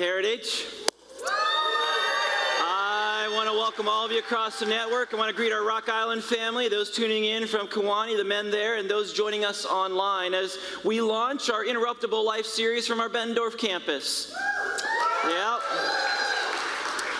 Heritage. 0.00 0.64
I 1.26 3.30
want 3.34 3.50
to 3.50 3.52
welcome 3.52 3.86
all 3.86 4.06
of 4.06 4.10
you 4.10 4.18
across 4.18 4.58
the 4.58 4.64
network. 4.64 5.12
I 5.12 5.18
want 5.18 5.28
to 5.28 5.36
greet 5.36 5.52
our 5.52 5.62
Rock 5.62 5.90
Island 5.90 6.24
family, 6.24 6.70
those 6.70 6.90
tuning 6.90 7.26
in 7.26 7.46
from 7.46 7.66
Kewanee, 7.66 8.16
the 8.16 8.24
men 8.24 8.50
there, 8.50 8.76
and 8.76 8.88
those 8.88 9.12
joining 9.12 9.44
us 9.44 9.66
online 9.66 10.32
as 10.32 10.56
we 10.84 11.02
launch 11.02 11.50
our 11.50 11.66
Interruptible 11.66 12.24
Life 12.24 12.46
series 12.46 12.86
from 12.86 12.98
our 12.98 13.10
Bettendorf 13.10 13.58
campus. 13.58 14.34
Yep. 15.28 15.60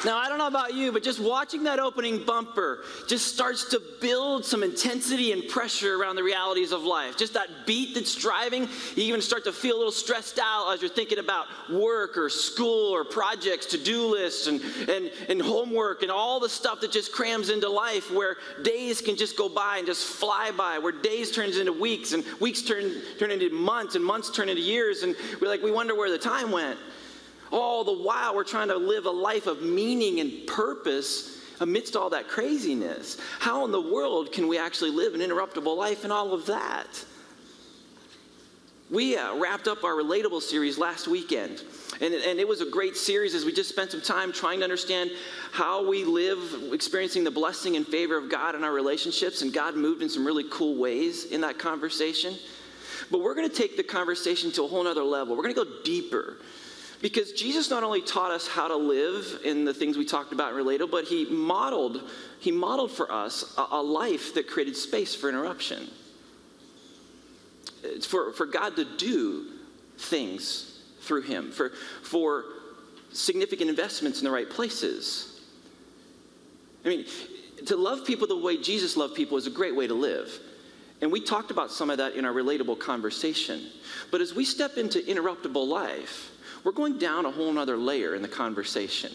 Now, 0.03 0.17
I 0.17 0.31
don't 0.31 0.39
know 0.39 0.47
about 0.47 0.73
you, 0.73 0.93
but 0.93 1.03
just 1.03 1.21
watching 1.21 1.65
that 1.65 1.79
opening 1.79 2.25
bumper 2.25 2.85
just 3.07 3.35
starts 3.35 3.67
to 3.67 3.83
build 4.01 4.47
some 4.47 4.63
intensity 4.63 5.33
and 5.33 5.47
pressure 5.47 6.01
around 6.01 6.17
the 6.17 6.23
realities 6.23 6.73
of 6.73 6.85
life. 6.85 7.19
Just 7.19 7.35
that 7.35 7.67
beat 7.67 7.95
that's 7.95 8.15
driving, 8.15 8.63
you 8.97 9.05
even 9.05 9.21
start 9.21 9.45
to 9.45 9.53
feel 9.53 9.77
a 9.77 9.79
little 9.79 9.93
stressed 9.93 10.39
out 10.43 10.73
as 10.73 10.81
you're 10.81 10.91
thinking 10.91 11.19
about 11.19 11.47
work 11.71 12.17
or 12.17 12.31
school 12.31 12.95
or 12.95 13.05
projects, 13.05 13.67
to 13.67 13.79
do 13.79 14.07
lists, 14.07 14.47
and, 14.47 14.63
and, 14.89 15.11
and 15.29 15.43
homework, 15.43 16.03
and 16.03 16.11
all 16.11 16.41
the 16.41 16.49
stuff 16.49 16.81
that 16.81 16.91
just 16.91 17.13
crams 17.13 17.51
into 17.51 17.69
life 17.69 18.11
where 18.11 18.39
days 18.63 19.03
can 19.03 19.17
just 19.17 19.37
go 19.37 19.51
by 19.51 19.77
and 19.77 19.87
just 19.87 20.07
fly 20.07 20.51
by, 20.57 20.79
where 20.79 20.93
days 20.93 21.31
turns 21.31 21.59
into 21.59 21.75
weeks, 21.75 22.13
and 22.13 22.25
weeks 22.41 22.63
turn, 22.63 22.91
turn 23.19 23.31
into 23.31 23.51
months, 23.51 23.97
and 23.97 24.05
months 24.05 24.31
turn 24.31 24.49
into 24.49 24.63
years, 24.63 25.03
and 25.03 25.15
we're 25.43 25.49
like, 25.49 25.63
we 25.63 25.71
wonder 25.71 25.95
where 25.95 26.11
the 26.11 26.19
time 26.19 26.51
went. 26.51 26.79
All 27.53 27.85
the 27.85 27.93
while, 27.93 28.35
we're 28.35 28.45
trying 28.45 28.69
to 28.69 28.77
live 28.77 29.07
a 29.07 29.11
life 29.11 29.47
of 29.47 29.63
meaning 29.63 30.21
and 30.21 30.47
purpose 30.47 31.39
amidst 31.61 31.97
all 31.97 32.11
that 32.11 32.29
craziness. 32.29 33.19
How 33.39 33.65
in 33.65 33.73
the 33.73 33.81
world 33.81 34.33
can 34.33 34.49
we 34.49 34.59
actually 34.59 34.91
live 34.91 35.15
an 35.15 35.21
interruptible 35.21 35.77
life 35.77 36.05
and 36.05 36.13
all 36.13 36.33
of 36.33 36.47
that? 36.47 36.87
We 38.91 39.17
uh, 39.17 39.37
wrapped 39.37 39.69
up 39.69 39.85
our 39.85 39.93
Relatable 39.93 40.43
series 40.43 40.77
last 40.77 41.07
weekend. 41.07 41.63
And, 42.01 42.13
and 42.15 42.41
it 42.41 42.49
was 42.49 42.61
a 42.61 42.67
great 42.67 42.97
series 42.97 43.35
as 43.35 43.45
we 43.45 43.53
just 43.53 43.69
spent 43.69 43.93
some 43.93 44.01
time 44.01 44.33
trying 44.33 44.59
to 44.61 44.65
understand 44.65 45.11
how 45.53 45.89
we 45.89 46.05
live, 46.05 46.73
experiencing 46.73 47.23
the 47.23 47.31
blessing 47.31 47.77
and 47.77 47.87
favor 47.87 48.17
of 48.17 48.29
God 48.29 48.55
in 48.57 48.65
our 48.65 48.73
relationships. 48.73 49.43
And 49.43 49.53
God 49.53 49.77
moved 49.77 50.03
in 50.03 50.09
some 50.09 50.27
really 50.27 50.45
cool 50.51 50.77
ways 50.77 51.27
in 51.27 51.41
that 51.43 51.59
conversation. 51.59 52.35
But 53.11 53.21
we're 53.21 53.35
going 53.35 53.49
to 53.49 53.55
take 53.55 53.77
the 53.77 53.85
conversation 53.85 54.51
to 54.53 54.65
a 54.65 54.67
whole 54.67 54.87
other 54.87 55.05
level. 55.05 55.37
We're 55.37 55.43
going 55.43 55.55
to 55.55 55.65
go 55.65 55.83
deeper. 55.85 56.39
Because 57.01 57.33
Jesus 57.33 57.71
not 57.71 57.83
only 57.83 58.03
taught 58.03 58.31
us 58.31 58.47
how 58.47 58.69
to 58.69 58.77
live 58.77 59.41
in 59.45 59.65
the 59.65 59.73
things 59.73 59.97
we 59.97 60.05
talked 60.05 60.33
about 60.33 60.53
in 60.53 60.59
Relatable, 60.59 60.91
but 60.91 61.05
he 61.05 61.25
modeled, 61.25 62.03
he 62.41 62.53
modeled 62.53 62.91
for 62.91 63.11
us 63.11 63.55
a, 63.57 63.67
a 63.71 63.83
life 63.83 64.35
that 64.35 64.47
created 64.47 64.77
space 64.77 65.15
for 65.15 65.29
interruption. 65.29 65.89
It's 67.83 68.07
for, 68.07 68.33
for 68.33 68.45
God 68.45 68.77
to 68.77 68.85
do 68.99 69.47
things 69.97 70.79
through 71.01 71.23
him, 71.23 71.51
for, 71.51 71.73
for 72.03 72.45
significant 73.13 73.71
investments 73.71 74.19
in 74.19 74.25
the 74.25 74.31
right 74.31 74.49
places. 74.49 75.41
I 76.85 76.89
mean, 76.89 77.07
to 77.67 77.77
love 77.77 78.07
people 78.07 78.27
the 78.27 78.37
way 78.37 78.57
Jesus 78.57 78.97
loved 78.97 79.15
people 79.15 79.39
is 79.39 79.47
a 79.47 79.51
great 79.51 79.75
way 79.75 79.87
to 79.87 79.95
live. 79.95 80.39
And 81.01 81.11
we 81.11 81.21
talked 81.21 81.51
about 81.51 81.71
some 81.71 81.89
of 81.89 81.99
that 81.99 82.15
in 82.15 82.27
our 82.27 82.33
relatable 82.33 82.79
conversation. 82.79 83.69
But 84.11 84.21
as 84.21 84.35
we 84.35 84.45
step 84.45 84.77
into 84.77 85.01
interruptible 85.01 85.67
life, 85.67 86.31
we're 86.65 86.73
going 86.73 86.99
down 86.99 87.27
a 87.27 87.31
whole 87.31 87.57
other 87.59 87.77
layer 87.77 88.15
in 88.15 88.23
the 88.23 88.29
conversation. 88.29 89.13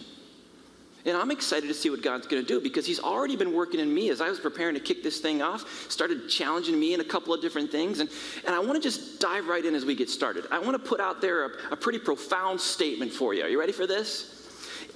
And 1.06 1.16
I'm 1.16 1.30
excited 1.30 1.68
to 1.68 1.74
see 1.74 1.92
what 1.92 2.02
God's 2.02 2.26
going 2.26 2.42
to 2.42 2.48
do 2.48 2.60
because 2.60 2.86
He's 2.86 3.00
already 3.00 3.36
been 3.36 3.54
working 3.54 3.80
in 3.80 3.94
me 3.94 4.10
as 4.10 4.22
I 4.22 4.30
was 4.30 4.40
preparing 4.40 4.74
to 4.74 4.82
kick 4.82 5.04
this 5.04 5.20
thing 5.20 5.42
off, 5.42 5.92
started 5.92 6.28
challenging 6.28 6.80
me 6.80 6.96
in 6.96 7.02
a 7.02 7.04
couple 7.04 7.32
of 7.34 7.42
different 7.42 7.72
things. 7.72 8.00
And, 8.00 8.10
and 8.46 8.56
I 8.56 8.60
want 8.60 8.74
to 8.74 8.82
just 8.82 9.20
dive 9.20 9.48
right 9.48 9.64
in 9.64 9.76
as 9.76 9.86
we 9.86 9.96
get 9.96 10.10
started. 10.10 10.46
I 10.52 10.58
want 10.58 10.72
to 10.74 10.90
put 10.90 11.00
out 11.00 11.22
there 11.22 11.46
a, 11.46 11.50
a 11.74 11.76
pretty 11.76 12.00
profound 12.00 12.60
statement 12.60 13.12
for 13.12 13.36
you. 13.36 13.44
Are 13.44 13.50
you 13.50 13.60
ready 13.60 13.72
for 13.72 13.86
this? 13.86 14.32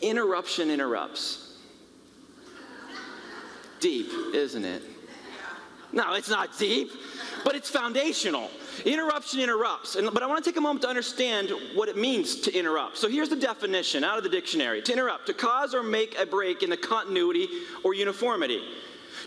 Interruption 0.02 0.72
interrupts. 0.72 1.58
Deep, 3.80 4.10
isn't 4.34 4.66
it? 4.66 4.82
No, 5.92 6.14
it's 6.14 6.30
not 6.30 6.58
deep, 6.58 6.92
but 7.44 7.56
it's 7.56 7.70
foundational. 7.70 8.50
Interruption 8.86 9.40
interrupts. 9.40 9.96
And, 9.96 10.10
but 10.14 10.24
I 10.24 10.28
want 10.28 10.44
to 10.44 10.50
take 10.50 10.58
a 10.58 10.62
moment 10.62 10.82
to 10.84 10.88
understand 10.88 11.52
what 11.74 11.90
it 11.90 11.98
means 11.98 12.36
to 12.42 12.54
interrupt. 12.54 12.98
So 12.98 13.10
here's 13.10 13.30
the 13.30 13.36
definition 13.36 14.04
out 14.04 14.18
of 14.18 14.24
the 14.24 14.30
dictionary 14.30 14.82
to 14.82 14.94
interrupt, 14.94 15.28
to 15.28 15.34
cause 15.34 15.74
or 15.74 15.84
make 15.84 16.18
a 16.20 16.26
break 16.26 16.64
in 16.64 16.70
the 16.70 16.78
continuity 16.78 17.48
or 17.84 17.94
uniformity. 17.94 18.62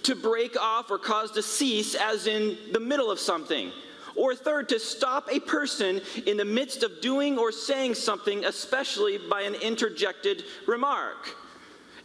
To 0.04 0.14
break 0.14 0.60
off 0.60 0.90
or 0.90 0.98
cause 0.98 1.30
to 1.32 1.42
cease, 1.42 1.94
as 1.94 2.26
in 2.26 2.56
the 2.72 2.80
middle 2.80 3.10
of 3.10 3.20
something. 3.20 3.70
Or 4.14 4.34
third, 4.34 4.68
to 4.70 4.78
stop 4.78 5.28
a 5.30 5.40
person 5.40 6.00
in 6.26 6.36
the 6.36 6.44
midst 6.44 6.82
of 6.82 7.00
doing 7.00 7.38
or 7.38 7.52
saying 7.52 7.94
something, 7.94 8.44
especially 8.44 9.18
by 9.18 9.42
an 9.42 9.54
interjected 9.54 10.44
remark. 10.66 11.34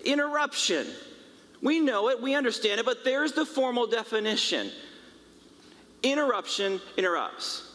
Interruption. 0.06 0.88
We 1.62 1.80
know 1.80 2.10
it, 2.10 2.22
we 2.22 2.36
understand 2.36 2.80
it, 2.80 2.86
but 2.86 3.04
there's 3.04 3.32
the 3.32 3.46
formal 3.46 3.88
definition 3.88 4.72
Interruption 6.04 6.80
interrupts. 6.96 7.72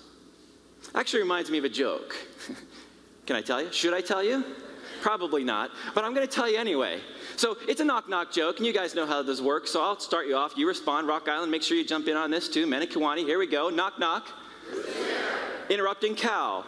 Actually 0.95 1.23
reminds 1.23 1.51
me 1.51 1.59
of 1.59 1.65
a 1.65 1.69
joke. 1.69 2.17
Can 3.27 3.37
I 3.37 3.43
tell 3.43 3.63
you? 3.63 3.73
Should 3.73 3.95
I 3.95 4.01
tell 4.01 4.23
you? 4.23 4.45
Probably 5.01 5.43
not, 5.43 5.71
but 5.95 6.05
I'm 6.05 6.15
going 6.15 6.27
to 6.27 6.33
tell 6.33 6.49
you 6.49 6.59
anyway. 6.59 7.01
So 7.37 7.57
it's 7.67 7.81
a 7.81 7.85
knock 7.85 8.09
knock 8.09 8.31
joke, 8.31 8.59
and 8.59 8.67
you 8.67 8.73
guys 8.73 8.95
know 8.95 9.05
how 9.05 9.23
this 9.23 9.41
works, 9.41 9.71
so 9.71 9.83
I'll 9.83 9.99
start 9.99 10.29
you 10.29 10.37
off. 10.37 10.53
You 10.57 10.69
respond, 10.69 11.09
Rock 11.09 11.29
Island, 11.29 11.51
make 11.51 11.63
sure 11.63 11.77
you 11.77 11.85
jump 11.85 12.07
in 12.07 12.17
on 12.17 12.31
this 12.31 12.49
too. 12.49 12.67
Manikiwani, 12.67 13.25
here 13.25 13.39
we 13.39 13.49
go. 13.49 13.69
Knock 13.69 13.99
knock. 13.99 14.29
Interrupting 15.69 16.15
cow. 16.15 16.65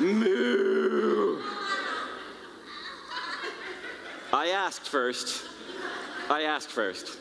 Moo. 0.00 1.42
I 4.32 4.48
asked 4.48 4.88
first. 4.88 5.44
I 6.30 6.42
asked 6.42 6.70
first. 6.70 7.18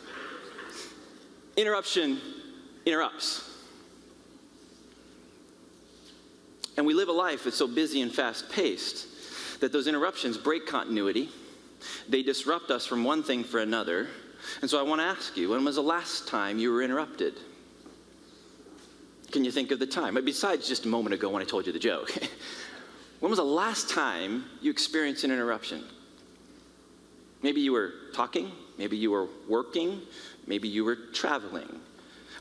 Interruption 1.57 2.21
interrupts. 2.87 3.43
And 6.77 6.85
we 6.85 6.93
live 6.93 7.09
a 7.09 7.13
life 7.13 7.43
that's 7.43 7.57
so 7.57 7.67
busy 7.67 8.01
and 8.01 8.13
fast 8.13 8.49
paced 8.49 9.59
that 9.59 9.71
those 9.71 9.87
interruptions 9.87 10.37
break 10.37 10.65
continuity. 10.67 11.29
They 12.07 12.23
disrupt 12.23 12.71
us 12.71 12.85
from 12.85 13.03
one 13.03 13.23
thing 13.23 13.43
for 13.43 13.59
another. 13.59 14.07
And 14.61 14.69
so 14.69 14.79
I 14.79 14.83
want 14.83 15.01
to 15.01 15.05
ask 15.05 15.35
you 15.35 15.49
when 15.49 15.65
was 15.65 15.75
the 15.75 15.83
last 15.83 16.27
time 16.27 16.59
you 16.59 16.71
were 16.71 16.83
interrupted? 16.83 17.33
Can 19.31 19.43
you 19.43 19.51
think 19.51 19.71
of 19.71 19.79
the 19.79 19.87
time? 19.87 20.17
Besides 20.23 20.67
just 20.67 20.85
a 20.85 20.87
moment 20.87 21.13
ago 21.13 21.29
when 21.29 21.41
I 21.41 21.45
told 21.45 21.67
you 21.67 21.73
the 21.73 21.79
joke. 21.79 22.11
when 23.19 23.29
was 23.29 23.39
the 23.39 23.43
last 23.43 23.89
time 23.89 24.45
you 24.61 24.71
experienced 24.71 25.23
an 25.23 25.31
interruption? 25.31 25.83
Maybe 27.43 27.61
you 27.61 27.73
were 27.73 27.93
talking, 28.13 28.51
maybe 28.77 28.97
you 28.97 29.11
were 29.11 29.27
working, 29.47 30.01
maybe 30.47 30.67
you 30.67 30.85
were 30.85 30.95
traveling. 31.13 31.81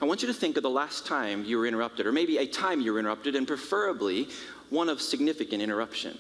I 0.01 0.05
want 0.05 0.21
you 0.23 0.29
to 0.29 0.35
think 0.35 0.57
of 0.57 0.63
the 0.63 0.71
last 0.71 1.07
time 1.07 1.45
you 1.45 1.59
were 1.59 1.67
interrupted, 1.67 2.07
or 2.07 2.13
maybe 2.13 2.39
a 2.39 2.47
time 2.47 2.81
you 2.81 2.93
were 2.93 2.99
interrupted, 2.99 3.35
and 3.35 3.47
preferably 3.47 4.29
one 4.71 4.89
of 4.89 5.01
significant 5.01 5.63
interruption. 5.63 6.19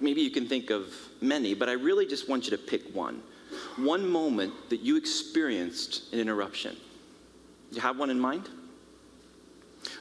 Maybe 0.00 0.20
you 0.20 0.30
can 0.30 0.46
think 0.46 0.70
of 0.70 0.94
many, 1.20 1.54
but 1.54 1.68
I 1.68 1.72
really 1.72 2.06
just 2.06 2.28
want 2.28 2.44
you 2.44 2.50
to 2.50 2.58
pick 2.58 2.94
one. 2.94 3.22
One 3.76 4.06
moment 4.06 4.52
that 4.68 4.80
you 4.80 4.96
experienced 4.96 6.12
an 6.12 6.18
interruption. 6.18 6.76
You 7.70 7.80
have 7.80 7.98
one 7.98 8.10
in 8.10 8.20
mind? 8.20 8.48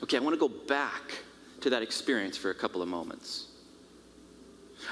Okay, 0.04 0.18
I 0.18 0.20
want 0.20 0.34
to 0.34 0.40
go 0.40 0.50
back 0.50 1.20
to 1.62 1.70
that 1.70 1.82
experience 1.82 2.36
for 2.36 2.50
a 2.50 2.56
couple 2.56 2.82
of 2.82 2.90
moments. 2.90 3.48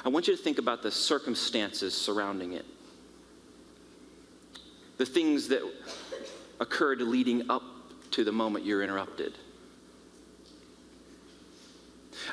I 0.05 0.09
want 0.09 0.27
you 0.27 0.35
to 0.35 0.41
think 0.41 0.59
about 0.59 0.83
the 0.83 0.91
circumstances 0.91 1.93
surrounding 1.95 2.53
it. 2.53 2.65
The 4.97 5.05
things 5.05 5.47
that 5.47 5.61
occurred 6.59 7.01
leading 7.01 7.49
up 7.49 7.63
to 8.11 8.23
the 8.23 8.31
moment 8.31 8.65
you're 8.65 8.83
interrupted. 8.83 9.33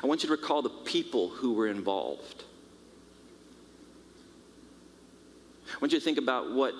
I 0.03 0.07
want 0.07 0.23
you 0.23 0.27
to 0.27 0.35
recall 0.35 0.61
the 0.61 0.69
people 0.69 1.29
who 1.29 1.53
were 1.53 1.67
involved. 1.67 2.43
I 5.69 5.77
want 5.81 5.93
you 5.93 5.99
to 5.99 6.03
think 6.03 6.17
about 6.17 6.51
what 6.51 6.73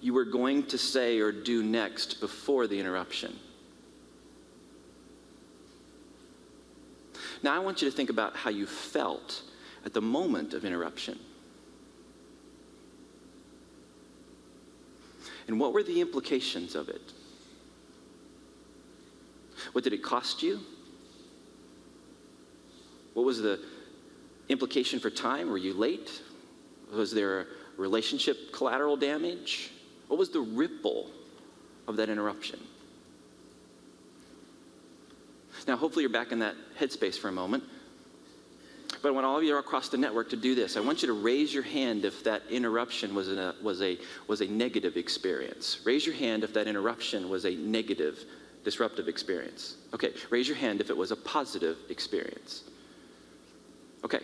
you 0.00 0.14
were 0.14 0.24
going 0.24 0.66
to 0.66 0.78
say 0.78 1.18
or 1.20 1.30
do 1.30 1.62
next 1.62 2.20
before 2.20 2.66
the 2.66 2.78
interruption. 2.78 3.36
Now, 7.42 7.54
I 7.54 7.58
want 7.60 7.80
you 7.80 7.90
to 7.90 7.96
think 7.96 8.10
about 8.10 8.36
how 8.36 8.50
you 8.50 8.66
felt 8.66 9.42
at 9.84 9.94
the 9.94 10.02
moment 10.02 10.52
of 10.52 10.64
interruption. 10.64 11.18
And 15.50 15.58
what 15.58 15.72
were 15.72 15.82
the 15.82 16.00
implications 16.00 16.76
of 16.76 16.88
it? 16.88 17.12
What 19.72 19.82
did 19.82 19.92
it 19.92 20.00
cost 20.00 20.44
you? 20.44 20.60
What 23.14 23.26
was 23.26 23.42
the 23.42 23.58
implication 24.48 25.00
for 25.00 25.10
time? 25.10 25.50
Were 25.50 25.58
you 25.58 25.74
late? 25.74 26.22
Was 26.92 27.10
there 27.10 27.40
a 27.40 27.46
relationship 27.76 28.52
collateral 28.52 28.96
damage? 28.96 29.72
What 30.06 30.20
was 30.20 30.30
the 30.30 30.38
ripple 30.38 31.10
of 31.88 31.96
that 31.96 32.08
interruption? 32.08 32.60
Now, 35.66 35.76
hopefully, 35.76 36.04
you're 36.04 36.12
back 36.12 36.30
in 36.30 36.38
that 36.38 36.54
headspace 36.78 37.18
for 37.18 37.26
a 37.26 37.32
moment. 37.32 37.64
But 39.02 39.08
I 39.08 39.10
want 39.12 39.24
all 39.24 39.38
of 39.38 39.44
you 39.44 39.56
across 39.56 39.88
the 39.88 39.96
network 39.96 40.28
to 40.30 40.36
do 40.36 40.54
this. 40.54 40.76
I 40.76 40.80
want 40.80 41.00
you 41.02 41.08
to 41.08 41.14
raise 41.14 41.54
your 41.54 41.62
hand 41.62 42.04
if 42.04 42.22
that 42.24 42.42
interruption 42.50 43.14
was, 43.14 43.28
a, 43.28 43.54
was, 43.62 43.80
a, 43.80 43.98
was 44.26 44.42
a 44.42 44.46
negative 44.46 44.96
experience. 44.96 45.80
Raise 45.84 46.04
your 46.04 46.14
hand 46.14 46.44
if 46.44 46.52
that 46.54 46.66
interruption 46.66 47.30
was 47.30 47.46
a 47.46 47.54
negative, 47.54 48.24
disruptive 48.62 49.08
experience. 49.08 49.76
Okay, 49.94 50.12
raise 50.28 50.48
your 50.48 50.56
hand 50.56 50.80
if 50.80 50.90
it 50.90 50.96
was 50.96 51.12
a 51.12 51.16
positive 51.16 51.78
experience. 51.88 52.64
Okay, 54.04 54.20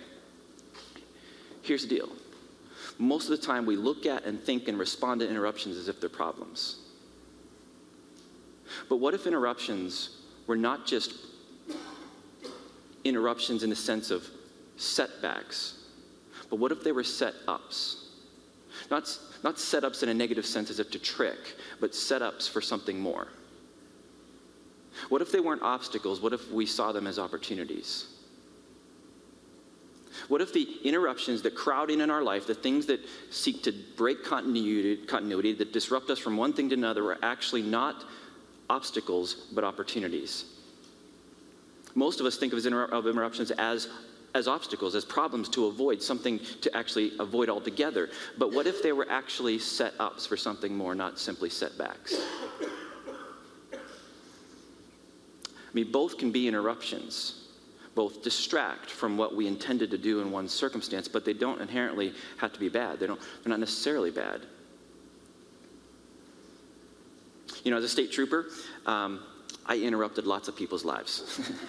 here's 1.63 1.87
the 1.87 1.95
deal. 1.95 2.11
Most 2.99 3.31
of 3.31 3.39
the 3.39 3.47
time, 3.47 3.67
we 3.67 3.77
look 3.77 4.05
at 4.05 4.25
and 4.25 4.41
think 4.41 4.69
and 4.69 4.79
respond 4.79 5.21
to 5.21 5.29
interruptions 5.29 5.77
as 5.77 5.89
if 5.89 6.01
they're 6.01 6.11
problems. 6.11 6.81
But 8.89 8.97
what 8.97 9.15
if 9.15 9.27
interruptions 9.27 10.11
were 10.47 10.57
not 10.57 10.87
just 10.87 11.15
interruptions 13.05 13.63
in 13.63 13.71
the 13.71 13.77
sense 13.77 14.11
of 14.11 14.27
setbacks, 14.77 15.85
but 16.51 16.59
what 16.59 16.73
if 16.73 16.83
they 16.85 16.93
were 16.93 17.05
set 17.05 17.35
ups? 17.49 18.05
Not, 18.91 19.19
not 19.43 19.57
setups 19.57 20.03
in 20.03 20.09
a 20.09 20.15
negative 20.15 20.47
sense 20.47 20.71
as 20.71 20.79
if 20.79 20.91
to 20.91 20.99
trick, 20.99 21.39
but 21.81 21.93
setups 21.93 22.49
for 22.49 22.61
something 22.61 23.01
more. 23.01 23.29
What 25.09 25.23
if 25.23 25.33
they 25.33 25.41
weren't 25.41 25.63
obstacles? 25.63 26.21
What 26.21 26.33
if 26.33 26.51
we 26.51 26.67
saw 26.67 26.93
them 26.93 27.07
as 27.07 27.19
opportunities? 27.19 28.07
What 30.29 30.41
if 30.41 30.53
the 30.53 30.67
interruptions 30.83 31.43
that 31.43 31.55
crowd 31.55 31.91
in 31.91 32.01
in 32.01 32.11
our 32.11 32.23
life, 32.23 32.47
the 32.47 32.55
things 32.55 32.87
that 32.87 33.01
seek 33.31 33.63
to 33.65 33.73
break 33.97 34.25
continuity, 34.25 34.97
continuity 35.05 35.53
that 35.55 35.73
disrupt 35.73 36.09
us 36.11 36.19
from 36.19 36.37
one 36.37 36.53
thing 36.53 36.71
to 36.71 36.75
another, 36.75 37.05
are 37.13 37.19
actually 37.23 37.63
not 37.63 38.05
obstacles 38.71 39.47
but 39.53 39.63
opportunities? 39.63 40.47
Most 41.95 42.21
of 42.21 42.27
us 42.27 42.37
think 42.37 42.53
of, 42.53 42.65
of 42.65 43.07
interruptions 43.07 43.51
as 43.53 43.89
as 44.37 44.47
obstacles, 44.47 44.95
as 44.95 45.05
problems 45.05 45.49
to 45.49 45.67
avoid, 45.67 46.03
something 46.03 46.39
to 46.61 46.77
actually 46.77 47.13
avoid 47.19 47.49
altogether. 47.49 48.11
But 48.39 48.53
what 48.53 48.67
if 48.67 48.83
they 48.83 48.93
were 48.93 49.07
actually 49.11 49.59
set 49.59 49.95
ups 49.99 50.27
for 50.27 50.37
something 50.37 50.77
more, 50.77 50.95
not 50.95 51.19
simply 51.19 51.49
setbacks? 51.49 52.15
I 53.73 53.79
mean, 55.73 55.91
both 55.91 56.19
can 56.19 56.31
be 56.31 56.47
interruptions. 56.47 57.43
Both 57.95 58.23
distract 58.23 58.91
from 58.91 59.17
what 59.17 59.35
we 59.35 59.47
intended 59.47 59.91
to 59.91 59.99
do 59.99 60.21
in 60.21 60.31
one 60.31 60.49
circumstance, 60.49 61.09
but 61.09 61.25
they 61.25 61.33
don't 61.33 61.61
inherently 61.63 62.13
have 62.37 62.53
to 62.53 62.61
be 62.61 62.69
bad. 62.69 63.01
They 63.01 63.07
don't, 63.07 63.21
they're 63.43 63.51
not 63.51 63.61
necessarily 63.61 64.11
bad. 64.11 64.43
You 67.65 67.71
know, 67.71 67.79
as 67.79 67.85
a 67.85 67.89
state 67.89 68.13
trooper, 68.13 68.47
um, 68.85 69.21
I 69.65 69.79
interrupted 69.79 70.27
lots 70.27 70.49
of 70.49 70.57
people's 70.57 70.85
lives. 70.85 71.51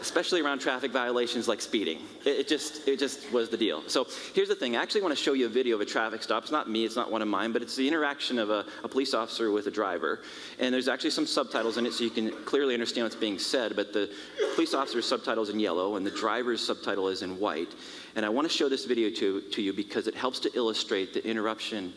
especially 0.00 0.40
around 0.40 0.58
traffic 0.58 0.90
violations 0.90 1.48
like 1.48 1.60
speeding. 1.60 1.98
It, 2.24 2.40
it, 2.40 2.48
just, 2.48 2.86
it 2.88 2.98
just 2.98 3.30
was 3.32 3.48
the 3.48 3.56
deal. 3.56 3.82
So 3.88 4.06
here's 4.34 4.48
the 4.48 4.54
thing. 4.54 4.76
I 4.76 4.82
actually 4.82 5.02
want 5.02 5.16
to 5.16 5.22
show 5.22 5.32
you 5.32 5.46
a 5.46 5.48
video 5.48 5.74
of 5.74 5.80
a 5.80 5.84
traffic 5.84 6.22
stop. 6.22 6.44
It's 6.44 6.52
not 6.52 6.68
me, 6.68 6.84
it's 6.84 6.96
not 6.96 7.10
one 7.10 7.22
of 7.22 7.28
mine, 7.28 7.52
but 7.52 7.62
it's 7.62 7.76
the 7.76 7.86
interaction 7.86 8.38
of 8.38 8.50
a, 8.50 8.64
a 8.82 8.88
police 8.88 9.14
officer 9.14 9.50
with 9.50 9.66
a 9.66 9.70
driver. 9.70 10.20
And 10.58 10.72
there's 10.72 10.88
actually 10.88 11.10
some 11.10 11.26
subtitles 11.26 11.76
in 11.76 11.86
it 11.86 11.92
so 11.92 12.04
you 12.04 12.10
can 12.10 12.30
clearly 12.44 12.74
understand 12.74 13.04
what's 13.04 13.16
being 13.16 13.38
said, 13.38 13.76
but 13.76 13.92
the 13.92 14.10
police 14.54 14.74
officer's 14.74 15.06
subtitle 15.06 15.42
is 15.44 15.50
in 15.50 15.60
yellow 15.60 15.96
and 15.96 16.06
the 16.06 16.10
driver's 16.10 16.64
subtitle 16.64 17.08
is 17.08 17.22
in 17.22 17.38
white. 17.38 17.74
And 18.16 18.24
I 18.26 18.28
want 18.28 18.50
to 18.50 18.54
show 18.54 18.68
this 18.68 18.84
video 18.84 19.10
to, 19.10 19.42
to 19.42 19.62
you 19.62 19.72
because 19.72 20.06
it 20.06 20.14
helps 20.14 20.40
to 20.40 20.50
illustrate 20.56 21.14
that 21.14 21.24
interruption 21.24 21.92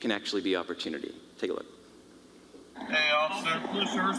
can 0.00 0.10
actually 0.10 0.42
be 0.42 0.56
opportunity. 0.56 1.14
Take 1.38 1.50
a 1.50 1.54
look. 1.54 1.66
Hey, 2.76 3.10
officer. 3.12 3.62
Yes, 3.72 3.92
sir. 3.92 4.12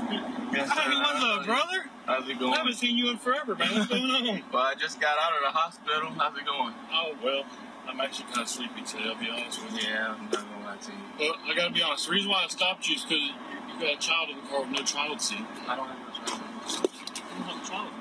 Yes, 0.52 0.70
sir. 0.70 0.82
Hey, 0.82 0.98
what's 0.98 1.24
up, 1.24 1.46
brother? 1.46 1.90
How's 2.08 2.30
it 2.30 2.40
going? 2.40 2.54
I 2.54 2.58
haven't 2.60 2.76
seen 2.76 2.98
you 2.98 3.10
in 3.12 3.18
forever, 3.18 3.54
man. 3.54 3.68
What's 3.76 3.88
going 3.88 4.04
on? 4.04 4.44
Well, 4.54 4.64
I 4.64 4.76
just 4.76 5.02
got 5.02 5.18
out 5.20 5.34
of 5.34 5.42
the 5.44 5.52
hospital. 5.52 6.10
How's 6.18 6.38
it 6.38 6.46
going? 6.46 6.74
Oh, 6.90 7.14
well, 7.22 7.44
I'm 7.86 8.00
actually 8.00 8.28
kind 8.28 8.44
of 8.44 8.48
sleepy 8.48 8.82
today, 8.84 9.10
I'll 9.10 9.20
be 9.20 9.30
honest 9.30 9.62
with 9.62 9.74
you. 9.84 9.90
Yeah, 9.90 10.16
I'm 10.16 10.24
not 10.24 10.32
gonna 10.32 10.66
lie 10.66 10.78
to 10.78 10.92
you. 10.92 10.98
Well, 11.20 11.36
I 11.46 11.54
gotta 11.54 11.74
be 11.74 11.84
honest. 11.84 12.06
The 12.06 12.14
reason 12.14 12.32
why 12.32 12.44
I 12.46 12.48
stopped 12.48 12.88
you 12.88 12.96
is 12.96 13.04
because 13.04 13.20
you 13.20 13.34
got 13.82 13.94
a 13.94 13.98
child 13.98 14.30
in 14.30 14.38
the 14.38 14.44
car 14.48 14.62
with 14.62 14.70
no 14.70 14.84
child 14.84 15.22
seat. 15.22 15.46
I 15.68 15.76
don't 15.76 15.88
have 15.90 16.00
no 16.00 16.06
time. 16.26 16.44
You 16.72 16.80
don't 17.28 17.44
have 17.44 17.62
a 17.62 17.68
child. 17.68 17.92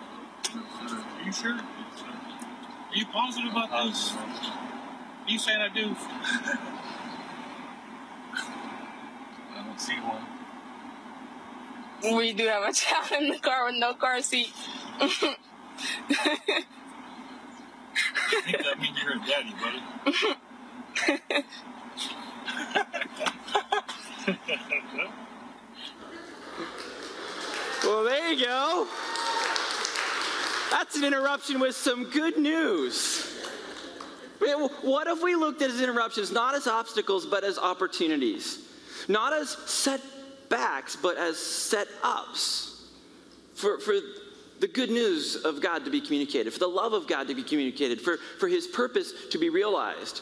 No, 0.55 0.63
sir. 0.89 1.03
Are 1.03 1.25
you 1.25 1.33
sure? 1.33 1.55
Are 1.55 2.95
you 2.95 3.07
positive 3.07 3.51
about 3.51 3.71
this? 3.89 4.13
Positive. 4.13 4.55
You 5.27 5.39
saying 5.41 5.61
I 5.61 5.69
do? 5.75 5.97
I 9.57 9.65
don't 9.67 9.81
see 9.81 9.97
one. 9.97 10.36
We 12.03 12.33
do 12.33 12.47
have 12.47 12.69
a 12.69 12.73
child 12.75 13.23
in 13.23 13.29
the 13.31 13.39
car 13.39 13.67
with 13.67 13.77
no 13.77 13.95
car 13.95 14.21
seat. 14.23 14.53
I 15.01 15.09
think 18.45 18.59
that 18.65 18.79
means 18.79 18.99
you're 19.03 19.13
a 19.13 19.19
daddy, 19.27 19.55
buddy. 19.61 19.83
Well, 27.85 28.03
there 28.03 28.33
you 28.33 28.45
go. 28.45 28.89
That's 30.73 30.97
an 30.97 31.05
interruption 31.05 31.61
with 31.61 31.77
some 31.77 32.11
good 32.11 32.37
news. 32.37 33.33
What 34.83 35.07
if 35.07 35.23
we 35.23 35.37
looked 35.37 35.63
at 35.63 35.71
as 35.71 35.81
interruptions 35.81 36.33
not 36.33 36.55
as 36.55 36.67
obstacles, 36.67 37.27
but 37.27 37.45
as 37.45 37.59
opportunities? 37.59 38.59
Not 39.09 39.33
as 39.33 39.51
setbacks, 39.51 40.16
but 40.97 41.17
as 41.17 41.39
set 41.39 41.89
ups 42.03 42.89
for, 43.55 43.79
for 43.81 43.95
the 44.61 44.69
good 44.69 44.91
news 44.91 45.37
of 45.37 45.61
God 45.61 45.85
to 45.85 45.91
be 45.91 46.01
communicated, 46.01 46.53
for 46.53 46.59
the 46.59 46.69
love 46.69 46.93
of 46.93 47.07
God 47.07 47.29
to 47.29 47.35
be 47.35 47.43
communicated, 47.43 48.01
for, 48.01 48.17
for 48.39 48.49
His 48.49 48.67
purpose 48.67 49.13
to 49.31 49.39
be 49.39 49.49
realized. 49.49 50.21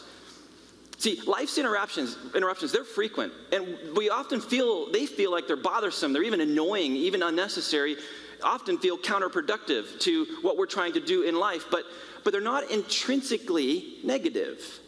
See, 0.97 1.21
life's 1.25 1.57
interruptions, 1.57 2.17
interruptions, 2.33 2.71
they're 2.71 2.83
frequent. 2.83 3.33
And 3.51 3.77
we 3.95 4.09
often 4.09 4.39
feel, 4.39 4.91
they 4.91 5.05
feel 5.05 5.31
like 5.31 5.47
they're 5.47 5.57
bothersome, 5.57 6.13
they're 6.13 6.23
even 6.23 6.41
annoying, 6.41 6.95
even 6.95 7.21
unnecessary, 7.21 7.97
often 8.43 8.77
feel 8.77 8.97
counterproductive 8.97 9.99
to 10.01 10.25
what 10.41 10.57
we're 10.57 10.65
trying 10.65 10.93
to 10.93 10.99
do 10.99 11.23
in 11.23 11.35
life, 11.35 11.65
but, 11.69 11.83
but 12.23 12.31
they're 12.31 12.41
not 12.41 12.69
intrinsically 12.71 13.97
negative. 14.03 14.79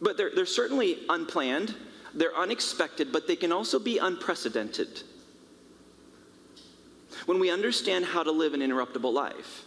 But 0.00 0.16
they're, 0.16 0.30
they're 0.34 0.46
certainly 0.46 0.98
unplanned, 1.08 1.74
they're 2.14 2.36
unexpected, 2.36 3.12
but 3.12 3.26
they 3.26 3.36
can 3.36 3.52
also 3.52 3.78
be 3.78 3.98
unprecedented. 3.98 5.02
When 7.26 7.38
we 7.38 7.50
understand 7.50 8.04
how 8.04 8.22
to 8.22 8.30
live 8.30 8.54
an 8.54 8.60
interruptible 8.60 9.12
life, 9.12 9.64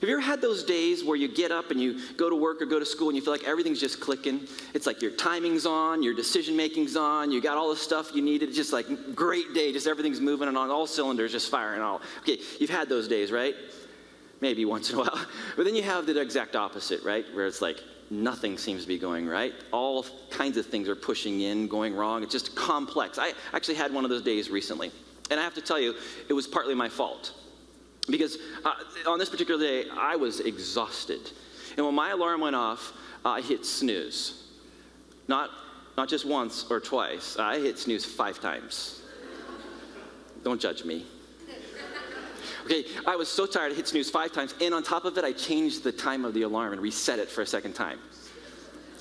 have 0.00 0.10
you 0.10 0.14
ever 0.14 0.22
had 0.22 0.42
those 0.42 0.62
days 0.62 1.02
where 1.02 1.16
you 1.16 1.26
get 1.26 1.50
up 1.50 1.70
and 1.70 1.80
you 1.80 1.98
go 2.16 2.28
to 2.28 2.36
work 2.36 2.60
or 2.60 2.66
go 2.66 2.78
to 2.78 2.84
school 2.84 3.08
and 3.08 3.16
you 3.16 3.22
feel 3.22 3.32
like 3.32 3.44
everything's 3.44 3.80
just 3.80 3.98
clicking? 3.98 4.46
It's 4.74 4.86
like 4.86 5.00
your 5.00 5.12
timing's 5.12 5.64
on, 5.64 6.02
your 6.02 6.14
decision 6.14 6.54
making's 6.54 6.96
on, 6.96 7.30
you 7.30 7.40
got 7.40 7.56
all 7.56 7.70
the 7.70 7.76
stuff 7.76 8.14
you 8.14 8.20
needed. 8.20 8.52
Just 8.52 8.74
like 8.74 9.14
great 9.14 9.54
day, 9.54 9.72
just 9.72 9.86
everything's 9.86 10.20
moving 10.20 10.48
and 10.48 10.58
on 10.58 10.70
all 10.70 10.86
cylinders, 10.86 11.32
just 11.32 11.50
firing 11.50 11.80
all. 11.80 12.02
Okay, 12.20 12.38
you've 12.60 12.68
had 12.68 12.90
those 12.90 13.08
days, 13.08 13.32
right? 13.32 13.54
Maybe 14.42 14.66
once 14.66 14.90
in 14.90 14.96
a 14.96 15.00
while. 15.00 15.18
But 15.56 15.64
then 15.64 15.74
you 15.74 15.82
have 15.82 16.04
the 16.04 16.20
exact 16.20 16.56
opposite, 16.56 17.02
right? 17.02 17.24
Where 17.34 17.46
it's 17.46 17.62
like 17.62 17.80
nothing 18.10 18.58
seems 18.58 18.82
to 18.82 18.88
be 18.88 18.98
going 18.98 19.26
right. 19.26 19.52
All 19.72 20.04
kinds 20.30 20.56
of 20.56 20.66
things 20.66 20.88
are 20.88 20.96
pushing 20.96 21.40
in, 21.40 21.68
going 21.68 21.94
wrong. 21.94 22.22
It's 22.22 22.32
just 22.32 22.54
complex. 22.54 23.18
I 23.18 23.32
actually 23.52 23.74
had 23.74 23.92
one 23.92 24.04
of 24.04 24.10
those 24.10 24.22
days 24.22 24.50
recently. 24.50 24.90
And 25.30 25.40
I 25.40 25.42
have 25.42 25.54
to 25.54 25.60
tell 25.60 25.78
you, 25.78 25.94
it 26.28 26.32
was 26.32 26.46
partly 26.46 26.74
my 26.74 26.88
fault. 26.88 27.32
Because 28.08 28.38
uh, 28.64 29.10
on 29.10 29.18
this 29.18 29.28
particular 29.28 29.60
day, 29.60 29.88
I 29.96 30.16
was 30.16 30.40
exhausted. 30.40 31.30
And 31.76 31.84
when 31.84 31.94
my 31.94 32.10
alarm 32.10 32.40
went 32.40 32.56
off, 32.56 32.92
I 33.24 33.40
hit 33.40 33.66
snooze. 33.66 34.44
Not, 35.28 35.50
not 35.96 36.08
just 36.08 36.24
once 36.24 36.66
or 36.70 36.78
twice, 36.78 37.36
I 37.38 37.58
hit 37.58 37.78
snooze 37.78 38.04
five 38.04 38.40
times. 38.40 39.02
Don't 40.44 40.60
judge 40.60 40.84
me. 40.84 41.04
Okay, 42.66 42.84
I 43.06 43.14
was 43.14 43.28
so 43.28 43.46
tired, 43.46 43.70
I 43.70 43.74
hit 43.76 43.86
snooze 43.86 44.10
five 44.10 44.32
times, 44.32 44.52
and 44.60 44.74
on 44.74 44.82
top 44.82 45.04
of 45.04 45.16
it, 45.18 45.24
I 45.24 45.30
changed 45.30 45.84
the 45.84 45.92
time 45.92 46.24
of 46.24 46.34
the 46.34 46.42
alarm 46.42 46.72
and 46.72 46.82
reset 46.82 47.20
it 47.20 47.30
for 47.30 47.42
a 47.42 47.46
second 47.46 47.74
time. 47.74 48.00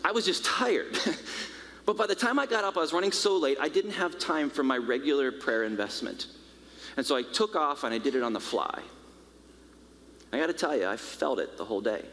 I 0.03 0.11
was 0.11 0.23
just 0.23 0.45
tired. 0.45 0.99
but 1.87 1.97
by 1.97 2.05
the 2.05 2.13
time 2.13 2.37
I 2.37 2.45
got 2.45 2.63
up, 2.63 2.77
I 2.77 2.81
was 2.81 2.93
running 2.93 3.11
so 3.11 3.35
late, 3.37 3.57
I 3.59 3.67
didn't 3.67 3.93
have 3.93 4.19
time 4.19 4.51
for 4.51 4.61
my 4.61 4.77
regular 4.77 5.31
prayer 5.31 5.63
investment. 5.63 6.27
And 6.95 7.03
so 7.03 7.15
I 7.15 7.23
took 7.23 7.55
off 7.55 7.83
and 7.83 7.91
I 7.91 7.97
did 7.97 8.13
it 8.13 8.21
on 8.21 8.33
the 8.33 8.39
fly. 8.39 8.83
I 10.31 10.37
got 10.37 10.45
to 10.45 10.53
tell 10.53 10.77
you, 10.77 10.85
I 10.85 10.95
felt 10.95 11.39
it 11.39 11.57
the 11.57 11.65
whole 11.65 11.81
day. 11.81 12.05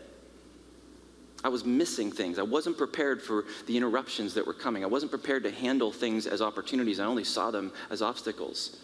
I 1.45 1.51
was 1.51 1.67
missing 1.67 2.11
things. 2.11 2.39
I 2.39 2.45
wasn't 2.45 2.79
prepared 2.79 3.21
for 3.21 3.45
the 3.67 3.77
interruptions 3.77 4.33
that 4.35 4.47
were 4.47 4.55
coming. 4.55 4.85
I 4.85 4.87
wasn't 4.87 5.13
prepared 5.13 5.43
to 5.43 5.51
handle 5.51 5.93
things 5.93 6.27
as 6.27 6.41
opportunities. 6.41 6.99
I 6.99 7.05
only 7.05 7.25
saw 7.25 7.51
them 7.51 7.73
as 7.91 8.01
obstacles. 8.01 8.79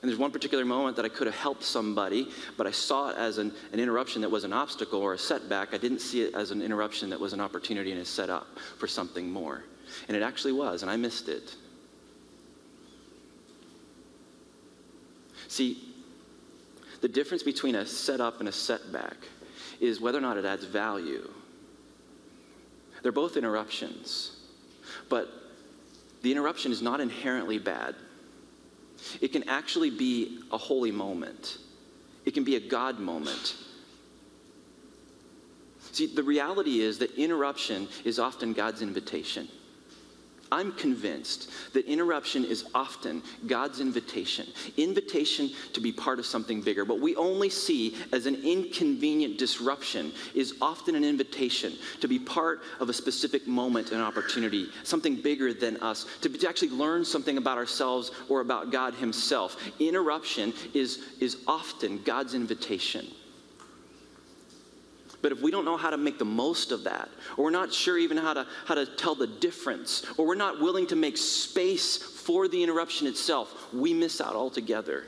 And 0.00 0.08
there's 0.08 0.18
one 0.18 0.30
particular 0.30 0.64
moment 0.64 0.96
that 0.96 1.04
I 1.04 1.08
could 1.08 1.26
have 1.26 1.36
helped 1.36 1.64
somebody, 1.64 2.28
but 2.56 2.66
I 2.66 2.70
saw 2.70 3.10
it 3.10 3.16
as 3.16 3.38
an, 3.38 3.52
an 3.72 3.80
interruption 3.80 4.22
that 4.22 4.30
was 4.30 4.44
an 4.44 4.52
obstacle 4.52 5.00
or 5.00 5.14
a 5.14 5.18
setback. 5.18 5.74
I 5.74 5.78
didn't 5.78 6.00
see 6.00 6.22
it 6.22 6.34
as 6.34 6.52
an 6.52 6.62
interruption 6.62 7.10
that 7.10 7.18
was 7.18 7.32
an 7.32 7.40
opportunity 7.40 7.90
and 7.90 8.00
a 8.00 8.04
setup 8.04 8.46
for 8.78 8.86
something 8.86 9.28
more. 9.28 9.64
And 10.06 10.16
it 10.16 10.22
actually 10.22 10.52
was, 10.52 10.82
and 10.82 10.90
I 10.90 10.96
missed 10.96 11.28
it. 11.28 11.54
See, 15.48 15.88
The 17.00 17.08
difference 17.08 17.42
between 17.42 17.74
a 17.76 17.86
setup 17.86 18.40
and 18.40 18.48
a 18.48 18.52
setback 18.52 19.16
is 19.80 20.00
whether 20.00 20.18
or 20.18 20.20
not 20.20 20.36
it 20.36 20.44
adds 20.44 20.64
value. 20.64 21.30
They're 23.02 23.12
both 23.12 23.36
interruptions, 23.36 24.36
but 25.08 25.28
the 26.22 26.32
interruption 26.32 26.72
is 26.72 26.82
not 26.82 27.00
inherently 27.00 27.58
bad. 27.58 27.94
It 29.20 29.32
can 29.32 29.48
actually 29.48 29.90
be 29.90 30.40
a 30.52 30.58
holy 30.58 30.90
moment, 30.90 31.58
it 32.24 32.34
can 32.34 32.44
be 32.44 32.56
a 32.56 32.60
God 32.60 32.98
moment. 32.98 33.56
See, 35.92 36.06
the 36.06 36.22
reality 36.22 36.80
is 36.80 36.98
that 36.98 37.14
interruption 37.16 37.88
is 38.04 38.18
often 38.18 38.52
God's 38.52 38.82
invitation. 38.82 39.48
I'm 40.50 40.72
convinced 40.72 41.50
that 41.72 41.86
interruption 41.86 42.44
is 42.44 42.64
often 42.74 43.22
God's 43.46 43.80
invitation, 43.80 44.46
invitation 44.76 45.50
to 45.72 45.80
be 45.80 45.92
part 45.92 46.18
of 46.18 46.26
something 46.26 46.62
bigger. 46.62 46.84
What 46.84 47.00
we 47.00 47.16
only 47.16 47.50
see 47.50 47.96
as 48.12 48.26
an 48.26 48.36
inconvenient 48.36 49.38
disruption 49.38 50.12
is 50.34 50.54
often 50.60 50.94
an 50.94 51.04
invitation 51.04 51.74
to 52.00 52.08
be 52.08 52.18
part 52.18 52.62
of 52.80 52.88
a 52.88 52.92
specific 52.92 53.46
moment 53.46 53.92
and 53.92 54.00
opportunity, 54.00 54.68
something 54.84 55.16
bigger 55.16 55.52
than 55.52 55.76
us, 55.78 56.06
to, 56.22 56.28
to 56.28 56.48
actually 56.48 56.70
learn 56.70 57.04
something 57.04 57.36
about 57.36 57.58
ourselves 57.58 58.10
or 58.28 58.40
about 58.40 58.70
God 58.70 58.94
Himself. 58.94 59.56
Interruption 59.78 60.52
is, 60.74 61.00
is 61.20 61.38
often 61.46 62.02
God's 62.02 62.34
invitation. 62.34 63.06
But 65.20 65.32
if 65.32 65.40
we 65.40 65.50
don't 65.50 65.64
know 65.64 65.76
how 65.76 65.90
to 65.90 65.96
make 65.96 66.18
the 66.18 66.24
most 66.24 66.70
of 66.70 66.84
that, 66.84 67.08
or 67.36 67.44
we're 67.44 67.50
not 67.50 67.72
sure 67.72 67.98
even 67.98 68.16
how 68.16 68.34
to, 68.34 68.46
how 68.66 68.74
to 68.74 68.86
tell 68.86 69.14
the 69.14 69.26
difference, 69.26 70.06
or 70.16 70.26
we're 70.26 70.36
not 70.36 70.60
willing 70.60 70.86
to 70.88 70.96
make 70.96 71.16
space 71.16 71.96
for 71.96 72.46
the 72.46 72.62
interruption 72.62 73.06
itself, 73.06 73.72
we 73.72 73.92
miss 73.92 74.20
out 74.20 74.36
altogether. 74.36 75.04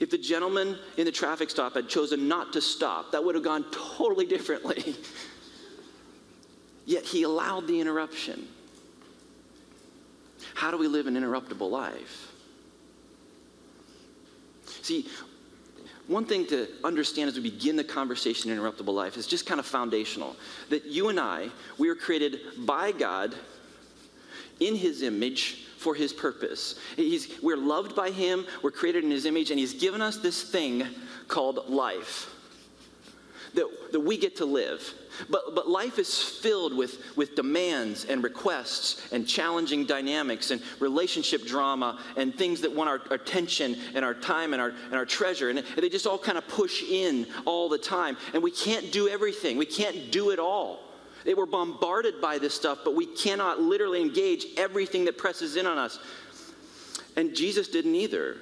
If 0.00 0.10
the 0.10 0.18
gentleman 0.18 0.78
in 0.96 1.04
the 1.04 1.12
traffic 1.12 1.48
stop 1.48 1.74
had 1.74 1.88
chosen 1.88 2.28
not 2.28 2.52
to 2.54 2.60
stop, 2.60 3.12
that 3.12 3.24
would 3.24 3.34
have 3.34 3.44
gone 3.44 3.64
totally 3.70 4.26
differently. 4.26 4.96
Yet 6.86 7.04
he 7.04 7.22
allowed 7.22 7.66
the 7.66 7.80
interruption. 7.80 8.46
How 10.54 10.70
do 10.70 10.76
we 10.76 10.88
live 10.88 11.06
an 11.06 11.14
interruptible 11.14 11.70
life? 11.70 12.32
See, 14.82 15.08
one 16.08 16.24
thing 16.24 16.46
to 16.46 16.68
understand 16.84 17.28
as 17.28 17.36
we 17.36 17.42
begin 17.42 17.76
the 17.76 17.84
conversation 17.84 18.50
in 18.50 18.58
interruptible 18.58 18.94
life 18.94 19.16
is 19.16 19.26
just 19.26 19.46
kind 19.46 19.58
of 19.58 19.66
foundational 19.66 20.36
that 20.70 20.84
you 20.84 21.08
and 21.08 21.18
I, 21.18 21.48
we 21.78 21.88
are 21.88 21.96
created 21.96 22.40
by 22.58 22.92
God 22.92 23.34
in 24.60 24.76
His 24.76 25.02
image 25.02 25.64
for 25.78 25.94
His 25.94 26.12
purpose. 26.12 26.78
He's, 26.94 27.40
we're 27.42 27.56
loved 27.56 27.96
by 27.96 28.10
Him, 28.10 28.46
we're 28.62 28.70
created 28.70 29.04
in 29.04 29.10
His 29.10 29.26
image, 29.26 29.50
and 29.50 29.58
He's 29.58 29.74
given 29.74 30.00
us 30.00 30.18
this 30.18 30.42
thing 30.42 30.84
called 31.28 31.68
life 31.68 32.32
that, 33.54 33.66
that 33.92 34.00
we 34.00 34.16
get 34.16 34.36
to 34.36 34.44
live. 34.44 34.94
But, 35.28 35.54
but 35.54 35.68
life 35.68 35.98
is 35.98 36.22
filled 36.22 36.74
with, 36.76 37.16
with 37.16 37.34
demands 37.34 38.04
and 38.04 38.22
requests 38.22 39.12
and 39.12 39.26
challenging 39.26 39.86
dynamics 39.86 40.50
and 40.50 40.62
relationship 40.80 41.46
drama 41.46 42.00
and 42.16 42.34
things 42.34 42.60
that 42.62 42.74
want 42.74 42.88
our, 42.88 43.00
our 43.10 43.16
attention 43.16 43.76
and 43.94 44.04
our 44.04 44.14
time 44.14 44.52
and 44.52 44.62
our, 44.62 44.70
and 44.70 44.94
our 44.94 45.06
treasure. 45.06 45.50
And, 45.50 45.58
and 45.58 45.78
they 45.78 45.88
just 45.88 46.06
all 46.06 46.18
kind 46.18 46.38
of 46.38 46.46
push 46.48 46.82
in 46.82 47.26
all 47.44 47.68
the 47.68 47.78
time. 47.78 48.16
And 48.34 48.42
we 48.42 48.50
can't 48.50 48.92
do 48.92 49.08
everything, 49.08 49.56
we 49.56 49.66
can't 49.66 50.10
do 50.10 50.30
it 50.30 50.38
all. 50.38 50.80
They 51.24 51.34
were 51.34 51.46
bombarded 51.46 52.20
by 52.20 52.38
this 52.38 52.54
stuff, 52.54 52.78
but 52.84 52.94
we 52.94 53.04
cannot 53.04 53.60
literally 53.60 54.00
engage 54.00 54.46
everything 54.56 55.06
that 55.06 55.18
presses 55.18 55.56
in 55.56 55.66
on 55.66 55.76
us. 55.76 55.98
And 57.16 57.34
Jesus 57.34 57.66
didn't 57.66 57.96
either. 57.96 58.36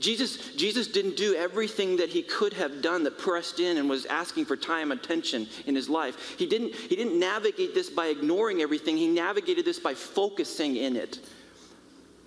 Jesus, 0.00 0.54
Jesus 0.56 0.86
didn't 0.88 1.16
do 1.16 1.34
everything 1.34 1.98
that 1.98 2.08
he 2.08 2.22
could 2.22 2.54
have 2.54 2.80
done 2.80 3.04
that 3.04 3.18
pressed 3.18 3.60
in 3.60 3.76
and 3.76 3.88
was 3.88 4.06
asking 4.06 4.46
for 4.46 4.56
time 4.56 4.92
attention 4.92 5.46
in 5.66 5.74
his 5.74 5.88
life. 5.88 6.36
He 6.38 6.46
didn't, 6.46 6.74
he 6.74 6.96
didn't 6.96 7.18
navigate 7.18 7.74
this 7.74 7.90
by 7.90 8.06
ignoring 8.06 8.62
everything, 8.62 8.96
he 8.96 9.08
navigated 9.08 9.64
this 9.64 9.78
by 9.78 9.94
focusing 9.94 10.76
in 10.76 10.96
it. 10.96 11.20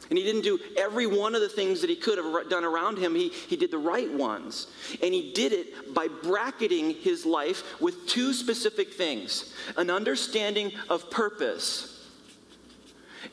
And 0.09 0.17
he 0.17 0.23
didn't 0.23 0.41
do 0.41 0.59
every 0.77 1.07
one 1.07 1.33
of 1.33 1.41
the 1.41 1.49
things 1.49 1.81
that 1.81 1.89
he 1.89 1.95
could 1.95 2.17
have 2.17 2.49
done 2.49 2.63
around 2.63 2.97
him. 2.97 3.15
He, 3.15 3.29
he 3.29 3.55
did 3.55 3.71
the 3.71 3.77
right 3.77 4.11
ones. 4.13 4.67
And 5.01 5.13
he 5.13 5.31
did 5.33 5.53
it 5.53 5.93
by 5.93 6.07
bracketing 6.07 6.91
his 6.91 7.25
life 7.25 7.81
with 7.81 8.05
two 8.05 8.33
specific 8.33 8.93
things 8.93 9.53
an 9.77 9.89
understanding 9.89 10.71
of 10.89 11.09
purpose 11.09 12.07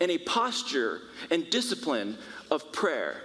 and 0.01 0.11
a 0.11 0.19
posture 0.19 1.01
and 1.31 1.51
discipline 1.51 2.17
of 2.51 2.73
prayer. 2.73 3.23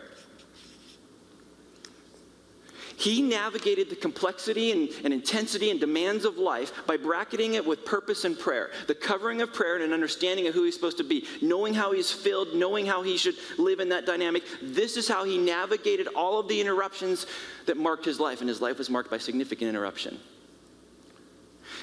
He 2.98 3.22
navigated 3.22 3.90
the 3.90 3.96
complexity 3.96 4.72
and, 4.72 4.90
and, 5.04 5.14
intensity 5.14 5.70
and 5.70 5.80
demands 5.80 6.24
of 6.24 6.38
life 6.38 6.72
by 6.88 6.96
bracketing 6.96 7.56
it 7.56 7.66
with 7.66 7.84
purpose 7.84 8.24
and 8.24 8.40
prayer. 8.40 8.72
The 8.88 8.96
covering 8.96 9.42
of 9.42 9.54
prayer 9.54 9.76
and 9.76 9.84
an 9.84 9.94
understanding 9.94 10.48
of 10.48 10.54
who 10.54 10.64
he's 10.64 10.76
supposed 10.76 10.98
to 10.98 11.04
be, 11.04 11.26
knowing 11.42 11.74
how 11.74 11.92
he's 11.92 12.12
filled, 12.12 12.56
knowing 12.56 12.86
how 12.86 13.02
he 13.02 13.18
should 13.18 13.36
live 13.58 13.80
in 13.82 13.90
that 13.90 14.06
dynamic. 14.06 14.44
This 14.62 14.96
is 14.96 15.08
how 15.08 15.26
he 15.26 15.38
navigated 15.38 16.08
all 16.16 16.40
of 16.40 16.48
the 16.48 16.60
interruptions 16.62 17.28
that 17.66 17.78
marked 17.78 18.06
his 18.06 18.20
life, 18.20 18.40
and 18.40 18.48
his 18.48 18.62
life 18.62 18.78
was 18.78 18.90
marked 18.90 19.12
by 19.12 19.18
significant 19.18 19.70
interruption. 19.70 20.18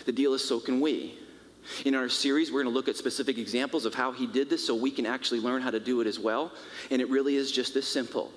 The 0.07 0.13
deal 0.13 0.33
is 0.33 0.47
so 0.47 0.61
can 0.61 0.81
we. 0.81 1.19
In 1.85 1.95
our 1.95 2.09
series, 2.09 2.51
we're 2.51 2.63
going 2.63 2.73
to 2.73 2.77
look 2.77 2.89
at 2.89 2.97
specific 2.97 3.39
examples 3.39 3.85
of 3.85 3.95
how 3.95 4.13
he 4.13 4.27
did 4.27 4.51
this 4.51 4.67
so 4.67 4.75
we 4.75 4.91
can 4.91 5.07
actually 5.07 5.41
learn 5.41 5.63
how 5.63 5.71
to 5.71 5.79
do 5.79 6.01
it 6.01 6.07
as 6.07 6.19
well. 6.19 6.53
And 6.91 7.01
it 7.01 7.09
really 7.09 7.37
is 7.37 7.53
just 7.53 7.75
this 7.75 7.87
simple 7.87 8.33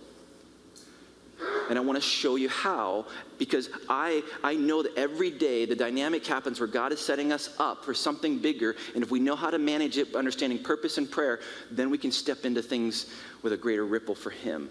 and 1.69 1.77
I 1.77 1.81
want 1.81 1.97
to 1.97 2.01
show 2.01 2.35
you 2.35 2.49
how 2.49 3.05
because 3.37 3.69
I, 3.89 4.23
I 4.43 4.55
know 4.55 4.83
that 4.83 4.95
every 4.97 5.31
day 5.31 5.65
the 5.65 5.75
dynamic 5.75 6.25
happens 6.25 6.59
where 6.59 6.67
God 6.67 6.91
is 6.91 6.99
setting 6.99 7.31
us 7.31 7.55
up 7.59 7.83
for 7.83 7.93
something 7.93 8.39
bigger. 8.39 8.75
And 8.93 9.03
if 9.03 9.11
we 9.11 9.19
know 9.19 9.35
how 9.35 9.49
to 9.49 9.57
manage 9.57 9.97
it, 9.97 10.15
understanding 10.15 10.61
purpose 10.61 10.97
and 10.97 11.09
prayer, 11.09 11.39
then 11.71 11.89
we 11.89 11.97
can 11.97 12.11
step 12.11 12.45
into 12.45 12.61
things 12.61 13.07
with 13.41 13.53
a 13.53 13.57
greater 13.57 13.85
ripple 13.85 14.15
for 14.15 14.29
Him 14.29 14.69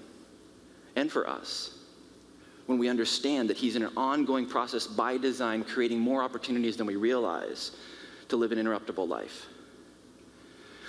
and 0.96 1.10
for 1.10 1.28
us. 1.28 1.78
When 2.66 2.78
we 2.78 2.88
understand 2.88 3.50
that 3.50 3.56
He's 3.56 3.76
in 3.76 3.82
an 3.82 3.92
ongoing 3.96 4.46
process 4.46 4.86
by 4.86 5.18
design, 5.18 5.64
creating 5.64 6.00
more 6.00 6.22
opportunities 6.22 6.76
than 6.76 6.86
we 6.86 6.96
realize 6.96 7.72
to 8.28 8.36
live 8.36 8.52
an 8.52 8.58
interruptible 8.58 9.06
life. 9.06 9.46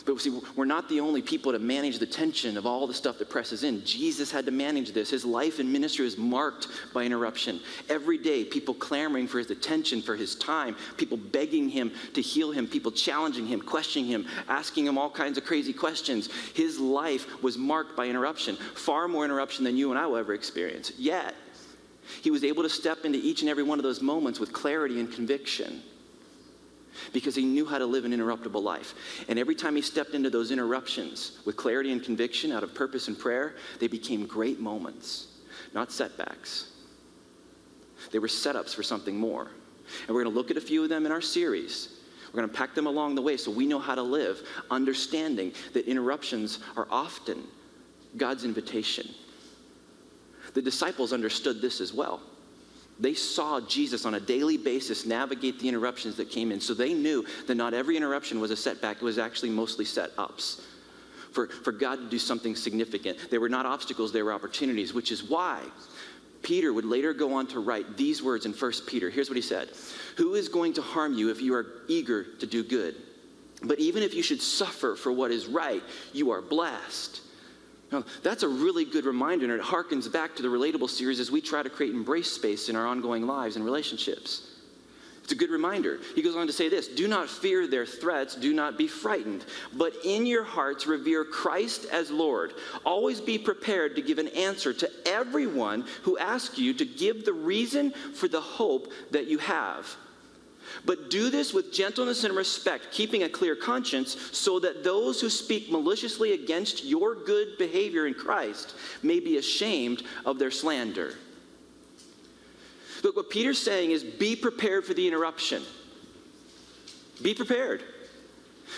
But 0.05 0.21
see, 0.21 0.39
we're 0.55 0.65
not 0.65 0.87
the 0.87 0.99
only 0.99 1.23
people 1.23 1.51
to 1.51 1.57
manage 1.57 1.97
the 1.97 2.05
tension 2.05 2.57
of 2.57 2.67
all 2.67 2.85
the 2.85 2.93
stuff 2.93 3.17
that 3.17 3.29
presses 3.29 3.63
in. 3.63 3.83
Jesus 3.83 4.31
had 4.31 4.45
to 4.45 4.51
manage 4.51 4.91
this. 4.91 5.09
His 5.09 5.25
life 5.25 5.57
and 5.57 5.71
ministry 5.73 6.05
was 6.05 6.15
marked 6.15 6.67
by 6.93 7.03
interruption. 7.03 7.59
Every 7.89 8.19
day, 8.19 8.43
people 8.45 8.75
clamoring 8.75 9.27
for 9.27 9.39
his 9.39 9.49
attention, 9.49 10.03
for 10.03 10.15
his 10.15 10.35
time, 10.35 10.75
people 10.97 11.17
begging 11.17 11.69
him 11.69 11.91
to 12.13 12.21
heal 12.21 12.51
him, 12.51 12.67
people 12.67 12.91
challenging 12.91 13.47
him, 13.47 13.59
questioning 13.59 14.07
him, 14.07 14.27
asking 14.47 14.85
him 14.85 14.99
all 14.99 15.09
kinds 15.09 15.39
of 15.39 15.45
crazy 15.45 15.73
questions. 15.73 16.29
His 16.53 16.79
life 16.79 17.41
was 17.41 17.57
marked 17.57 17.97
by 17.97 18.05
interruption, 18.05 18.57
far 18.75 19.07
more 19.07 19.25
interruption 19.25 19.63
than 19.63 19.75
you 19.75 19.89
and 19.89 19.97
I 19.97 20.05
will 20.05 20.17
ever 20.17 20.35
experience. 20.35 20.91
Yet, 20.99 21.33
he 22.21 22.29
was 22.29 22.43
able 22.43 22.61
to 22.61 22.69
step 22.69 23.05
into 23.05 23.17
each 23.17 23.41
and 23.41 23.49
every 23.49 23.63
one 23.63 23.79
of 23.79 23.83
those 23.83 24.03
moments 24.03 24.39
with 24.39 24.53
clarity 24.53 24.99
and 24.99 25.11
conviction 25.11 25.81
because 27.13 27.35
he 27.35 27.43
knew 27.43 27.65
how 27.65 27.77
to 27.77 27.85
live 27.85 28.05
an 28.05 28.11
interruptible 28.11 28.61
life. 28.61 28.93
And 29.27 29.39
every 29.39 29.55
time 29.55 29.75
he 29.75 29.81
stepped 29.81 30.13
into 30.13 30.29
those 30.29 30.51
interruptions 30.51 31.39
with 31.45 31.57
clarity 31.57 31.91
and 31.91 32.03
conviction 32.03 32.51
out 32.51 32.63
of 32.63 32.73
purpose 32.73 33.07
and 33.07 33.17
prayer, 33.17 33.55
they 33.79 33.87
became 33.87 34.25
great 34.25 34.59
moments, 34.59 35.27
not 35.73 35.91
setbacks. 35.91 36.71
They 38.11 38.19
were 38.19 38.27
setups 38.27 38.75
for 38.75 38.83
something 38.83 39.17
more. 39.17 39.49
And 40.07 40.15
we're 40.15 40.23
going 40.23 40.33
to 40.33 40.37
look 40.37 40.51
at 40.51 40.57
a 40.57 40.61
few 40.61 40.83
of 40.83 40.89
them 40.89 41.05
in 41.05 41.11
our 41.11 41.21
series. 41.21 41.99
We're 42.33 42.41
going 42.41 42.49
to 42.49 42.57
pack 42.57 42.75
them 42.75 42.87
along 42.87 43.15
the 43.15 43.21
way 43.21 43.37
so 43.37 43.51
we 43.51 43.65
know 43.65 43.79
how 43.79 43.95
to 43.95 44.01
live, 44.01 44.41
understanding 44.69 45.53
that 45.73 45.87
interruptions 45.87 46.59
are 46.75 46.87
often 46.89 47.43
God's 48.17 48.43
invitation. 48.43 49.07
The 50.53 50.61
disciples 50.61 51.13
understood 51.13 51.61
this 51.61 51.81
as 51.81 51.93
well. 51.93 52.21
They 52.99 53.13
saw 53.13 53.59
Jesus 53.59 54.05
on 54.05 54.15
a 54.15 54.19
daily 54.19 54.57
basis 54.57 55.05
navigate 55.05 55.59
the 55.59 55.67
interruptions 55.67 56.15
that 56.15 56.29
came 56.29 56.51
in. 56.51 56.61
So 56.61 56.73
they 56.73 56.93
knew 56.93 57.25
that 57.47 57.55
not 57.55 57.73
every 57.73 57.97
interruption 57.97 58.39
was 58.39 58.51
a 58.51 58.55
setback, 58.55 58.97
it 58.97 59.03
was 59.03 59.17
actually 59.17 59.49
mostly 59.49 59.85
set 59.85 60.11
ups. 60.17 60.61
For, 61.31 61.47
for 61.47 61.73
God 61.73 61.97
to 61.97 62.09
do 62.09 62.17
something 62.17 62.55
significant. 62.55 63.29
They 63.29 63.37
were 63.37 63.49
not 63.49 63.65
obstacles, 63.65 64.13
they 64.13 64.23
were 64.23 64.31
opportunities, 64.31 64.93
which 64.93 65.11
is 65.11 65.21
why 65.21 65.61
Peter 66.45 66.71
would 66.71 66.85
later 66.85 67.13
go 67.13 67.33
on 67.33 67.47
to 67.47 67.59
write 67.59 67.97
these 67.97 68.23
words 68.23 68.45
in 68.45 68.53
1 68.53 68.71
Peter. 68.87 69.09
Here's 69.09 69.29
what 69.29 69.35
he 69.35 69.41
said 69.41 69.69
Who 70.15 70.35
is 70.35 70.47
going 70.47 70.73
to 70.73 70.81
harm 70.81 71.13
you 71.13 71.29
if 71.31 71.41
you 71.41 71.53
are 71.55 71.65
eager 71.89 72.23
to 72.23 72.45
do 72.45 72.63
good? 72.63 72.95
But 73.63 73.79
even 73.79 74.03
if 74.03 74.13
you 74.13 74.21
should 74.21 74.41
suffer 74.41 74.95
for 74.95 75.11
what 75.11 75.31
is 75.31 75.47
right, 75.47 75.81
you 76.13 76.31
are 76.31 76.41
blessed. 76.41 77.21
Now, 77.91 78.03
that's 78.23 78.43
a 78.43 78.47
really 78.47 78.83
good 78.85 79.05
reminder, 79.05 79.45
and 79.45 79.53
it 79.53 79.61
harkens 79.61 80.11
back 80.11 80.35
to 80.35 80.41
the 80.41 80.47
relatable 80.47 80.89
series 80.89 81.19
as 81.19 81.31
we 81.31 81.41
try 81.41 81.63
to 81.63 81.69
create 81.69 81.93
embrace 81.93 82.31
space 82.31 82.67
in 82.67 82.75
our 82.75 82.85
ongoing 82.85 83.27
lives 83.27 83.55
and 83.55 83.63
relationships. 83.63 84.51
It's 85.25 85.31
a 85.31 85.35
good 85.35 85.49
reminder. 85.49 85.99
He 86.13 86.21
goes 86.21 86.35
on 86.35 86.45
to 86.45 86.53
say 86.53 86.69
this 86.69 86.87
Do 86.87 87.07
not 87.07 87.29
fear 87.29 87.65
their 87.65 87.85
threats, 87.87 88.35
do 88.35 88.53
not 88.53 88.77
be 88.77 88.87
frightened, 88.87 89.43
but 89.73 89.93
in 90.03 90.27
your 90.27 90.43
hearts 90.43 90.85
revere 90.85 91.25
Christ 91.25 91.87
as 91.91 92.11
Lord. 92.11 92.53
Always 92.85 93.21
be 93.21 93.39
prepared 93.39 93.95
to 93.95 94.03
give 94.03 94.19
an 94.19 94.27
answer 94.29 94.71
to 94.73 94.91
everyone 95.07 95.85
who 96.03 96.17
asks 96.19 96.59
you 96.59 96.75
to 96.75 96.85
give 96.85 97.25
the 97.25 97.33
reason 97.33 97.91
for 98.13 98.27
the 98.27 98.39
hope 98.39 98.91
that 99.09 99.25
you 99.25 99.39
have. 99.39 99.95
But 100.83 101.09
do 101.09 101.29
this 101.29 101.53
with 101.53 101.71
gentleness 101.71 102.23
and 102.23 102.35
respect, 102.35 102.91
keeping 102.91 103.23
a 103.23 103.29
clear 103.29 103.55
conscience, 103.55 104.17
so 104.31 104.59
that 104.59 104.83
those 104.83 105.21
who 105.21 105.29
speak 105.29 105.71
maliciously 105.71 106.33
against 106.33 106.83
your 106.83 107.15
good 107.15 107.57
behavior 107.57 108.07
in 108.07 108.13
Christ 108.13 108.75
may 109.01 109.19
be 109.19 109.37
ashamed 109.37 110.03
of 110.25 110.39
their 110.39 110.51
slander. 110.51 111.13
Look, 113.03 113.15
what 113.15 113.29
Peter's 113.29 113.61
saying 113.61 113.91
is 113.91 114.03
be 114.03 114.35
prepared 114.35 114.85
for 114.85 114.93
the 114.93 115.07
interruption. 115.07 115.63
Be 117.21 117.33
prepared. 117.33 117.83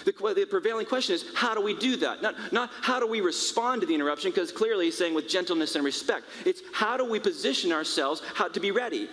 The, 0.06 0.12
the, 0.12 0.46
prevailing 0.46 0.86
question 0.86 1.16
is 1.16 1.26
how 1.34 1.56
do 1.56 1.62
we 1.62 1.74
do 1.74 1.96
that? 1.98 2.22
Not, 2.22 2.36
not 2.52 2.70
how 2.82 3.00
do 3.00 3.08
we 3.08 3.22
respond 3.22 3.82
to 3.82 3.88
the 3.88 3.96
interruption, 3.96 4.32
because 4.32 4.52
clearly 4.52 4.86
he's 4.86 4.98
saying 4.98 5.14
with 5.14 5.30
gentleness 5.30 5.76
and 5.76 5.84
respect. 5.84 6.26
It's 6.46 6.62
how 6.74 6.98
do 6.98 7.06
we 7.06 7.20
position 7.20 7.72
ourselves 7.72 8.22
how, 8.36 8.48
to 8.50 8.60
be 8.60 8.72
ready? 8.72 9.10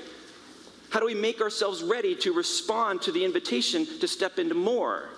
How 0.94 1.00
do 1.00 1.06
we 1.06 1.14
make 1.14 1.40
ourselves 1.40 1.82
ready 1.82 2.14
to 2.14 2.32
respond 2.32 3.02
to 3.02 3.10
the 3.10 3.24
invitation 3.24 3.84
to 3.98 4.06
step 4.06 4.38
into 4.38 4.54
more? 4.54 5.08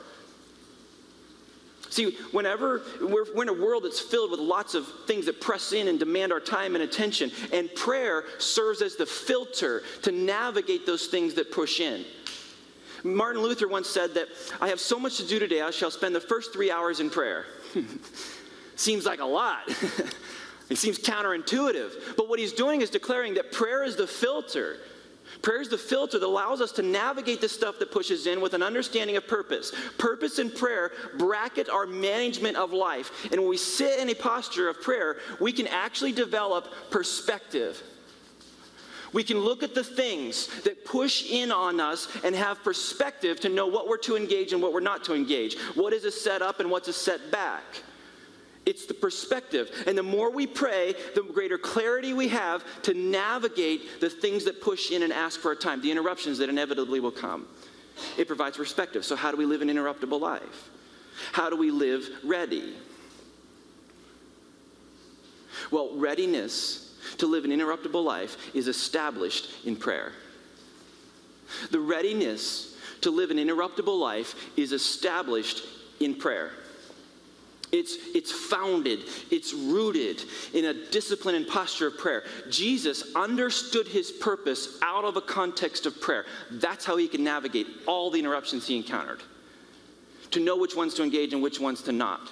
See, 1.91 2.17
whenever 2.33 2.81
we're, 2.99 3.27
we're, 3.35 3.43
in 3.43 3.51
a 3.51 3.53
world 3.53 3.85
that's 3.85 4.01
filled 4.01 4.31
with 4.31 4.41
lots 4.41 4.75
of 4.75 4.87
things 5.07 5.27
that 5.27 5.39
press 5.39 5.75
in 5.75 5.89
and 5.89 5.99
demand 5.99 6.33
our 6.33 6.41
time 6.41 6.77
and 6.77 6.83
attention, 6.83 7.31
and 7.53 7.69
prayer 7.75 8.25
serves 8.39 8.81
as 8.81 8.97
the 8.97 9.05
filter 9.05 9.83
to 10.01 10.13
navigate 10.13 10.87
those 10.87 11.09
things 11.09 11.35
that 11.35 11.53
push 11.53 11.79
in. 11.79 12.07
Martin 13.05 13.43
Luther 13.43 13.69
once 13.69 13.87
said 13.87 14.15
that 14.15 14.29
I 14.63 14.69
have 14.69 14.81
so 14.81 14.99
much 14.99 15.19
to 15.19 15.27
do 15.27 15.39
today, 15.39 15.61
I 15.61 15.73
shall 15.73 15.91
spend 15.91 16.15
the 16.15 16.23
first 16.23 16.55
three 16.55 16.71
hours 16.71 17.01
in 17.01 17.11
prayer. 17.11 17.45
Seems 18.77 19.05
like 19.05 19.21
a 19.21 19.27
lot. 19.27 19.69
it 20.71 20.79
seems 20.79 20.99
counterintuitive. 20.99 22.17
But 22.17 22.31
what 22.31 22.39
he's 22.39 22.55
doing 22.55 22.81
is 22.81 22.89
declaring 22.89 23.35
that 23.35 23.53
prayer 23.53 23.85
is 23.85 23.97
the 23.97 24.07
filter 24.07 24.79
Prayer 25.43 25.61
is 25.61 25.69
the 25.69 25.79
filter 25.79 26.19
that 26.19 26.27
allows 26.27 26.61
us 26.61 26.73
to 26.73 26.83
navigate 26.83 27.41
the 27.41 27.49
stuff 27.49 27.79
that 27.79 27.91
pushes 27.91 28.27
in 28.27 28.41
with 28.41 28.55
an 28.55 28.63
understanding 28.63 29.17
of 29.17 29.27
purpose. 29.27 29.73
Purpose 29.99 30.39
and 30.39 30.55
prayer 30.55 30.93
bracket 31.19 31.69
our 31.69 31.87
management 31.87 32.57
of 32.57 32.73
life. 32.73 33.11
And 33.31 33.41
when 33.41 33.51
we 33.51 33.57
sit 33.57 33.99
in 33.99 34.09
a 34.09 34.15
posture 34.15 34.69
of 34.69 34.81
prayer, 34.81 35.17
we 35.41 35.53
can 35.53 35.67
actually 35.67 36.13
develop 36.13 36.73
perspective. 36.91 37.83
We 39.13 39.25
can 39.25 39.39
look 39.39 39.63
at 39.63 39.75
the 39.75 39.85
things 39.85 40.49
that 40.63 40.85
push 40.85 41.31
in 41.31 41.51
on 41.51 41.81
us 41.81 42.09
and 42.25 42.35
have 42.35 42.63
perspective 42.63 43.41
to 43.41 43.49
know 43.49 43.67
what 43.67 43.89
we're 43.89 43.97
to 43.99 44.17
engage 44.17 44.53
and 44.53 44.61
what 44.61 44.73
we're 44.73 44.81
not 44.81 45.05
to 45.05 45.15
engage. 45.15 45.59
What 45.75 45.93
is 45.93 46.05
a 46.05 46.11
set 46.11 46.43
up 46.43 46.61
and 46.61 46.71
what's 46.71 46.89
a 46.89 46.93
set 46.93 47.31
back. 47.31 47.63
It's 48.67 48.85
the 48.87 48.95
perspective. 48.95 49.71
And 49.87 49.97
the 49.97 50.03
more 50.03 50.31
we 50.31 50.47
pray, 50.47 50.95
the 51.15 51.23
greater 51.23 51.57
clarity 51.57 52.13
we 52.13 52.29
have 52.29 52.65
to 52.83 52.95
navigate 52.95 54.01
the 54.01 54.11
things 54.11 54.45
that 54.45 54.61
push 54.61 54.91
in 54.91 55.05
and 55.05 55.13
ask 55.13 55.41
for 55.41 55.49
our 55.49 55.55
time, 55.55 55.81
the 55.81 55.91
interruptions 55.91 56.39
that 56.39 56.49
inevitably 56.49 56.99
will 56.99 57.13
come. 57.13 57.47
It 58.19 58.27
provides 58.27 58.57
perspective. 58.57 59.05
So, 59.05 59.15
how 59.15 59.31
do 59.31 59.37
we 59.37 59.47
live 59.47 59.63
an 59.63 59.69
interruptible 59.69 60.21
life? 60.21 60.69
How 61.33 61.49
do 61.49 61.57
we 61.57 61.71
live 61.71 62.07
ready? 62.25 62.75
Well, 65.71 65.97
readiness 65.97 66.95
to 67.19 67.27
live 67.27 67.45
an 67.45 67.53
interruptible 67.53 68.05
life 68.05 68.55
is 68.55 68.69
established 68.69 69.49
in 69.65 69.77
prayer. 69.77 70.13
The 71.71 71.81
readiness 71.81 72.77
to 73.03 73.11
live 73.11 73.31
an 73.31 73.39
interruptible 73.39 73.99
life 73.99 74.35
is 74.57 74.73
established 74.73 75.63
in 76.01 76.17
prayer. 76.17 76.51
It's, 77.73 77.97
it's 78.15 78.31
founded, 78.31 79.01
it's 79.31 79.53
rooted 79.53 80.23
in 80.55 80.67
a 80.67 80.91
discipline 80.91 81.35
and 81.35 81.47
posture 81.47 81.89
of 81.89 81.99
prayer. 81.99 82.23
Jesus 82.49 83.15
understood 83.15 83.89
his 83.89 84.13
purpose 84.13 84.79
out 84.83 85.05
of 85.05 85.17
a 85.17 85.21
context 85.21 85.85
of 85.85 86.01
prayer. 86.01 86.27
That's 86.51 86.85
how 86.85 86.97
he 86.97 87.09
can 87.09 87.25
navigate 87.25 87.67
all 87.87 88.11
the 88.11 88.19
interruptions 88.19 88.67
he 88.67 88.77
encountered, 88.77 89.21
to 90.31 90.41
know 90.41 90.57
which 90.57 90.77
ones 90.77 90.95
to 90.95 91.03
engage 91.03 91.33
and 91.33 91.43
which 91.43 91.59
ones 91.59 91.83
to 91.83 91.93
not. 91.93 92.31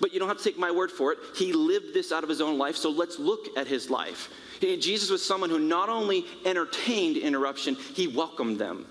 But 0.00 0.12
you 0.12 0.18
don't 0.18 0.28
have 0.28 0.38
to 0.38 0.44
take 0.44 0.58
my 0.58 0.70
word 0.70 0.90
for 0.90 1.12
it. 1.12 1.18
He 1.34 1.52
lived 1.52 1.94
this 1.94 2.12
out 2.12 2.22
of 2.22 2.28
his 2.28 2.42
own 2.42 2.58
life, 2.58 2.76
so 2.76 2.90
let's 2.90 3.18
look 3.18 3.56
at 3.56 3.66
his 3.66 3.88
life. 3.88 4.30
Jesus 4.60 5.08
was 5.08 5.24
someone 5.24 5.48
who 5.50 5.58
not 5.58 5.88
only 5.88 6.26
entertained 6.44 7.16
interruption, 7.16 7.74
he 7.74 8.06
welcomed 8.06 8.58
them 8.58 8.86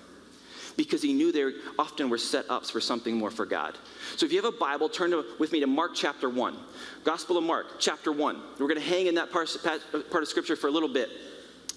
because 0.78 1.02
he 1.02 1.12
knew 1.12 1.32
they 1.32 1.52
often 1.78 2.10
were 2.10 2.20
set 2.20 2.50
ups 2.50 2.70
for 2.70 2.80
something 2.80 3.18
more 3.18 3.32
for 3.32 3.46
God. 3.46 3.76
So 4.16 4.26
if 4.26 4.32
you 4.32 4.42
have 4.42 4.54
a 4.54 4.56
Bible, 4.58 4.88
turn 4.88 5.12
to, 5.12 5.26
with 5.40 5.52
me 5.52 5.60
to 5.60 5.68
Mark 5.68 5.92
chapter 5.96 6.30
1. 6.30 6.56
Gospel 7.04 7.38
of 7.38 7.44
Mark, 7.44 7.80
chapter 7.80 8.12
1. 8.12 8.42
We're 8.60 8.68
going 8.68 8.80
to 8.80 8.88
hang 8.88 9.08
in 9.08 9.16
that 9.16 9.32
part, 9.32 9.50
part 9.64 10.24
of 10.24 10.30
Scripture 10.30 10.56
for 10.56 10.68
a 10.68 10.72
little 10.72 10.88
bit. 10.88 11.10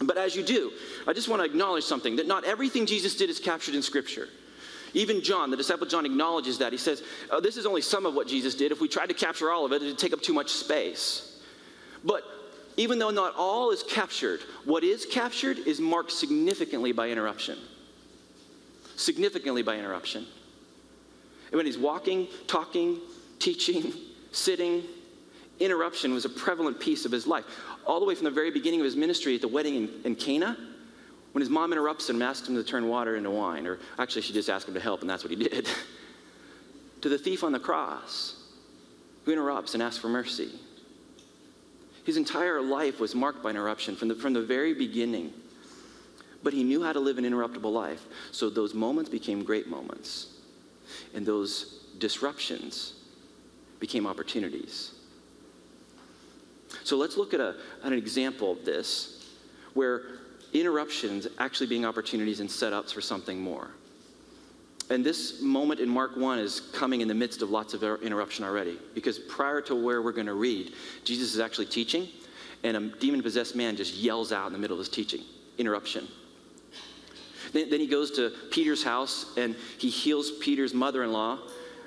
But 0.03 0.19
as 0.19 0.37
you 0.37 0.43
do, 0.43 0.71
I 1.09 1.15
just 1.15 1.29
want 1.29 1.41
to 1.41 1.47
acknowledge 1.47 1.85
something 1.85 2.17
that 2.17 2.27
not 2.27 2.45
everything 2.45 2.87
Jesus 2.87 3.17
did 3.17 3.31
is 3.31 3.41
captured 3.41 3.75
in 3.75 3.83
Scripture. 3.83 4.29
Even 4.93 5.23
John, 5.23 5.51
the 5.51 5.57
disciple 5.57 5.87
John, 5.87 6.05
acknowledges 6.05 6.59
that. 6.59 6.73
He 6.73 6.79
says, 6.79 7.03
oh, 7.31 7.41
This 7.41 7.57
is 7.57 7.65
only 7.65 7.81
some 7.81 8.05
of 8.07 8.15
what 8.15 8.27
Jesus 8.27 8.55
did. 8.55 8.71
If 8.73 8.81
we 8.81 8.89
tried 8.89 9.09
to 9.09 9.15
capture 9.15 9.51
all 9.51 9.65
of 9.65 9.73
it, 9.73 9.83
it'd 9.83 9.99
take 9.99 10.13
up 10.13 10.21
too 10.21 10.33
much 10.35 10.51
space. 10.51 11.41
But 12.05 12.23
even 12.77 12.99
though 12.99 13.11
not 13.11 13.35
all 13.37 13.71
is 13.71 13.83
captured, 13.83 14.41
what 14.65 14.85
is 14.85 15.07
captured 15.07 15.59
is 15.59 15.81
marked 15.81 16.13
significantly 16.13 16.93
by 16.93 17.09
interruption 17.09 17.59
significantly 19.01 19.63
by 19.63 19.77
interruption. 19.77 20.27
And 21.51 21.57
when 21.57 21.67
he's 21.67 21.79
walking, 21.79 22.29
talking, 22.47 22.99
teaching, 23.39 23.93
sitting, 24.33 24.85
interruption 25.59 26.13
was 26.13 26.25
a 26.25 26.29
prevalent 26.29 26.79
piece 26.79 27.05
of 27.05 27.13
his 27.13 27.27
life. 27.27 27.45
All 27.87 27.99
the 28.01 28.07
way 28.07 28.15
from 28.15 28.25
the 28.25 28.31
very 28.31 28.51
beginning 28.51 28.81
of 28.81 28.85
his 28.85 28.97
ministry 28.97 29.35
at 29.35 29.41
the 29.41 29.49
wedding 29.49 29.75
in, 29.75 29.91
in 30.05 30.15
Cana, 30.15 30.57
when 31.33 31.41
his 31.41 31.51
mom 31.51 31.73
interrupts 31.73 32.09
him 32.09 32.17
and 32.17 32.23
asks 32.23 32.49
him 32.49 32.55
to 32.57 32.65
turn 32.65 32.89
water 32.89 33.17
into 33.17 33.31
wine, 33.31 33.67
or 33.67 33.79
actually 33.99 34.23
she 34.23 34.33
just 34.33 34.49
asked 34.49 34.69
him 34.69 34.75
to 34.75 34.81
help, 34.81 35.01
and 35.01 35.11
that's 35.11 35.25
what 35.25 35.31
he 35.31 35.37
did, 35.49 35.69
to 37.01 37.09
the 37.09 37.19
thief 37.19 37.45
on 37.45 37.53
the 37.53 37.61
cross 37.61 38.37
who 39.25 39.33
interrupts 39.33 39.75
and 39.75 39.83
asks 39.83 39.99
for 39.99 40.09
mercy. 40.09 40.51
His 42.05 42.17
entire 42.17 42.61
life 42.61 42.99
was 42.99 43.15
marked 43.15 43.43
by 43.43 43.51
interruption 43.51 43.95
from 43.95 44.09
the, 44.09 44.15
from 44.15 44.33
the 44.33 44.43
very 44.43 44.75
beginning. 44.75 45.33
But 46.43 46.53
he 46.53 46.65
knew 46.65 46.83
how 46.83 46.93
to 46.93 47.01
live 47.01 47.19
an 47.19 47.25
interruptible 47.25 47.73
life. 47.73 48.05
So 48.33 48.49
those 48.49 48.75
moments 48.75 49.11
became 49.11 49.45
great 49.45 49.69
moments. 49.69 50.39
And 51.15 51.27
those 51.27 51.85
disruptions 51.99 52.95
became 53.79 54.07
opportunities. 54.07 54.93
So 56.85 56.97
let's 56.97 57.17
look 57.17 57.35
at, 57.35 57.41
a, 57.41 57.57
at 57.85 57.93
an 57.93 57.99
example 57.99 58.53
of 58.53 58.65
this 58.65 59.27
where 59.75 60.03
interruptions 60.53 61.27
actually 61.39 61.67
being 61.67 61.85
opportunities 61.85 62.41
and 62.41 62.49
setups 62.49 62.93
for 62.93 63.01
something 63.01 63.41
more. 63.41 63.71
And 64.91 65.05
this 65.05 65.41
moment 65.41 65.79
in 65.79 65.89
Mark 65.89 66.17
1 66.17 66.41
is 66.41 66.61
coming 66.73 67.01
in 67.01 67.07
the 67.07 67.15
midst 67.15 67.43
of 67.43 67.51
lots 67.51 67.75
of 67.75 67.85
interruption 68.03 68.45
already. 68.45 68.77
Because 68.95 69.19
prior 69.19 69.61
to 69.63 69.75
where 69.75 70.03
we're 70.03 70.13
going 70.13 70.27
to 70.27 70.35
read, 70.35 70.73
Jesus 71.05 71.33
is 71.33 71.39
actually 71.39 71.67
teaching, 71.67 72.09
and 72.65 72.77
a 72.77 72.81
demon 72.99 73.23
possessed 73.23 73.55
man 73.55 73.77
just 73.77 73.95
yells 73.95 74.33
out 74.33 74.49
in 74.49 74.53
the 74.53 74.59
middle 74.59 74.75
of 74.75 74.81
his 74.81 74.89
teaching 74.89 75.21
interruption. 75.59 76.09
Then, 77.53 77.71
then 77.71 77.81
he 77.81 77.87
goes 77.87 78.11
to 78.13 78.33
Peter's 78.51 78.83
house 78.83 79.37
and 79.37 79.57
he 79.79 79.89
heals 79.91 80.31
Peter's 80.31 80.75
mother 80.75 81.03
in 81.03 81.13
law. 81.13 81.39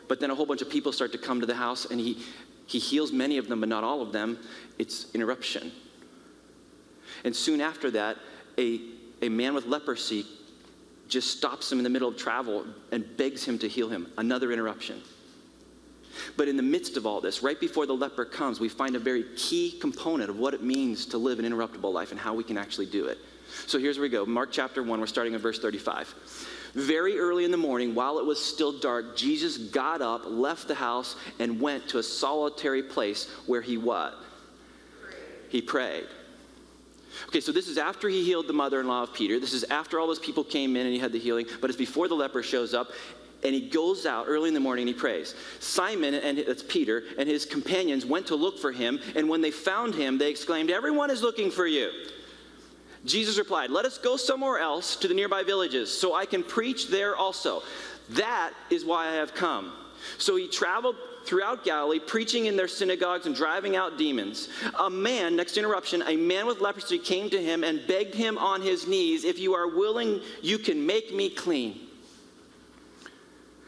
But 0.07 0.19
then 0.19 0.31
a 0.31 0.35
whole 0.35 0.45
bunch 0.45 0.61
of 0.61 0.69
people 0.69 0.91
start 0.91 1.11
to 1.13 1.17
come 1.17 1.39
to 1.39 1.45
the 1.45 1.55
house 1.55 1.85
and 1.85 1.99
he, 1.99 2.17
he 2.65 2.79
heals 2.79 3.11
many 3.11 3.37
of 3.37 3.47
them, 3.47 3.59
but 3.59 3.69
not 3.69 3.83
all 3.83 4.01
of 4.01 4.11
them. 4.11 4.37
It's 4.77 5.13
interruption. 5.13 5.71
And 7.23 7.35
soon 7.35 7.61
after 7.61 7.89
that, 7.91 8.17
a, 8.57 8.81
a 9.21 9.29
man 9.29 9.53
with 9.53 9.65
leprosy 9.65 10.25
just 11.07 11.37
stops 11.37 11.71
him 11.71 11.77
in 11.77 11.83
the 11.83 11.89
middle 11.89 12.09
of 12.09 12.17
travel 12.17 12.65
and 12.91 13.05
begs 13.17 13.43
him 13.43 13.59
to 13.59 13.67
heal 13.67 13.89
him. 13.89 14.07
Another 14.17 14.51
interruption. 14.51 15.01
But 16.37 16.47
in 16.47 16.57
the 16.57 16.63
midst 16.63 16.97
of 16.97 17.05
all 17.05 17.21
this, 17.21 17.41
right 17.41 17.59
before 17.59 17.85
the 17.85 17.93
leper 17.93 18.25
comes, 18.25 18.59
we 18.59 18.69
find 18.69 18.95
a 18.95 18.99
very 18.99 19.25
key 19.35 19.77
component 19.79 20.29
of 20.29 20.37
what 20.37 20.53
it 20.53 20.63
means 20.63 21.05
to 21.07 21.17
live 21.17 21.39
an 21.39 21.45
interruptible 21.45 21.91
life 21.91 22.11
and 22.11 22.19
how 22.19 22.33
we 22.33 22.43
can 22.43 22.57
actually 22.57 22.85
do 22.85 23.05
it. 23.05 23.17
So 23.67 23.79
here's 23.79 23.97
where 23.97 24.03
we 24.03 24.09
go. 24.09 24.25
Mark 24.25 24.49
chapter 24.51 24.83
1, 24.83 24.99
we're 24.99 25.07
starting 25.07 25.35
at 25.35 25.41
verse 25.41 25.59
35. 25.59 26.13
Very 26.73 27.19
early 27.19 27.45
in 27.45 27.51
the 27.51 27.57
morning, 27.57 27.93
while 27.93 28.17
it 28.17 28.25
was 28.25 28.43
still 28.43 28.79
dark, 28.79 29.15
Jesus 29.15 29.57
got 29.57 30.01
up, 30.01 30.23
left 30.25 30.67
the 30.67 30.75
house, 30.75 31.15
and 31.39 31.61
went 31.61 31.87
to 31.89 31.99
a 31.99 32.03
solitary 32.03 32.81
place 32.81 33.29
where 33.45 33.61
he 33.61 33.77
what? 33.77 34.15
He 35.49 35.61
prayed. 35.61 36.07
Okay, 37.27 37.41
so 37.41 37.51
this 37.51 37.67
is 37.67 37.77
after 37.77 38.09
he 38.09 38.23
healed 38.23 38.47
the 38.47 38.53
mother 38.53 38.79
in 38.79 38.87
law 38.87 39.03
of 39.03 39.13
Peter. 39.13 39.39
This 39.39 39.53
is 39.53 39.63
after 39.65 39.99
all 39.99 40.07
those 40.07 40.17
people 40.17 40.43
came 40.43 40.75
in 40.75 40.85
and 40.85 40.93
he 40.93 40.99
had 40.99 41.11
the 41.11 41.19
healing, 41.19 41.45
but 41.61 41.69
it's 41.69 41.77
before 41.77 42.07
the 42.07 42.15
leper 42.15 42.41
shows 42.41 42.73
up. 42.73 42.89
And 43.43 43.53
he 43.53 43.69
goes 43.69 44.05
out 44.05 44.25
early 44.27 44.47
in 44.47 44.53
the 44.53 44.59
morning 44.61 44.87
and 44.87 44.95
he 44.95 44.99
prays. 44.99 45.35
Simon, 45.59 46.13
and 46.13 46.37
that's 46.39 46.63
Peter, 46.63 47.03
and 47.19 47.27
his 47.27 47.45
companions 47.45 48.05
went 48.05 48.27
to 48.27 48.35
look 48.35 48.57
for 48.57 48.71
him. 48.71 48.99
And 49.15 49.27
when 49.27 49.41
they 49.41 49.51
found 49.51 49.93
him, 49.93 50.17
they 50.17 50.31
exclaimed, 50.31 50.71
Everyone 50.71 51.11
is 51.11 51.21
looking 51.21 51.51
for 51.51 51.67
you. 51.67 51.91
Jesus 53.05 53.37
replied, 53.37 53.69
Let 53.69 53.85
us 53.85 53.97
go 53.97 54.17
somewhere 54.17 54.59
else 54.59 54.95
to 54.97 55.07
the 55.07 55.13
nearby 55.13 55.43
villages, 55.43 55.95
so 55.95 56.15
I 56.15 56.25
can 56.25 56.43
preach 56.43 56.87
there 56.87 57.15
also. 57.15 57.63
That 58.11 58.53
is 58.69 58.85
why 58.85 59.07
I 59.07 59.13
have 59.13 59.33
come. 59.33 59.73
So 60.17 60.35
he 60.35 60.47
traveled 60.47 60.95
throughout 61.25 61.63
Galilee, 61.63 61.99
preaching 61.99 62.45
in 62.47 62.57
their 62.57 62.67
synagogues 62.67 63.25
and 63.25 63.35
driving 63.35 63.75
out 63.75 63.97
demons. 63.97 64.49
A 64.79 64.89
man, 64.89 65.35
next 65.35 65.57
interruption, 65.57 66.03
a 66.05 66.17
man 66.17 66.45
with 66.45 66.59
leprosy 66.59 66.99
came 66.99 67.29
to 67.29 67.41
him 67.41 67.63
and 67.63 67.85
begged 67.87 68.13
him 68.13 68.37
on 68.37 68.61
his 68.61 68.87
knees, 68.87 69.23
If 69.23 69.39
you 69.39 69.53
are 69.53 69.67
willing, 69.67 70.21
you 70.41 70.57
can 70.57 70.85
make 70.85 71.13
me 71.13 71.29
clean. 71.29 71.79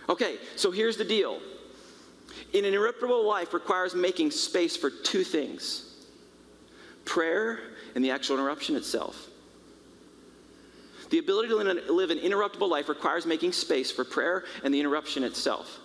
Okay, 0.08 0.38
so 0.56 0.72
here's 0.72 0.98
the 0.98 1.06
deal. 1.06 1.40
An 2.54 2.62
interruptible 2.62 3.26
life 3.26 3.54
requires 3.54 3.96
making 3.96 4.32
space 4.32 4.78
for 4.78 4.90
two 4.90 5.24
things 5.24 5.82
prayer 7.06 7.60
and 7.96 8.04
the 8.04 8.12
actual 8.12 8.36
interruption 8.36 8.76
itself. 8.76 9.30
The 11.10 11.20
ability 11.20 11.50
to 11.50 11.56
live 11.94 12.10
an 12.10 12.20
interruptible 12.20 12.70
life 12.70 12.90
requires 12.90 13.26
making 13.26 13.54
space 13.54 13.92
for 13.92 14.04
prayer 14.04 14.44
and 14.64 14.74
the 14.74 14.80
interruption 14.80 15.24
itself. 15.24 15.80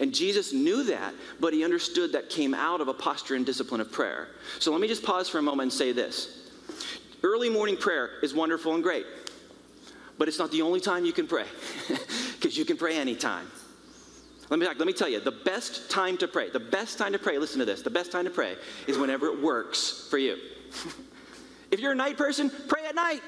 And 0.00 0.14
Jesus 0.14 0.52
knew 0.52 0.84
that, 0.84 1.14
but 1.40 1.52
he 1.52 1.64
understood 1.64 2.12
that 2.12 2.30
came 2.30 2.54
out 2.54 2.80
of 2.80 2.88
a 2.88 2.94
posture 2.94 3.34
and 3.34 3.44
discipline 3.44 3.80
of 3.80 3.92
prayer. 3.92 4.28
So 4.58 4.72
let 4.72 4.80
me 4.80 4.88
just 4.88 5.02
pause 5.02 5.28
for 5.28 5.38
a 5.38 5.42
moment 5.42 5.62
and 5.62 5.72
say 5.72 5.92
this 5.92 6.40
early 7.22 7.48
morning 7.48 7.76
prayer 7.76 8.10
is 8.22 8.34
wonderful 8.34 8.74
and 8.74 8.82
great, 8.82 9.06
but 10.18 10.28
it's 10.28 10.38
not 10.38 10.50
the 10.50 10.62
only 10.62 10.80
time 10.80 11.04
you 11.04 11.12
can 11.12 11.26
pray, 11.26 11.46
because 12.34 12.56
you 12.56 12.64
can 12.64 12.76
pray 12.76 12.96
anytime. 12.96 13.46
Let 14.50 14.60
me, 14.60 14.66
let 14.66 14.86
me 14.86 14.92
tell 14.92 15.08
you, 15.08 15.20
the 15.20 15.32
best 15.32 15.90
time 15.90 16.18
to 16.18 16.28
pray, 16.28 16.50
the 16.50 16.60
best 16.60 16.98
time 16.98 17.12
to 17.12 17.18
pray, 17.18 17.38
listen 17.38 17.60
to 17.60 17.64
this, 17.64 17.82
the 17.82 17.90
best 17.90 18.12
time 18.12 18.24
to 18.24 18.30
pray 18.30 18.56
is 18.86 18.98
whenever 18.98 19.26
it 19.26 19.40
works 19.40 20.06
for 20.10 20.18
you. 20.18 20.36
If 21.70 21.80
you're 21.80 21.92
a 21.92 21.96
night 21.96 22.16
person, 22.16 22.50
pray 22.68 22.84
at 22.86 22.94
night, 22.94 23.22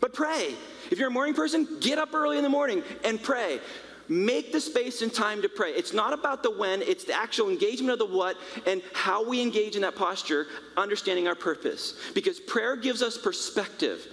but 0.00 0.12
pray. 0.12 0.54
If 0.90 0.98
you're 0.98 1.08
a 1.08 1.12
morning 1.12 1.34
person, 1.34 1.66
get 1.80 1.98
up 1.98 2.14
early 2.14 2.36
in 2.36 2.42
the 2.42 2.48
morning 2.48 2.82
and 3.04 3.22
pray. 3.22 3.60
Make 4.08 4.52
the 4.52 4.60
space 4.60 5.02
and 5.02 5.14
time 5.14 5.40
to 5.42 5.48
pray. 5.48 5.70
It's 5.70 5.92
not 5.92 6.12
about 6.12 6.42
the 6.42 6.50
when, 6.50 6.82
it's 6.82 7.04
the 7.04 7.14
actual 7.14 7.48
engagement 7.48 7.92
of 7.92 8.00
the 8.00 8.12
what 8.16 8.36
and 8.66 8.82
how 8.92 9.26
we 9.26 9.40
engage 9.40 9.76
in 9.76 9.82
that 9.82 9.94
posture, 9.94 10.48
understanding 10.76 11.28
our 11.28 11.36
purpose. 11.36 11.94
Because 12.12 12.40
prayer 12.40 12.74
gives 12.74 13.02
us 13.02 13.16
perspective 13.16 14.04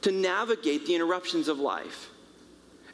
to 0.00 0.10
navigate 0.10 0.86
the 0.86 0.94
interruptions 0.94 1.48
of 1.48 1.58
life 1.58 2.08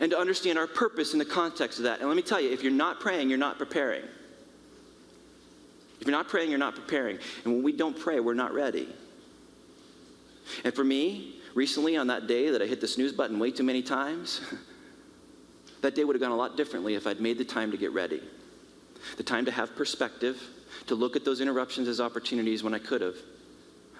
and 0.00 0.10
to 0.10 0.18
understand 0.18 0.58
our 0.58 0.66
purpose 0.66 1.12
in 1.12 1.20
the 1.20 1.24
context 1.24 1.78
of 1.78 1.84
that. 1.84 2.00
And 2.00 2.08
let 2.08 2.16
me 2.16 2.22
tell 2.22 2.40
you, 2.40 2.50
if 2.50 2.62
you're 2.62 2.72
not 2.72 2.98
praying, 2.98 3.28
you're 3.28 3.38
not 3.38 3.56
preparing. 3.56 4.02
If 6.00 6.08
you're 6.08 6.16
not 6.16 6.26
praying, 6.26 6.50
you're 6.50 6.58
not 6.58 6.74
preparing. 6.74 7.18
And 7.44 7.54
when 7.54 7.62
we 7.62 7.70
don't 7.70 7.96
pray, 7.96 8.18
we're 8.18 8.34
not 8.34 8.52
ready. 8.52 8.88
And 10.64 10.74
for 10.74 10.84
me, 10.84 11.40
recently 11.54 11.96
on 11.96 12.06
that 12.08 12.26
day 12.26 12.50
that 12.50 12.62
I 12.62 12.66
hit 12.66 12.80
the 12.80 12.88
snooze 12.88 13.12
button 13.12 13.38
way 13.38 13.50
too 13.50 13.62
many 13.62 13.82
times, 13.82 14.40
that 15.82 15.94
day 15.94 16.04
would 16.04 16.14
have 16.14 16.20
gone 16.20 16.32
a 16.32 16.36
lot 16.36 16.56
differently 16.56 16.94
if 16.94 17.06
I'd 17.06 17.20
made 17.20 17.38
the 17.38 17.44
time 17.44 17.70
to 17.70 17.76
get 17.76 17.92
ready. 17.92 18.22
The 19.16 19.22
time 19.22 19.44
to 19.46 19.50
have 19.50 19.74
perspective, 19.74 20.40
to 20.86 20.94
look 20.94 21.16
at 21.16 21.24
those 21.24 21.40
interruptions 21.40 21.88
as 21.88 22.00
opportunities 22.00 22.62
when 22.62 22.74
I 22.74 22.78
could 22.78 23.00
have. 23.00 23.16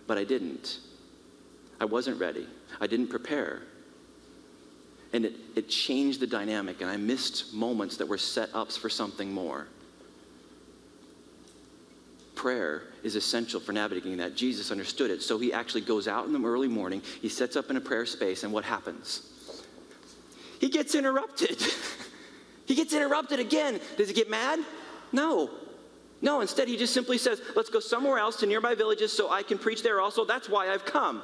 But 0.07 0.19
I 0.19 0.25
didn't. 0.25 0.79
I 1.81 1.85
wasn't 1.85 2.21
ready. 2.21 2.47
I 2.81 2.87
didn't 2.87 3.09
prepare. 3.09 3.63
And 5.13 5.25
it, 5.25 5.35
it 5.57 5.69
changed 5.69 6.21
the 6.21 6.27
dynamic, 6.27 6.81
and 6.81 6.89
I 6.89 6.97
missed 6.97 7.53
moments 7.53 7.97
that 7.99 8.07
were 8.07 8.19
set 8.19 8.49
ups 8.55 8.77
for 8.77 8.89
something 8.89 9.33
more. 9.33 9.67
Prayer 12.43 12.83
is 13.05 13.15
essential 13.15 13.61
for 13.61 13.73
navigating 13.73 14.17
that. 14.17 14.35
Jesus 14.35 14.73
understood 14.73 15.13
it. 15.13 15.23
So 15.23 15.39
he 15.39 15.53
actually 15.53 15.83
goes 15.83 16.09
out 16.09 16.27
in 16.27 16.33
the 16.33 16.43
early 16.43 16.67
morning, 16.67 17.01
he 17.21 17.29
sets 17.29 17.55
up 17.55 17.71
in 17.71 17.77
a 17.77 17.81
prayer 17.81 18.05
space, 18.05 18.43
and 18.43 18.53
what 18.53 18.65
happens? 18.65 19.31
He 20.61 20.69
gets 20.69 20.97
interrupted. 20.97 21.63
he 22.67 22.75
gets 22.75 22.95
interrupted 22.95 23.39
again. 23.39 23.79
Does 23.97 24.09
he 24.09 24.15
get 24.15 24.29
mad? 24.29 24.59
No. 25.13 25.51
No, 26.21 26.41
instead, 26.41 26.67
he 26.67 26.77
just 26.77 26.93
simply 26.93 27.17
says, 27.17 27.41
Let's 27.55 27.71
go 27.71 27.79
somewhere 27.79 28.19
else 28.19 28.35
to 28.41 28.47
nearby 28.47 28.75
villages 28.75 29.13
so 29.13 29.31
I 29.31 29.45
can 29.45 29.57
preach 29.57 29.85
there 29.85 30.01
also. 30.01 30.25
That's 30.25 30.49
why 30.49 30.69
I've 30.69 30.85
come. 30.85 31.23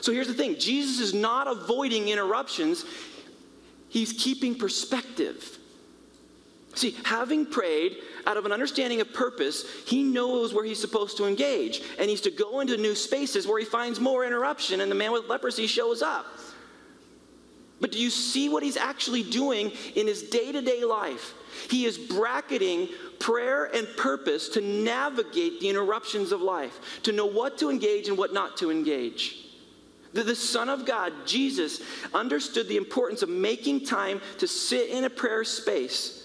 So 0.00 0.10
here's 0.10 0.26
the 0.26 0.34
thing 0.34 0.56
Jesus 0.58 0.98
is 0.98 1.14
not 1.14 1.46
avoiding 1.46 2.08
interruptions, 2.08 2.84
He's 3.88 4.12
keeping 4.12 4.56
perspective. 4.56 5.60
See, 6.76 6.94
having 7.04 7.46
prayed 7.46 7.96
out 8.26 8.36
of 8.36 8.44
an 8.44 8.52
understanding 8.52 9.00
of 9.00 9.12
purpose, 9.14 9.64
he 9.86 10.02
knows 10.02 10.52
where 10.52 10.64
he's 10.64 10.80
supposed 10.80 11.16
to 11.16 11.24
engage. 11.24 11.80
And 11.98 12.10
he's 12.10 12.20
to 12.22 12.30
go 12.30 12.60
into 12.60 12.76
new 12.76 12.94
spaces 12.94 13.46
where 13.46 13.58
he 13.58 13.64
finds 13.64 13.98
more 13.98 14.24
interruption, 14.24 14.82
and 14.82 14.90
the 14.90 14.94
man 14.94 15.10
with 15.10 15.26
leprosy 15.26 15.66
shows 15.66 16.02
up. 16.02 16.26
But 17.80 17.92
do 17.92 17.98
you 17.98 18.10
see 18.10 18.48
what 18.48 18.62
he's 18.62 18.76
actually 18.76 19.22
doing 19.22 19.72
in 19.94 20.06
his 20.06 20.22
day 20.22 20.52
to 20.52 20.60
day 20.60 20.84
life? 20.84 21.34
He 21.70 21.86
is 21.86 21.96
bracketing 21.96 22.88
prayer 23.18 23.64
and 23.64 23.88
purpose 23.96 24.50
to 24.50 24.60
navigate 24.60 25.60
the 25.60 25.68
interruptions 25.70 26.30
of 26.32 26.42
life, 26.42 26.78
to 27.04 27.12
know 27.12 27.26
what 27.26 27.58
to 27.58 27.70
engage 27.70 28.08
and 28.08 28.18
what 28.18 28.34
not 28.34 28.58
to 28.58 28.70
engage. 28.70 29.46
The, 30.12 30.22
the 30.22 30.36
Son 30.36 30.68
of 30.68 30.84
God, 30.84 31.12
Jesus, 31.26 31.80
understood 32.14 32.68
the 32.68 32.76
importance 32.76 33.22
of 33.22 33.28
making 33.28 33.86
time 33.86 34.20
to 34.38 34.46
sit 34.46 34.90
in 34.90 35.04
a 35.04 35.10
prayer 35.10 35.44
space 35.44 36.15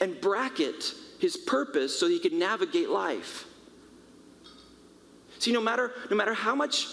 and 0.00 0.20
bracket 0.20 0.94
his 1.18 1.36
purpose 1.36 1.98
so 1.98 2.08
he 2.08 2.18
could 2.18 2.32
navigate 2.32 2.90
life. 2.90 3.44
See, 5.38 5.52
no 5.52 5.60
matter, 5.60 5.92
no 6.10 6.16
matter 6.16 6.34
how 6.34 6.54
much, 6.54 6.86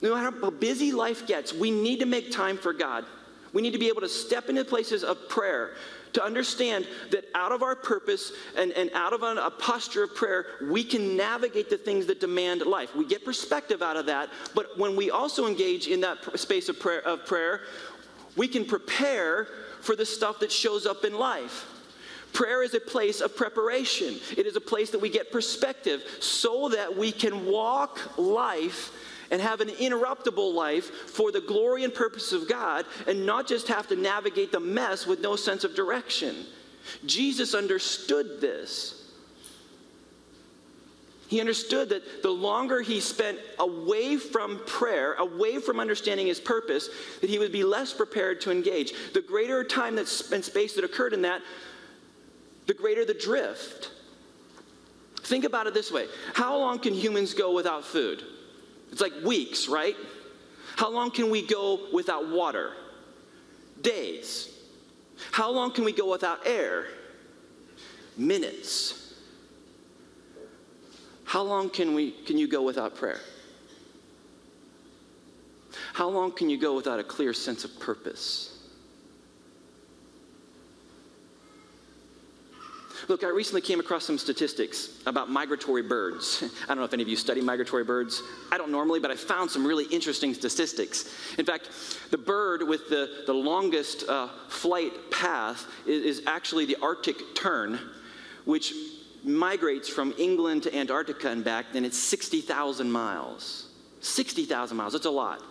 no 0.00 0.14
matter 0.14 0.36
how 0.40 0.50
busy 0.50 0.92
life 0.92 1.26
gets, 1.26 1.52
we 1.52 1.70
need 1.70 2.00
to 2.00 2.06
make 2.06 2.30
time 2.30 2.56
for 2.56 2.72
God. 2.72 3.04
We 3.52 3.62
need 3.62 3.72
to 3.72 3.78
be 3.78 3.88
able 3.88 4.00
to 4.00 4.08
step 4.08 4.48
into 4.48 4.64
places 4.64 5.04
of 5.04 5.28
prayer 5.28 5.74
to 6.14 6.22
understand 6.22 6.86
that 7.10 7.24
out 7.34 7.52
of 7.52 7.62
our 7.62 7.74
purpose 7.74 8.32
and, 8.56 8.72
and 8.72 8.90
out 8.94 9.12
of 9.12 9.22
a, 9.22 9.34
a 9.36 9.50
posture 9.50 10.04
of 10.04 10.14
prayer, 10.14 10.46
we 10.70 10.84
can 10.84 11.16
navigate 11.16 11.70
the 11.70 11.76
things 11.76 12.06
that 12.06 12.20
demand 12.20 12.62
life. 12.62 12.94
We 12.94 13.06
get 13.06 13.24
perspective 13.24 13.82
out 13.82 13.96
of 13.96 14.06
that, 14.06 14.28
but 14.54 14.78
when 14.78 14.94
we 14.94 15.10
also 15.10 15.46
engage 15.46 15.86
in 15.86 16.00
that 16.02 16.38
space 16.38 16.68
of 16.68 16.78
prayer, 16.78 17.00
of 17.02 17.26
prayer 17.26 17.62
we 18.36 18.48
can 18.48 18.64
prepare 18.64 19.46
for 19.80 19.96
the 19.96 20.06
stuff 20.06 20.40
that 20.40 20.50
shows 20.50 20.86
up 20.86 21.04
in 21.04 21.14
life. 21.14 21.66
Prayer 22.32 22.62
is 22.62 22.74
a 22.74 22.80
place 22.80 23.20
of 23.20 23.36
preparation. 23.36 24.18
It 24.36 24.46
is 24.46 24.56
a 24.56 24.60
place 24.60 24.90
that 24.90 25.00
we 25.00 25.10
get 25.10 25.32
perspective 25.32 26.02
so 26.20 26.68
that 26.70 26.96
we 26.96 27.12
can 27.12 27.46
walk 27.46 28.18
life 28.18 28.92
and 29.30 29.40
have 29.40 29.60
an 29.60 29.68
interruptible 29.68 30.54
life 30.54 30.90
for 31.10 31.32
the 31.32 31.40
glory 31.40 31.84
and 31.84 31.94
purpose 31.94 32.32
of 32.32 32.48
God 32.48 32.84
and 33.06 33.26
not 33.26 33.46
just 33.46 33.68
have 33.68 33.88
to 33.88 33.96
navigate 33.96 34.52
the 34.52 34.60
mess 34.60 35.06
with 35.06 35.20
no 35.20 35.36
sense 35.36 35.64
of 35.64 35.74
direction. 35.74 36.46
Jesus 37.06 37.54
understood 37.54 38.40
this. 38.40 38.98
He 41.28 41.40
understood 41.40 41.88
that 41.88 42.22
the 42.22 42.30
longer 42.30 42.82
he 42.82 43.00
spent 43.00 43.38
away 43.58 44.18
from 44.18 44.60
prayer, 44.66 45.14
away 45.14 45.60
from 45.60 45.80
understanding 45.80 46.26
his 46.26 46.38
purpose, 46.38 46.90
that 47.22 47.30
he 47.30 47.38
would 47.38 47.52
be 47.52 47.64
less 47.64 47.94
prepared 47.94 48.42
to 48.42 48.50
engage. 48.50 48.92
The 49.14 49.22
greater 49.22 49.64
time 49.64 49.96
that 49.96 50.30
and 50.30 50.44
space 50.44 50.74
that 50.74 50.84
occurred 50.84 51.14
in 51.14 51.22
that, 51.22 51.40
the 52.66 52.74
greater 52.74 53.04
the 53.04 53.14
drift. 53.14 53.90
Think 55.22 55.44
about 55.44 55.66
it 55.66 55.74
this 55.74 55.90
way 55.90 56.06
How 56.34 56.56
long 56.56 56.78
can 56.78 56.94
humans 56.94 57.34
go 57.34 57.52
without 57.52 57.84
food? 57.84 58.22
It's 58.90 59.00
like 59.00 59.12
weeks, 59.24 59.68
right? 59.68 59.96
How 60.76 60.90
long 60.90 61.10
can 61.10 61.30
we 61.30 61.46
go 61.46 61.88
without 61.92 62.28
water? 62.28 62.72
Days. 63.80 64.48
How 65.30 65.50
long 65.50 65.72
can 65.72 65.84
we 65.84 65.92
go 65.92 66.10
without 66.10 66.46
air? 66.46 66.86
Minutes. 68.16 69.14
How 71.24 71.42
long 71.42 71.70
can, 71.70 71.94
we, 71.94 72.10
can 72.10 72.36
you 72.36 72.46
go 72.46 72.62
without 72.62 72.94
prayer? 72.94 73.20
How 75.94 76.08
long 76.08 76.32
can 76.32 76.50
you 76.50 76.58
go 76.58 76.74
without 76.74 76.98
a 76.98 77.04
clear 77.04 77.32
sense 77.32 77.64
of 77.64 77.78
purpose? 77.80 78.51
Look, 83.12 83.24
I 83.24 83.28
recently 83.28 83.60
came 83.60 83.78
across 83.78 84.06
some 84.06 84.16
statistics 84.16 84.88
about 85.04 85.28
migratory 85.28 85.82
birds. 85.82 86.42
I 86.64 86.68
don't 86.68 86.78
know 86.78 86.84
if 86.84 86.94
any 86.94 87.02
of 87.02 87.10
you 87.10 87.16
study 87.16 87.42
migratory 87.42 87.84
birds. 87.84 88.22
I 88.50 88.56
don't 88.56 88.70
normally, 88.70 89.00
but 89.00 89.10
I 89.10 89.16
found 89.16 89.50
some 89.50 89.66
really 89.66 89.84
interesting 89.90 90.32
statistics. 90.32 91.14
In 91.36 91.44
fact, 91.44 91.68
the 92.10 92.16
bird 92.16 92.66
with 92.66 92.88
the, 92.88 93.24
the 93.26 93.34
longest 93.34 94.08
uh, 94.08 94.28
flight 94.48 95.10
path 95.10 95.66
is, 95.86 96.20
is 96.20 96.26
actually 96.26 96.64
the 96.64 96.78
Arctic 96.80 97.34
tern, 97.34 97.78
which 98.46 98.72
migrates 99.22 99.90
from 99.90 100.14
England 100.16 100.62
to 100.62 100.74
Antarctica 100.74 101.28
and 101.28 101.44
back, 101.44 101.66
then 101.74 101.84
it's 101.84 101.98
60,000 101.98 102.90
miles. 102.90 103.66
60,000 104.00 104.74
miles, 104.74 104.94
that's 104.94 105.04
a 105.04 105.10
lot. 105.10 105.42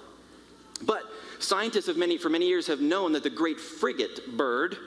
But 0.81 1.03
scientists 1.37 1.85
have 1.85 1.97
many, 1.97 2.17
for 2.17 2.29
many 2.29 2.47
years 2.47 2.65
have 2.65 2.81
known 2.81 3.11
that 3.11 3.21
the 3.21 3.29
great 3.29 3.59
frigate 3.59 4.35
bird, 4.35 4.77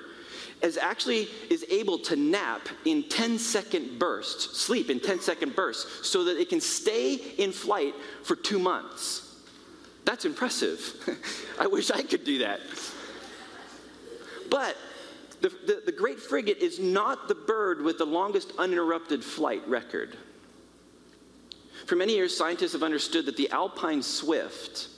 is 0.65 0.79
actually 0.79 1.29
is 1.51 1.65
able 1.71 1.99
to 1.99 2.17
nap 2.17 2.69
in 2.85 3.03
10 3.09 3.39
second 3.39 3.99
bursts, 3.99 4.59
sleep 4.59 4.91
in 4.91 4.99
10 4.99 5.21
second 5.21 5.55
bursts, 5.55 6.09
so 6.09 6.25
that 6.25 6.39
it 6.39 6.49
can 6.49 6.61
stay 6.61 7.15
in 7.15 7.53
flight 7.53 7.95
for 8.23 8.35
two 8.35 8.59
months. 8.59 9.43
That's 10.05 10.25
impressive. 10.25 10.81
I 11.61 11.67
wish 11.67 11.91
I 11.91 12.03
could 12.03 12.25
do 12.25 12.39
that. 12.39 12.61
But 14.51 14.77
the, 15.41 15.49
the, 15.49 15.83
the, 15.87 15.93
Great 15.93 16.21
Frigate 16.21 16.59
is 16.59 16.79
not 16.79 17.29
the 17.29 17.35
bird 17.35 17.83
with 17.83 17.99
the 17.99 18.05
longest 18.05 18.53
uninterrupted 18.59 19.23
flight 19.23 19.67
record. 19.67 20.17
For 21.87 21.97
many 21.97 22.15
years, 22.15 22.37
scientists 22.37 22.73
have 22.73 22.83
understood 22.83 23.27
that 23.27 23.37
the 23.37 23.51
Alpine 23.51 24.03
Swift 24.03 24.89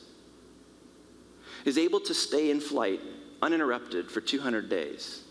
is 1.65 1.79
able 1.79 1.99
to 2.01 2.15
stay 2.15 2.51
in 2.51 2.61
flight 2.61 3.01
uninterrupted 3.43 4.11
for 4.11 4.21
200 4.21 4.69
days. 4.69 5.25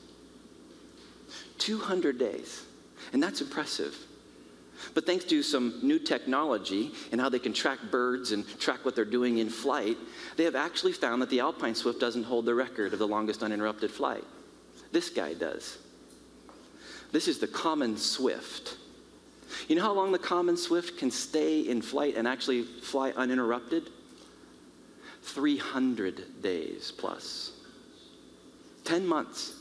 200 1.60 2.18
days. 2.18 2.64
And 3.14 3.22
that's 3.22 3.42
impressive. 3.42 3.96
But 4.94 5.06
thanks 5.06 5.26
to 5.26 5.42
some 5.42 5.80
new 5.82 6.00
technology 6.00 6.92
and 7.12 7.22
how 7.22 7.30
they 7.30 7.40
can 7.40 7.54
track 7.54 7.80
birds 7.92 8.32
and 8.32 8.46
track 8.60 8.84
what 8.84 8.96
they're 8.96 9.06
doing 9.06 9.38
in 9.38 9.50
flight, 9.50 9.98
they 10.36 10.44
have 10.44 10.56
actually 10.56 10.92
found 10.92 11.22
that 11.22 11.30
the 11.30 11.40
Alpine 11.40 11.76
Swift 11.76 12.00
doesn't 12.00 12.24
hold 12.24 12.46
the 12.46 12.56
record 12.56 12.94
of 12.94 13.00
the 13.00 13.08
longest 13.08 13.42
uninterrupted 13.42 13.92
flight. 13.92 14.24
This 14.92 15.10
guy 15.10 15.34
does. 15.34 15.78
This 17.12 17.28
is 17.28 17.40
the 17.40 17.48
common 17.48 17.98
swift. 17.98 18.78
You 19.68 19.76
know 19.76 19.84
how 19.84 19.94
long 19.94 20.12
the 20.12 20.20
common 20.20 20.58
swift 20.58 20.98
can 20.98 21.12
stay 21.12 21.62
in 21.62 21.82
flight 21.82 22.16
and 22.18 22.28
actually 22.28 22.64
fly 22.64 23.12
uninterrupted? 23.12 23.90
300 25.22 26.42
days 26.42 26.92
plus. 26.98 27.52
10 28.84 29.06
months. 29.06 29.54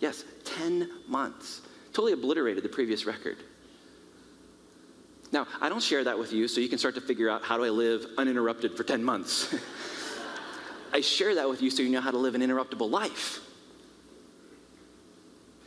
Yes, 0.00 0.24
10 0.58 0.88
months. 1.08 1.62
Totally 1.92 2.12
obliterated 2.12 2.62
the 2.62 2.68
previous 2.68 3.04
record. 3.04 3.36
Now, 5.32 5.46
I 5.60 5.68
don't 5.68 5.82
share 5.82 6.04
that 6.04 6.18
with 6.18 6.32
you 6.32 6.48
so 6.48 6.60
you 6.60 6.68
can 6.68 6.78
start 6.78 6.94
to 6.96 7.00
figure 7.00 7.30
out 7.30 7.42
how 7.42 7.56
do 7.56 7.64
I 7.64 7.68
live 7.68 8.04
uninterrupted 8.18 8.76
for 8.76 8.82
10 8.82 9.02
months. 9.02 9.54
I 10.92 11.00
share 11.00 11.36
that 11.36 11.48
with 11.48 11.62
you 11.62 11.70
so 11.70 11.82
you 11.82 11.90
know 11.90 12.00
how 12.00 12.10
to 12.10 12.18
live 12.18 12.34
an 12.34 12.40
interruptible 12.40 12.90
life. 12.90 13.40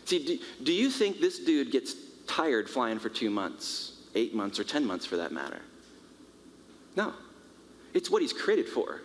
See, 0.06 0.26
do, 0.26 0.38
do 0.63 0.74
you 0.74 0.89
think 0.89 1.22
this 1.22 1.39
dude 1.39 1.72
gets 1.72 1.96
tired 2.28 2.69
flying 2.69 3.00
for 3.00 3.08
two 3.08 3.30
months, 3.30 3.93
eight 4.15 4.36
months, 4.36 4.60
or 4.60 4.65
10 4.65 4.86
months 4.86 5.06
for 5.06 5.17
that 5.17 5.32
matter? 5.32 5.62
No. 6.98 7.13
It's 7.93 8.10
what 8.10 8.22
he's 8.22 8.34
created 8.34 8.67
for. 8.67 9.02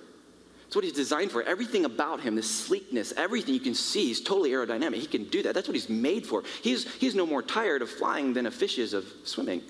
It's 0.68 0.76
what 0.76 0.84
he's 0.84 0.92
designed 0.92 1.32
for. 1.32 1.42
Everything 1.42 1.86
about 1.86 2.20
him, 2.20 2.36
the 2.36 2.42
sleekness, 2.42 3.14
everything 3.16 3.54
you 3.54 3.60
can 3.60 3.74
see, 3.74 4.08
he's 4.08 4.20
totally 4.20 4.50
aerodynamic. 4.50 4.96
He 4.96 5.06
can 5.06 5.24
do 5.24 5.42
that. 5.44 5.54
That's 5.54 5.66
what 5.66 5.74
he's 5.74 5.88
made 5.88 6.26
for. 6.26 6.42
He's, 6.62 6.94
he's 6.96 7.14
no 7.14 7.24
more 7.24 7.42
tired 7.42 7.80
of 7.80 7.88
flying 7.88 8.34
than 8.34 8.44
a 8.44 8.50
fish 8.50 8.76
is 8.76 8.92
of 8.92 9.06
swimming. 9.24 9.62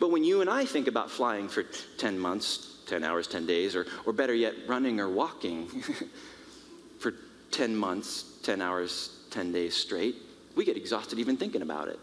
But 0.00 0.10
when 0.10 0.24
you 0.24 0.40
and 0.40 0.50
I 0.50 0.64
think 0.64 0.88
about 0.88 1.08
flying 1.08 1.48
for 1.48 1.62
10 1.98 2.18
months, 2.18 2.78
10 2.88 3.04
hours, 3.04 3.28
10 3.28 3.46
days, 3.46 3.76
or, 3.76 3.86
or 4.04 4.12
better 4.12 4.34
yet, 4.34 4.54
running 4.66 4.98
or 4.98 5.08
walking 5.08 5.68
for 6.98 7.14
10 7.52 7.76
months, 7.76 8.24
10 8.42 8.60
hours, 8.60 9.20
10 9.30 9.52
days 9.52 9.76
straight, 9.76 10.16
we 10.56 10.64
get 10.64 10.76
exhausted 10.76 11.20
even 11.20 11.36
thinking 11.36 11.62
about 11.62 11.86
it. 11.86 12.00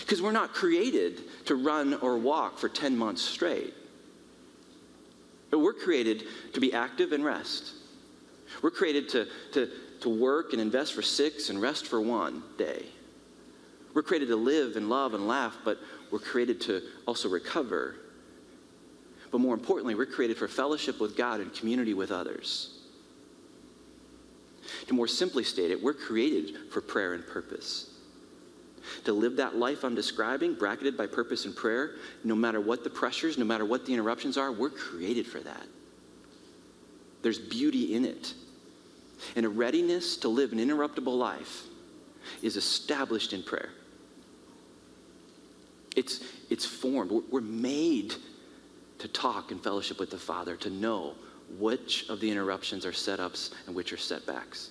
Because 0.00 0.22
we're 0.22 0.32
not 0.32 0.54
created 0.54 1.20
to 1.44 1.56
run 1.56 1.92
or 2.00 2.16
walk 2.16 2.56
for 2.56 2.70
10 2.70 2.96
months 2.96 3.20
straight. 3.20 3.74
We're 5.58 5.72
created 5.72 6.24
to 6.52 6.60
be 6.60 6.72
active 6.72 7.12
and 7.12 7.24
rest. 7.24 7.72
We're 8.62 8.70
created 8.70 9.08
to, 9.10 9.26
to, 9.52 9.70
to 10.00 10.08
work 10.08 10.52
and 10.52 10.60
invest 10.60 10.94
for 10.94 11.02
six 11.02 11.50
and 11.50 11.60
rest 11.60 11.86
for 11.86 12.00
one 12.00 12.42
day. 12.58 12.84
We're 13.94 14.02
created 14.02 14.28
to 14.28 14.36
live 14.36 14.76
and 14.76 14.88
love 14.88 15.14
and 15.14 15.28
laugh, 15.28 15.56
but 15.64 15.78
we're 16.10 16.18
created 16.18 16.60
to 16.62 16.82
also 17.06 17.28
recover. 17.28 17.96
But 19.30 19.40
more 19.40 19.54
importantly, 19.54 19.94
we're 19.94 20.06
created 20.06 20.36
for 20.36 20.48
fellowship 20.48 21.00
with 21.00 21.16
God 21.16 21.40
and 21.40 21.52
community 21.54 21.94
with 21.94 22.10
others. 22.10 22.78
To 24.88 24.94
more 24.94 25.06
simply 25.06 25.44
state 25.44 25.70
it, 25.70 25.82
we're 25.82 25.94
created 25.94 26.72
for 26.72 26.80
prayer 26.80 27.14
and 27.14 27.26
purpose. 27.26 27.93
To 29.04 29.12
live 29.12 29.36
that 29.36 29.56
life 29.56 29.84
I'm 29.84 29.94
describing, 29.94 30.54
bracketed 30.54 30.96
by 30.96 31.06
purpose 31.06 31.44
and 31.44 31.54
prayer, 31.54 31.92
no 32.22 32.34
matter 32.34 32.60
what 32.60 32.84
the 32.84 32.90
pressures, 32.90 33.38
no 33.38 33.44
matter 33.44 33.64
what 33.64 33.86
the 33.86 33.92
interruptions 33.92 34.36
are, 34.36 34.52
we're 34.52 34.70
created 34.70 35.26
for 35.26 35.40
that. 35.40 35.66
There's 37.22 37.38
beauty 37.38 37.94
in 37.94 38.04
it. 38.04 38.34
And 39.36 39.46
a 39.46 39.48
readiness 39.48 40.16
to 40.18 40.28
live 40.28 40.52
an 40.52 40.58
interruptible 40.58 41.16
life 41.16 41.62
is 42.42 42.56
established 42.56 43.32
in 43.32 43.42
prayer. 43.42 43.70
It's, 45.96 46.20
it's 46.50 46.66
formed. 46.66 47.10
We're 47.30 47.40
made 47.40 48.14
to 48.98 49.08
talk 49.08 49.50
and 49.50 49.62
fellowship 49.62 49.98
with 49.98 50.10
the 50.10 50.18
Father, 50.18 50.56
to 50.56 50.70
know 50.70 51.14
which 51.58 52.08
of 52.08 52.20
the 52.20 52.30
interruptions 52.30 52.84
are 52.84 52.92
setups 52.92 53.52
and 53.66 53.74
which 53.74 53.92
are 53.92 53.96
setbacks. 53.96 54.70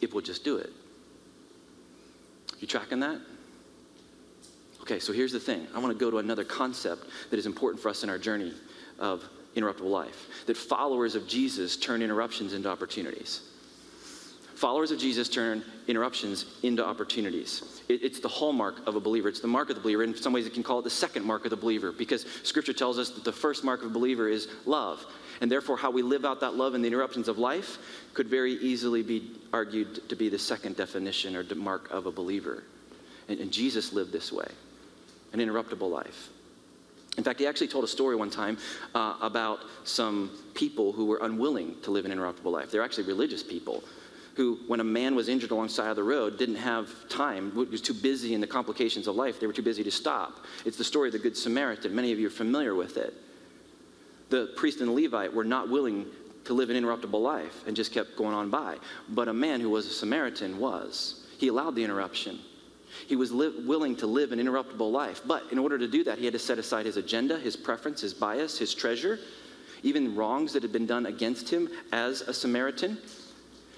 If 0.00 0.14
we'll 0.14 0.22
just 0.22 0.44
do 0.44 0.56
it. 0.56 0.70
You 2.60 2.68
tracking 2.68 3.00
that? 3.00 3.20
Okay, 4.82 4.98
so 4.98 5.12
here's 5.12 5.32
the 5.32 5.40
thing. 5.40 5.66
I 5.74 5.78
want 5.78 5.92
to 5.92 5.98
go 5.98 6.10
to 6.10 6.18
another 6.18 6.44
concept 6.44 7.06
that 7.30 7.38
is 7.38 7.46
important 7.46 7.82
for 7.82 7.88
us 7.88 8.04
in 8.04 8.10
our 8.10 8.18
journey 8.18 8.52
of 8.98 9.24
interruptible 9.56 9.90
life 9.90 10.28
that 10.46 10.56
followers 10.56 11.14
of 11.14 11.26
Jesus 11.26 11.76
turn 11.76 12.02
interruptions 12.02 12.52
into 12.52 12.68
opportunities. 12.68 13.42
Followers 14.54 14.90
of 14.90 14.98
Jesus 14.98 15.28
turn 15.30 15.64
interruptions 15.88 16.44
into 16.62 16.84
opportunities. 16.84 17.80
It, 17.88 18.02
it's 18.02 18.20
the 18.20 18.28
hallmark 18.28 18.86
of 18.86 18.94
a 18.94 19.00
believer. 19.00 19.28
It's 19.30 19.40
the 19.40 19.48
mark 19.48 19.70
of 19.70 19.76
the 19.76 19.80
believer. 19.80 20.02
In 20.02 20.14
some 20.14 20.34
ways, 20.34 20.44
you 20.44 20.50
can 20.50 20.62
call 20.62 20.80
it 20.80 20.82
the 20.82 20.90
second 20.90 21.24
mark 21.24 21.44
of 21.44 21.50
the 21.50 21.56
believer 21.56 21.92
because 21.92 22.26
Scripture 22.42 22.74
tells 22.74 22.98
us 22.98 23.08
that 23.10 23.24
the 23.24 23.32
first 23.32 23.64
mark 23.64 23.80
of 23.80 23.90
a 23.90 23.94
believer 23.94 24.28
is 24.28 24.48
love. 24.66 25.02
And 25.40 25.50
therefore, 25.50 25.76
how 25.76 25.90
we 25.90 26.02
live 26.02 26.24
out 26.24 26.40
that 26.40 26.54
love 26.54 26.74
in 26.74 26.82
the 26.82 26.88
interruptions 26.88 27.28
of 27.28 27.38
life 27.38 27.78
could 28.12 28.28
very 28.28 28.52
easily 28.52 29.02
be 29.02 29.30
argued 29.52 30.08
to 30.08 30.16
be 30.16 30.28
the 30.28 30.38
second 30.38 30.76
definition 30.76 31.34
or 31.34 31.44
mark 31.54 31.90
of 31.90 32.06
a 32.06 32.10
believer. 32.10 32.64
And, 33.28 33.40
and 33.40 33.50
Jesus 33.50 33.92
lived 33.92 34.12
this 34.12 34.32
way 34.32 34.48
an 35.32 35.38
interruptible 35.38 35.90
life. 35.90 36.28
In 37.16 37.24
fact, 37.24 37.40
he 37.40 37.46
actually 37.46 37.68
told 37.68 37.84
a 37.84 37.88
story 37.88 38.16
one 38.16 38.30
time 38.30 38.58
uh, 38.94 39.16
about 39.20 39.60
some 39.84 40.30
people 40.54 40.92
who 40.92 41.06
were 41.06 41.18
unwilling 41.22 41.76
to 41.82 41.90
live 41.90 42.04
an 42.04 42.12
interruptible 42.12 42.52
life. 42.52 42.70
They're 42.70 42.82
actually 42.82 43.04
religious 43.04 43.42
people 43.42 43.82
who, 44.34 44.58
when 44.68 44.80
a 44.80 44.84
man 44.84 45.14
was 45.14 45.28
injured 45.28 45.50
alongside 45.50 45.90
of 45.90 45.96
the 45.96 46.02
road, 46.02 46.38
didn't 46.38 46.56
have 46.56 46.88
time, 47.08 47.54
was 47.54 47.80
too 47.80 47.94
busy 47.94 48.34
in 48.34 48.40
the 48.40 48.46
complications 48.46 49.06
of 49.06 49.16
life. 49.16 49.40
They 49.40 49.46
were 49.46 49.52
too 49.52 49.62
busy 49.62 49.82
to 49.84 49.90
stop. 49.90 50.44
It's 50.64 50.76
the 50.76 50.84
story 50.84 51.08
of 51.08 51.12
the 51.12 51.18
Good 51.18 51.36
Samaritan. 51.36 51.94
Many 51.94 52.12
of 52.12 52.18
you 52.18 52.28
are 52.28 52.30
familiar 52.30 52.74
with 52.74 52.96
it. 52.96 53.12
The 54.30 54.52
priest 54.56 54.80
and 54.80 54.88
the 54.88 54.92
Levite 54.92 55.34
were 55.34 55.44
not 55.44 55.68
willing 55.68 56.06
to 56.44 56.54
live 56.54 56.70
an 56.70 56.76
interruptible 56.76 57.20
life 57.20 57.64
and 57.66 57.76
just 57.76 57.92
kept 57.92 58.16
going 58.16 58.34
on 58.34 58.50
by. 58.50 58.76
But 59.08 59.28
a 59.28 59.32
man 59.32 59.60
who 59.60 59.70
was 59.70 59.86
a 59.86 59.90
Samaritan 59.90 60.58
was. 60.58 61.26
He 61.38 61.48
allowed 61.48 61.74
the 61.74 61.84
interruption. 61.84 62.38
He 63.06 63.16
was 63.16 63.32
li- 63.32 63.52
willing 63.64 63.96
to 63.96 64.06
live 64.06 64.32
an 64.32 64.38
interruptible 64.38 64.90
life. 64.90 65.20
But 65.26 65.44
in 65.52 65.58
order 65.58 65.78
to 65.78 65.86
do 65.86 66.04
that, 66.04 66.18
he 66.18 66.24
had 66.24 66.32
to 66.32 66.38
set 66.38 66.58
aside 66.58 66.86
his 66.86 66.96
agenda, 66.96 67.38
his 67.38 67.56
preference, 67.56 68.00
his 68.00 68.14
bias, 68.14 68.58
his 68.58 68.74
treasure, 68.74 69.18
even 69.82 70.14
wrongs 70.14 70.52
that 70.52 70.62
had 70.62 70.72
been 70.72 70.86
done 70.86 71.06
against 71.06 71.48
him 71.48 71.68
as 71.92 72.22
a 72.22 72.34
Samaritan 72.34 72.98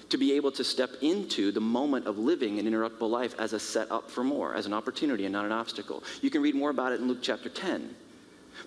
to 0.09 0.17
be 0.17 0.33
able 0.33 0.51
to 0.51 0.63
step 0.63 0.91
into 1.01 1.51
the 1.51 1.61
moment 1.61 2.05
of 2.05 2.19
living 2.19 2.59
an 2.59 2.65
interruptible 2.67 3.09
life 3.09 3.33
as 3.39 3.53
a 3.53 3.59
set 3.59 3.91
up 3.91 4.11
for 4.11 4.23
more, 4.23 4.53
as 4.53 4.65
an 4.65 4.73
opportunity 4.73 5.25
and 5.25 5.33
not 5.33 5.45
an 5.45 5.51
obstacle. 5.51 6.03
You 6.21 6.29
can 6.29 6.41
read 6.41 6.53
more 6.53 6.69
about 6.69 6.91
it 6.91 6.99
in 6.99 7.07
Luke 7.07 7.19
chapter 7.21 7.49
10. 7.49 7.95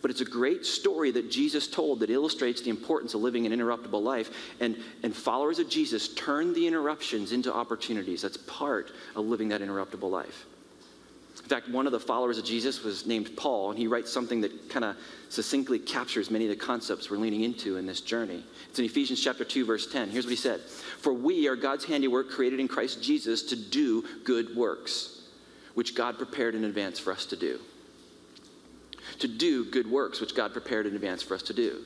But 0.02 0.10
it's 0.10 0.20
a 0.20 0.26
great 0.26 0.64
story 0.64 1.10
that 1.12 1.30
Jesus 1.30 1.66
told 1.68 2.00
that 2.00 2.10
illustrates 2.10 2.60
the 2.60 2.70
importance 2.70 3.14
of 3.14 3.20
living 3.20 3.46
an 3.46 3.52
interruptible 3.52 4.02
life. 4.02 4.30
And, 4.60 4.76
and 5.02 5.14
followers 5.14 5.58
of 5.58 5.68
Jesus 5.68 6.08
turn 6.14 6.52
the 6.52 6.66
interruptions 6.66 7.32
into 7.32 7.52
opportunities. 7.52 8.22
That's 8.22 8.36
part 8.36 8.92
of 9.14 9.26
living 9.26 9.48
that 9.48 9.60
interruptible 9.60 10.10
life. 10.10 10.46
In 11.46 11.48
fact, 11.50 11.68
one 11.68 11.86
of 11.86 11.92
the 11.92 12.00
followers 12.00 12.38
of 12.38 12.44
Jesus 12.44 12.82
was 12.82 13.06
named 13.06 13.36
Paul, 13.36 13.70
and 13.70 13.78
he 13.78 13.86
writes 13.86 14.10
something 14.10 14.40
that 14.40 14.68
kind 14.68 14.84
of 14.84 14.96
succinctly 15.28 15.78
captures 15.78 16.28
many 16.28 16.44
of 16.44 16.50
the 16.50 16.56
concepts 16.56 17.08
we're 17.08 17.18
leaning 17.18 17.42
into 17.42 17.76
in 17.76 17.86
this 17.86 18.00
journey. 18.00 18.42
It's 18.68 18.78
in 18.78 18.84
Ephesians 18.84 19.22
chapter 19.22 19.44
2, 19.44 19.64
verse 19.64 19.86
10. 19.86 20.10
Here's 20.10 20.24
what 20.24 20.30
he 20.30 20.36
said 20.36 20.60
For 20.60 21.12
we 21.12 21.46
are 21.46 21.54
God's 21.54 21.84
handiwork 21.84 22.30
created 22.30 22.58
in 22.58 22.66
Christ 22.66 23.02
Jesus 23.02 23.42
to 23.44 23.56
do 23.56 24.04
good 24.24 24.56
works, 24.56 25.22
which 25.74 25.94
God 25.94 26.18
prepared 26.18 26.54
in 26.54 26.64
advance 26.64 26.98
for 26.98 27.12
us 27.12 27.26
to 27.26 27.36
do. 27.36 27.60
To 29.20 29.28
do 29.28 29.64
good 29.64 29.90
works, 29.90 30.20
which 30.20 30.34
God 30.34 30.52
prepared 30.52 30.86
in 30.86 30.94
advance 30.94 31.22
for 31.22 31.34
us 31.34 31.42
to 31.44 31.54
do. 31.54 31.82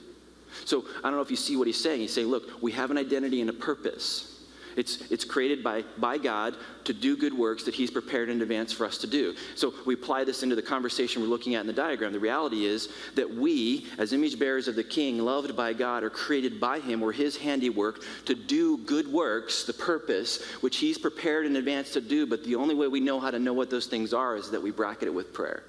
So 0.64 0.84
I 0.98 1.02
don't 1.02 1.14
know 1.14 1.20
if 1.20 1.30
you 1.30 1.36
see 1.36 1.56
what 1.56 1.66
he's 1.66 1.80
saying. 1.80 2.00
He's 2.00 2.12
saying, 2.12 2.26
look, 2.26 2.62
we 2.62 2.72
have 2.72 2.90
an 2.90 2.98
identity 2.98 3.40
and 3.40 3.50
a 3.50 3.52
purpose. 3.52 4.30
It's, 4.76 5.10
it's 5.10 5.24
created 5.24 5.62
by, 5.62 5.84
by 5.98 6.18
God 6.18 6.56
to 6.84 6.92
do 6.92 7.16
good 7.16 7.34
works 7.34 7.64
that 7.64 7.74
He's 7.74 7.90
prepared 7.90 8.28
in 8.28 8.40
advance 8.40 8.72
for 8.72 8.86
us 8.86 8.98
to 8.98 9.06
do. 9.06 9.34
So 9.54 9.74
we 9.84 9.94
apply 9.94 10.24
this 10.24 10.42
into 10.42 10.56
the 10.56 10.62
conversation 10.62 11.22
we're 11.22 11.28
looking 11.28 11.54
at 11.54 11.60
in 11.60 11.66
the 11.66 11.72
diagram. 11.72 12.12
The 12.12 12.20
reality 12.20 12.64
is 12.64 12.88
that 13.14 13.28
we, 13.28 13.86
as 13.98 14.12
image 14.12 14.38
bearers 14.38 14.68
of 14.68 14.76
the 14.76 14.84
King, 14.84 15.18
loved 15.18 15.56
by 15.56 15.72
God, 15.72 16.02
are 16.02 16.10
created 16.10 16.60
by 16.60 16.78
Him, 16.78 17.00
we're 17.00 17.12
His 17.12 17.36
handiwork 17.36 18.02
to 18.26 18.34
do 18.34 18.78
good 18.78 19.08
works, 19.08 19.64
the 19.64 19.72
purpose, 19.72 20.42
which 20.60 20.76
He's 20.76 20.98
prepared 20.98 21.46
in 21.46 21.56
advance 21.56 21.92
to 21.92 22.00
do. 22.00 22.26
But 22.26 22.44
the 22.44 22.56
only 22.56 22.74
way 22.74 22.88
we 22.88 23.00
know 23.00 23.20
how 23.20 23.30
to 23.30 23.38
know 23.38 23.52
what 23.52 23.70
those 23.70 23.86
things 23.86 24.14
are 24.14 24.36
is 24.36 24.50
that 24.50 24.62
we 24.62 24.70
bracket 24.70 25.08
it 25.08 25.14
with 25.14 25.32
prayer 25.32 25.64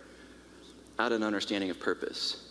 out 1.00 1.12
an 1.12 1.24
understanding 1.24 1.70
of 1.70 1.80
purpose. 1.80 2.50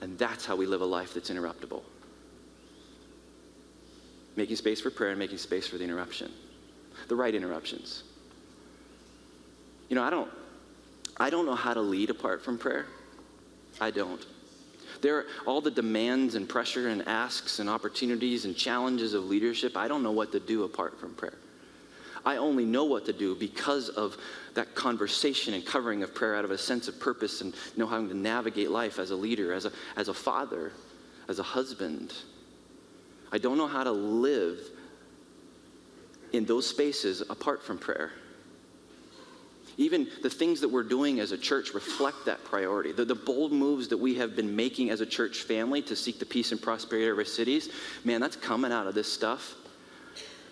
And 0.00 0.18
that's 0.18 0.46
how 0.46 0.56
we 0.56 0.66
live 0.66 0.80
a 0.80 0.86
life 0.86 1.14
that's 1.14 1.30
interruptible. 1.30 1.82
Making 4.36 4.56
space 4.56 4.80
for 4.80 4.90
prayer 4.90 5.10
and 5.10 5.18
making 5.18 5.38
space 5.38 5.66
for 5.66 5.76
the 5.76 5.84
interruption, 5.84 6.30
the 7.08 7.16
right 7.16 7.34
interruptions. 7.34 8.04
You 9.88 9.96
know, 9.96 10.02
I 10.02 10.10
don't, 10.10 10.30
I 11.16 11.30
don't 11.30 11.46
know 11.46 11.54
how 11.54 11.74
to 11.74 11.80
lead 11.80 12.10
apart 12.10 12.42
from 12.42 12.56
prayer. 12.56 12.86
I 13.80 13.90
don't. 13.90 14.24
There 15.02 15.18
are 15.18 15.26
all 15.46 15.60
the 15.60 15.70
demands 15.70 16.34
and 16.34 16.48
pressure 16.48 16.88
and 16.88 17.06
asks 17.06 17.58
and 17.58 17.68
opportunities 17.68 18.44
and 18.44 18.56
challenges 18.56 19.14
of 19.14 19.24
leadership. 19.24 19.76
I 19.76 19.88
don't 19.88 20.02
know 20.02 20.12
what 20.12 20.32
to 20.32 20.40
do 20.40 20.64
apart 20.64 20.98
from 20.98 21.14
prayer. 21.14 21.38
I 22.24 22.36
only 22.36 22.64
know 22.64 22.84
what 22.84 23.06
to 23.06 23.12
do 23.12 23.34
because 23.34 23.88
of 23.88 24.16
that 24.54 24.74
conversation 24.74 25.54
and 25.54 25.64
covering 25.64 26.02
of 26.02 26.14
prayer 26.14 26.36
out 26.36 26.44
of 26.44 26.50
a 26.50 26.58
sense 26.58 26.88
of 26.88 26.98
purpose 26.98 27.40
and 27.40 27.54
know 27.76 27.86
how 27.86 27.98
to 27.98 28.14
navigate 28.14 28.70
life 28.70 28.98
as 28.98 29.10
a 29.10 29.16
leader, 29.16 29.52
as 29.52 29.64
a, 29.64 29.72
as 29.96 30.08
a 30.08 30.14
father, 30.14 30.72
as 31.28 31.38
a 31.38 31.42
husband. 31.42 32.12
I 33.32 33.38
don't 33.38 33.56
know 33.56 33.68
how 33.68 33.84
to 33.84 33.92
live 33.92 34.58
in 36.32 36.44
those 36.44 36.66
spaces 36.66 37.22
apart 37.28 37.62
from 37.62 37.78
prayer. 37.78 38.12
Even 39.76 40.08
the 40.22 40.30
things 40.30 40.60
that 40.60 40.68
we're 40.68 40.82
doing 40.82 41.20
as 41.20 41.32
a 41.32 41.38
church 41.38 41.72
reflect 41.72 42.26
that 42.26 42.44
priority. 42.44 42.92
The, 42.92 43.04
the, 43.04 43.14
bold 43.14 43.52
moves 43.52 43.88
that 43.88 43.96
we 43.96 44.14
have 44.16 44.36
been 44.36 44.54
making 44.54 44.90
as 44.90 45.00
a 45.00 45.06
church 45.06 45.42
family 45.42 45.80
to 45.82 45.96
seek 45.96 46.18
the 46.18 46.26
peace 46.26 46.52
and 46.52 46.60
prosperity 46.60 47.08
of 47.08 47.16
our 47.16 47.24
cities, 47.24 47.70
man, 48.04 48.20
that's 48.20 48.36
coming 48.36 48.72
out 48.72 48.86
of 48.86 48.94
this 48.94 49.10
stuff. 49.10 49.54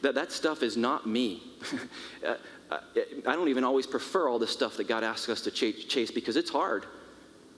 That, 0.02 0.14
that 0.14 0.32
stuff 0.32 0.62
is 0.62 0.76
not 0.76 1.06
me. 1.06 1.42
Uh, 2.26 2.34
I 2.70 3.33
don't 3.35 3.48
even 3.48 3.64
always 3.64 3.87
prefer 3.87 4.28
all 4.28 4.38
the 4.38 4.46
stuff 4.46 4.76
that 4.76 4.88
God 4.88 5.02
asks 5.02 5.28
us 5.28 5.40
to 5.42 5.50
chase 5.50 6.11
because 6.11 6.37
it's 6.37 6.50
hard. 6.50 6.85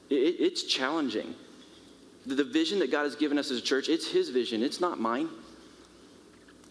It's 0.09 0.65
challenging. 0.65 1.35
The, 2.27 2.37
the 2.37 2.45
vision 2.45 2.79
that 2.81 2.91
God 2.91 3.05
has 3.05 3.17
given 3.17 3.39
us 3.39 3.51
as 3.51 3.59
a 3.59 3.63
church, 3.63 3.89
it's 3.89 4.09
His 4.09 4.29
vision, 4.29 4.63
it's 4.63 4.81
not 4.81 5.01
mine. 5.01 5.29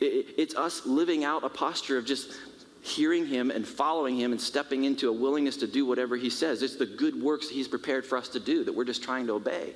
It's 0.02 0.56
us 0.56 0.86
living 0.86 1.26
out 1.26 1.44
a 1.44 1.50
posture 1.50 1.98
of 1.98 2.06
just 2.06 2.38
hearing 2.82 3.26
Him 3.26 3.52
and 3.52 3.68
following 3.68 4.18
Him 4.18 4.32
and 4.32 4.40
stepping 4.40 4.86
into 4.86 5.10
a 5.10 5.14
willingness 5.14 5.58
to 5.58 5.68
do 5.68 5.86
whatever 5.86 6.16
He 6.16 6.30
says. 6.30 6.62
It's 6.62 6.78
the 6.78 6.86
good 6.86 7.22
works 7.22 7.50
He's 7.50 7.68
prepared 7.68 8.06
for 8.06 8.18
us 8.18 8.30
to 8.30 8.40
do 8.40 8.64
that 8.64 8.74
we're 8.74 8.86
just 8.86 9.04
trying 9.04 9.28
to 9.28 9.34
obey. 9.34 9.74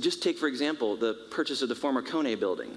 Just 0.00 0.22
take, 0.22 0.38
for 0.38 0.48
example, 0.48 0.96
the 0.96 1.14
purchase 1.30 1.62
of 1.62 1.68
the 1.68 1.74
former 1.74 2.02
Kone 2.02 2.38
building. 2.40 2.76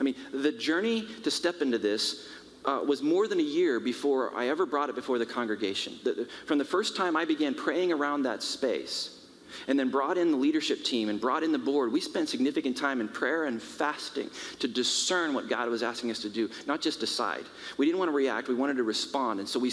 I 0.00 0.02
mean, 0.02 0.14
the 0.32 0.52
journey 0.52 1.06
to 1.22 1.30
step 1.30 1.60
into 1.60 1.78
this 1.78 2.26
uh, 2.64 2.80
was 2.86 3.02
more 3.02 3.28
than 3.28 3.40
a 3.40 3.44
year 3.44 3.80
before 3.80 4.34
I 4.34 4.48
ever 4.48 4.66
brought 4.66 4.88
it 4.88 4.94
before 4.94 5.18
the 5.18 5.26
congregation. 5.26 5.94
The, 6.02 6.28
from 6.46 6.58
the 6.58 6.64
first 6.64 6.96
time 6.96 7.16
I 7.16 7.24
began 7.24 7.54
praying 7.54 7.92
around 7.92 8.22
that 8.22 8.42
space, 8.42 9.24
and 9.68 9.78
then 9.78 9.90
brought 9.90 10.18
in 10.18 10.30
the 10.30 10.36
leadership 10.36 10.84
team 10.84 11.08
and 11.08 11.20
brought 11.20 11.42
in 11.42 11.52
the 11.52 11.58
board, 11.58 11.92
we 11.92 12.00
spent 12.00 12.28
significant 12.28 12.76
time 12.76 13.00
in 13.00 13.08
prayer 13.08 13.44
and 13.44 13.62
fasting 13.62 14.30
to 14.58 14.68
discern 14.68 15.34
what 15.34 15.48
God 15.48 15.68
was 15.68 15.82
asking 15.82 16.10
us 16.10 16.20
to 16.20 16.28
do, 16.28 16.50
not 16.66 16.80
just 16.80 17.00
decide. 17.00 17.44
We 17.76 17.86
didn't 17.86 17.98
want 17.98 18.10
to 18.10 18.16
react, 18.16 18.48
we 18.48 18.54
wanted 18.54 18.76
to 18.76 18.82
respond. 18.82 19.40
And 19.40 19.48
so 19.48 19.58
we, 19.58 19.72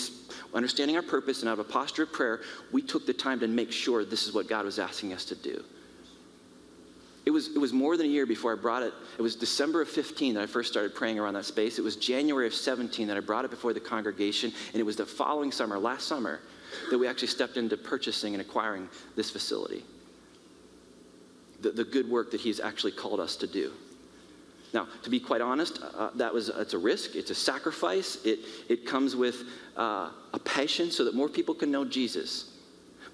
understanding 0.54 0.95
our 0.95 1.01
purpose 1.01 1.41
and 1.41 1.49
out 1.49 1.54
of 1.54 1.60
a 1.60 1.63
posture 1.63 2.04
of 2.04 2.13
prayer, 2.13 2.41
we 2.71 2.82
took 2.82 3.06
the 3.06 3.13
time 3.13 3.39
to 3.39 3.47
make 3.47 3.71
sure 3.71 4.06
this 4.06 4.27
is 4.27 4.34
what 4.34 4.47
God 4.47 4.65
was 4.65 4.80
asking 4.80 5.13
us 5.13 5.25
to 5.25 5.36
do. 5.36 5.63
It 7.25 7.31
was, 7.31 7.49
it 7.49 7.60
was 7.60 7.71
more 7.71 7.97
than 7.97 8.07
a 8.07 8.10
year 8.10 8.25
before 8.25 8.51
I 8.51 8.55
brought 8.55 8.81
it. 8.81 8.93
It 9.17 9.21
was 9.21 9.36
December 9.36 9.81
of 9.81 9.89
15 9.89 10.34
that 10.34 10.41
I 10.41 10.47
first 10.47 10.71
started 10.71 10.95
praying 10.95 11.19
around 11.19 11.36
that 11.36 11.45
space. 11.45 11.77
It 11.77 11.84
was 11.84 11.95
January 11.95 12.47
of 12.47 12.53
17 12.53 13.07
that 13.07 13.17
I 13.17 13.19
brought 13.19 13.45
it 13.45 13.51
before 13.51 13.73
the 13.73 13.79
congregation. 13.79 14.51
And 14.73 14.79
it 14.79 14.84
was 14.84 14.95
the 14.95 15.05
following 15.05 15.51
summer, 15.51 15.77
last 15.77 16.07
summer, 16.07 16.39
that 16.89 16.97
we 16.97 17.07
actually 17.07 17.27
stepped 17.27 17.57
into 17.57 17.77
purchasing 17.77 18.34
and 18.34 18.41
acquiring 18.41 18.89
this 19.15 19.29
facility. 19.29 19.84
The, 21.62 21.71
the 21.71 21.84
good 21.84 22.10
work 22.10 22.31
that 22.31 22.41
He's 22.41 22.60
actually 22.60 22.93
called 22.93 23.19
us 23.19 23.36
to 23.38 23.47
do. 23.47 23.71
Now, 24.73 24.88
to 25.03 25.10
be 25.10 25.19
quite 25.19 25.41
honest, 25.41 25.79
uh, 25.84 26.12
that 26.15 26.34
was 26.34 26.49
it's 26.49 26.73
a 26.73 26.79
risk, 26.79 27.15
it's 27.15 27.29
a 27.29 27.36
sacrifice. 27.36 28.17
It, 28.23 28.39
it 28.69 28.86
comes 28.86 29.15
with 29.15 29.43
uh, 29.75 30.10
a 30.34 30.39
passion 30.39 30.89
so 30.89 31.03
that 31.03 31.13
more 31.13 31.27
people 31.27 31.53
can 31.53 31.69
know 31.69 31.84
Jesus. 31.86 32.57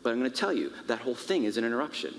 But 0.03 0.11
I'm 0.11 0.19
going 0.19 0.31
to 0.31 0.37
tell 0.37 0.53
you, 0.53 0.71
that 0.85 0.99
whole 0.99 1.15
thing 1.15 1.45
is 1.45 1.57
an 1.57 1.65
interruption. 1.65 2.13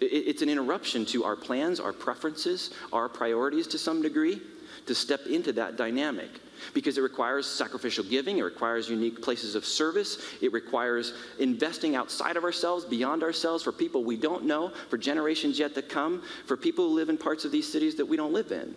It's 0.00 0.42
an 0.42 0.48
interruption 0.48 1.04
to 1.06 1.24
our 1.24 1.36
plans, 1.36 1.80
our 1.80 1.92
preferences, 1.92 2.70
our 2.92 3.08
priorities 3.08 3.66
to 3.68 3.78
some 3.78 4.00
degree 4.00 4.40
to 4.86 4.94
step 4.94 5.26
into 5.26 5.52
that 5.54 5.76
dynamic 5.76 6.30
because 6.74 6.98
it 6.98 7.02
requires 7.02 7.46
sacrificial 7.46 8.04
giving, 8.04 8.38
it 8.38 8.42
requires 8.42 8.88
unique 8.88 9.22
places 9.22 9.54
of 9.54 9.64
service, 9.64 10.18
it 10.40 10.52
requires 10.52 11.14
investing 11.38 11.94
outside 11.94 12.36
of 12.36 12.44
ourselves, 12.44 12.84
beyond 12.84 13.22
ourselves, 13.22 13.62
for 13.62 13.72
people 13.72 14.04
we 14.04 14.16
don't 14.16 14.44
know, 14.44 14.72
for 14.90 14.98
generations 14.98 15.58
yet 15.58 15.74
to 15.74 15.82
come, 15.82 16.22
for 16.46 16.56
people 16.56 16.88
who 16.88 16.94
live 16.94 17.08
in 17.08 17.18
parts 17.18 17.44
of 17.44 17.52
these 17.52 17.70
cities 17.70 17.96
that 17.96 18.06
we 18.06 18.16
don't 18.16 18.32
live 18.32 18.52
in. 18.52 18.74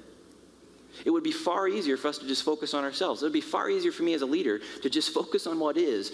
It 1.05 1.10
would 1.10 1.23
be 1.23 1.31
far 1.31 1.67
easier 1.67 1.97
for 1.97 2.10
us 2.10 2.17
to 2.17 2.27
just 2.27 2.43
focus 2.43 2.73
on 2.73 2.84
ourselves. 2.84 3.21
It 3.21 3.25
would 3.25 3.34
be 3.34 3.41
far 3.41 3.69
easier 3.69 3.91
for 3.91 4.03
me 4.03 4.13
as 4.13 4.21
a 4.21 4.25
leader 4.25 4.60
to 4.81 4.89
just 4.89 5.13
focus 5.13 5.47
on 5.47 5.57
what 5.57 5.77
is 5.77 6.12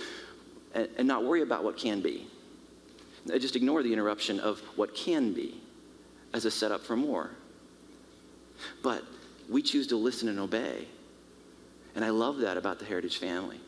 and, 0.73 0.87
and 0.97 1.07
not 1.07 1.23
worry 1.23 1.41
about 1.41 1.63
what 1.63 1.77
can 1.77 2.01
be. 2.01 2.27
Just 3.27 3.55
ignore 3.55 3.83
the 3.83 3.93
interruption 3.93 4.39
of 4.39 4.59
what 4.75 4.95
can 4.95 5.33
be 5.33 5.61
as 6.33 6.45
a 6.45 6.51
setup 6.51 6.81
for 6.81 6.95
more. 6.95 7.31
But 8.83 9.03
we 9.49 9.61
choose 9.61 9.87
to 9.87 9.95
listen 9.95 10.29
and 10.29 10.39
obey. 10.39 10.87
And 11.95 12.03
I 12.03 12.09
love 12.09 12.37
that 12.39 12.57
about 12.57 12.79
the 12.79 12.85
Heritage 12.85 13.17
family 13.17 13.59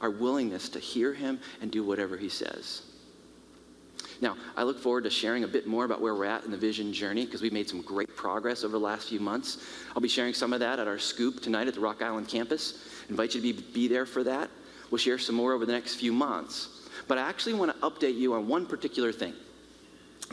our 0.00 0.10
willingness 0.10 0.68
to 0.68 0.80
hear 0.80 1.14
him 1.14 1.38
and 1.60 1.70
do 1.70 1.84
whatever 1.84 2.16
he 2.16 2.28
says. 2.28 2.82
Now, 4.20 4.36
I 4.56 4.64
look 4.64 4.78
forward 4.78 5.04
to 5.04 5.10
sharing 5.10 5.44
a 5.44 5.48
bit 5.48 5.66
more 5.66 5.84
about 5.84 6.00
where 6.00 6.14
we're 6.14 6.24
at 6.24 6.44
in 6.44 6.50
the 6.50 6.56
vision 6.56 6.92
journey 6.92 7.24
because 7.24 7.40
we've 7.40 7.52
made 7.52 7.68
some 7.68 7.82
great 7.82 8.14
progress 8.16 8.64
over 8.64 8.72
the 8.72 8.84
last 8.84 9.08
few 9.08 9.20
months. 9.20 9.58
I'll 9.94 10.02
be 10.02 10.08
sharing 10.08 10.34
some 10.34 10.52
of 10.52 10.60
that 10.60 10.78
at 10.78 10.88
our 10.88 10.98
scoop 10.98 11.40
tonight 11.40 11.68
at 11.68 11.74
the 11.74 11.80
Rock 11.80 12.02
Island 12.02 12.28
campus. 12.28 12.84
I 13.06 13.10
invite 13.10 13.34
you 13.34 13.40
to 13.40 13.52
be, 13.52 13.62
be 13.72 13.88
there 13.88 14.06
for 14.06 14.24
that. 14.24 14.50
We'll 14.90 14.98
share 14.98 15.18
some 15.18 15.36
more 15.36 15.52
over 15.52 15.66
the 15.66 15.72
next 15.72 15.94
few 15.94 16.12
months. 16.12 16.71
But 17.08 17.18
I 17.18 17.28
actually 17.28 17.54
want 17.54 17.72
to 17.72 17.86
update 17.86 18.16
you 18.16 18.34
on 18.34 18.48
one 18.48 18.66
particular 18.66 19.12
thing. 19.12 19.34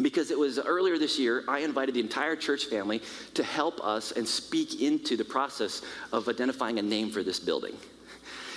Because 0.02 0.32
it 0.32 0.40
was 0.40 0.60
earlier 0.60 0.98
this 0.98 1.20
year, 1.20 1.44
I 1.48 1.60
invited 1.60 1.96
the 1.96 2.00
entire 2.00 2.36
church 2.36 2.66
family 2.66 3.02
to 3.34 3.44
help 3.44 3.82
us 3.82 4.12
and 4.14 4.28
speak 4.28 4.82
into 4.82 5.18
the 5.18 5.26
process 5.26 5.82
of 6.14 6.30
identifying 6.30 6.80
a 6.80 6.82
name 6.82 7.10
for 7.10 7.22
this 7.22 7.40
building. 7.40 7.76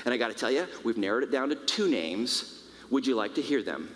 And 0.04 0.14
I 0.14 0.16
got 0.16 0.28
to 0.28 0.34
tell 0.34 0.50
you, 0.50 0.66
we've 0.84 0.98
narrowed 0.98 1.22
it 1.22 1.30
down 1.32 1.48
to 1.48 1.54
two 1.54 1.88
names. 1.88 2.62
Would 2.90 3.06
you 3.06 3.14
like 3.14 3.34
to 3.36 3.42
hear 3.42 3.62
them? 3.62 3.94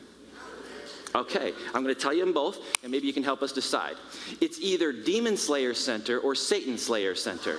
Okay, 1.14 1.53
I'm 1.73 1.83
going 1.83 1.95
to 1.95 2.01
tell 2.01 2.12
you 2.12 2.25
them 2.25 2.35
both, 2.35 2.59
and 2.83 2.93
maybe 2.93 3.07
you 3.07 3.12
can 3.12 3.23
help 3.23 3.43
us 3.43 3.53
decide. 3.53 3.97
It's 4.41 4.61
either 4.61 4.93
Demon 4.93 5.37
Slayer 5.37 5.73
Center 5.73 6.19
or 6.19 6.35
Satan 6.35 6.77
Slayer 6.77 7.14
Center. 7.14 7.59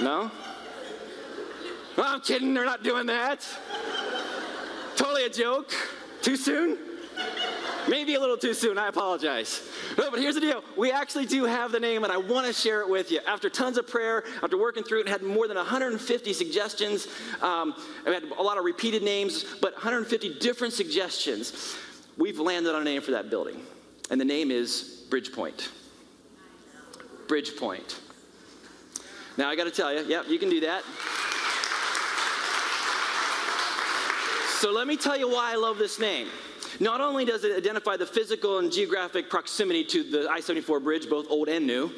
no? 0.00 0.30
I'm 2.12 2.20
kidding, 2.20 2.52
they're 2.52 2.66
not 2.66 2.82
doing 2.82 3.06
that. 3.06 3.48
totally 4.96 5.24
a 5.24 5.30
joke. 5.30 5.72
Too 6.20 6.36
soon? 6.36 6.76
Maybe 7.88 8.16
a 8.16 8.20
little 8.20 8.36
too 8.36 8.52
soon, 8.52 8.76
I 8.76 8.88
apologize. 8.88 9.66
No, 9.96 10.10
but 10.10 10.20
here's 10.20 10.34
the 10.34 10.42
deal. 10.42 10.62
We 10.76 10.92
actually 10.92 11.24
do 11.24 11.44
have 11.46 11.72
the 11.72 11.80
name, 11.80 12.04
and 12.04 12.12
I 12.12 12.18
want 12.18 12.46
to 12.46 12.52
share 12.52 12.82
it 12.82 12.88
with 12.88 13.10
you. 13.10 13.20
After 13.26 13.48
tons 13.48 13.78
of 13.78 13.88
prayer, 13.88 14.24
after 14.42 14.58
working 14.58 14.84
through 14.84 14.98
it, 14.98 15.06
and 15.06 15.08
had 15.08 15.22
more 15.22 15.48
than 15.48 15.56
150 15.56 16.32
suggestions. 16.34 17.06
Um, 17.40 17.74
I 18.06 18.10
had 18.10 18.24
a 18.24 18.42
lot 18.42 18.58
of 18.58 18.64
repeated 18.64 19.02
names, 19.02 19.46
but 19.62 19.72
150 19.72 20.38
different 20.38 20.74
suggestions. 20.74 21.76
We've 22.18 22.38
landed 22.38 22.74
on 22.74 22.82
a 22.82 22.84
name 22.84 23.00
for 23.00 23.12
that 23.12 23.30
building, 23.30 23.62
and 24.10 24.20
the 24.20 24.26
name 24.26 24.50
is 24.50 25.06
Bridgepoint. 25.08 25.66
Bridgepoint. 27.26 27.98
Now, 29.38 29.48
I 29.48 29.56
got 29.56 29.64
to 29.64 29.70
tell 29.70 29.90
you, 29.94 30.04
yep, 30.06 30.26
you 30.28 30.38
can 30.38 30.50
do 30.50 30.60
that. 30.60 30.84
So 34.62 34.70
let 34.70 34.86
me 34.86 34.96
tell 34.96 35.18
you 35.18 35.28
why 35.28 35.50
I 35.50 35.56
love 35.56 35.76
this 35.76 35.98
name. 35.98 36.28
Not 36.78 37.00
only 37.00 37.24
does 37.24 37.42
it 37.42 37.56
identify 37.56 37.96
the 37.96 38.06
physical 38.06 38.60
and 38.60 38.70
geographic 38.70 39.28
proximity 39.28 39.82
to 39.86 40.04
the 40.04 40.30
I 40.30 40.38
74 40.38 40.78
bridge, 40.78 41.10
both 41.10 41.26
old 41.28 41.48
and 41.48 41.66
new, 41.66 41.90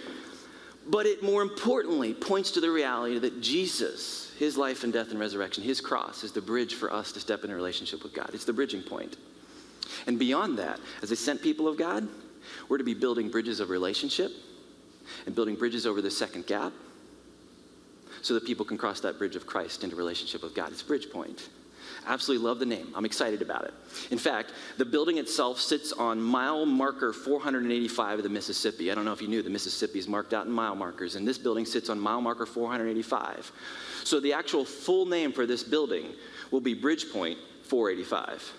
but 0.87 1.05
it 1.05 1.23
more 1.23 1.43
importantly 1.43 2.15
points 2.15 2.51
to 2.53 2.63
the 2.63 2.71
reality 2.71 3.19
that 3.19 3.43
Jesus, 3.43 4.33
his 4.39 4.57
life 4.57 4.83
and 4.83 4.95
death 4.95 5.11
and 5.11 5.21
resurrection, 5.21 5.63
his 5.63 5.83
cross, 5.83 6.25
is 6.25 6.33
the 6.33 6.41
bridge 6.41 6.73
for 6.73 6.91
us 6.91 7.13
to 7.13 7.21
step 7.21 7.45
in 7.45 7.51
a 7.51 7.55
relationship 7.55 8.03
with 8.03 8.15
God. 8.15 8.31
It's 8.33 8.47
the 8.47 8.55
bridging 8.55 8.81
point. 8.81 9.19
And 10.07 10.19
beyond 10.19 10.59
that, 10.59 10.81
as 11.03 11.11
a 11.11 11.17
sent 11.17 11.43
people 11.43 11.69
of 11.69 11.77
God, 11.77 12.09
we're 12.71 12.79
to 12.79 12.83
be 12.83 12.95
building 12.95 13.29
bridges 13.29 13.61
of 13.61 13.69
relationship 13.69 14.33
and 15.27 15.35
building 15.35 15.57
bridges 15.57 15.87
over 15.87 16.01
the 16.01 16.11
second 16.11 16.47
gap 16.47 16.73
so 18.23 18.33
that 18.33 18.47
people 18.47 18.65
can 18.65 18.79
cross 18.79 19.01
that 19.01 19.19
bridge 19.19 19.37
of 19.37 19.47
Christ 19.47 19.85
into 19.85 19.97
relationship 19.97 20.43
with 20.43 20.55
God. 20.55 20.73
It's 20.73 20.83
Bridge 20.83 21.11
Point. 21.11 21.51
Absolutely 22.07 22.47
love 22.47 22.59
the 22.59 22.67
name. 22.67 22.93
I'm 22.95 23.05
excited 23.05 23.43
about 23.43 23.65
it. 23.65 23.75
In 24.11 24.19
fact, 24.19 24.53
the 24.77 24.85
building 24.85 25.19
itself 25.19 25.61
sits 25.61 25.93
on 25.93 26.21
mile 26.21 26.67
marker 26.67 27.13
485 27.13 28.19
of 28.19 28.23
the 28.23 28.29
Mississippi. 28.29 28.91
I 28.91 28.95
don't 28.95 29.05
know 29.05 29.13
if 29.13 29.23
you 29.23 29.29
knew 29.29 29.43
the 29.43 29.51
Mississippi 29.51 29.99
is 29.99 30.09
marked 30.09 30.35
out 30.35 30.47
in 30.47 30.53
mile 30.53 30.75
markers, 30.75 31.15
and 31.15 31.27
this 31.27 31.39
building 31.39 31.65
sits 31.65 31.89
on 31.89 31.99
mile 31.99 32.21
marker 32.21 32.47
485. 32.47 33.51
So 34.05 34.21
the 34.21 34.33
actual 34.33 34.65
full 34.65 35.07
name 35.07 35.33
for 35.33 35.47
this 35.47 35.63
building 35.63 36.13
will 36.51 36.61
be 36.61 36.75
Bridgepoint 36.75 37.37
485. 37.65 38.53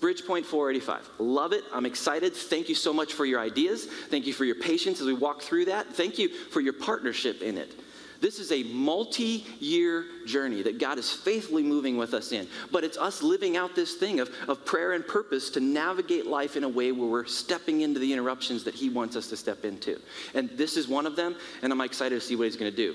Bridgepoint 0.00 0.46
485. 0.46 1.08
Love 1.18 1.52
it. 1.52 1.62
I'm 1.72 1.84
excited. 1.84 2.34
Thank 2.34 2.70
you 2.70 2.74
so 2.74 2.92
much 2.92 3.12
for 3.12 3.26
your 3.26 3.38
ideas. 3.38 3.84
Thank 3.84 4.26
you 4.26 4.32
for 4.32 4.46
your 4.46 4.54
patience 4.54 5.00
as 5.00 5.06
we 5.06 5.12
walk 5.12 5.42
through 5.42 5.66
that. 5.66 5.88
Thank 5.88 6.18
you 6.18 6.28
for 6.28 6.60
your 6.60 6.72
partnership 6.72 7.42
in 7.42 7.58
it. 7.58 7.74
This 8.20 8.38
is 8.38 8.52
a 8.52 8.62
multi 8.64 9.46
year 9.60 10.04
journey 10.26 10.62
that 10.62 10.78
God 10.78 10.98
is 10.98 11.10
faithfully 11.10 11.62
moving 11.62 11.96
with 11.96 12.12
us 12.12 12.32
in. 12.32 12.46
But 12.70 12.84
it's 12.84 12.98
us 12.98 13.22
living 13.22 13.56
out 13.56 13.74
this 13.74 13.94
thing 13.94 14.20
of, 14.20 14.30
of 14.48 14.64
prayer 14.64 14.92
and 14.92 15.06
purpose 15.06 15.50
to 15.50 15.60
navigate 15.60 16.26
life 16.26 16.56
in 16.56 16.64
a 16.64 16.68
way 16.68 16.92
where 16.92 17.08
we're 17.08 17.24
stepping 17.24 17.80
into 17.80 17.98
the 17.98 18.12
interruptions 18.12 18.64
that 18.64 18.74
He 18.74 18.90
wants 18.90 19.16
us 19.16 19.28
to 19.28 19.36
step 19.36 19.64
into. 19.64 19.98
And 20.34 20.50
this 20.50 20.76
is 20.76 20.86
one 20.86 21.06
of 21.06 21.16
them, 21.16 21.34
and 21.62 21.72
I'm 21.72 21.80
excited 21.80 22.14
to 22.14 22.20
see 22.20 22.36
what 22.36 22.44
He's 22.44 22.56
going 22.56 22.70
to 22.70 22.76
do. 22.76 22.94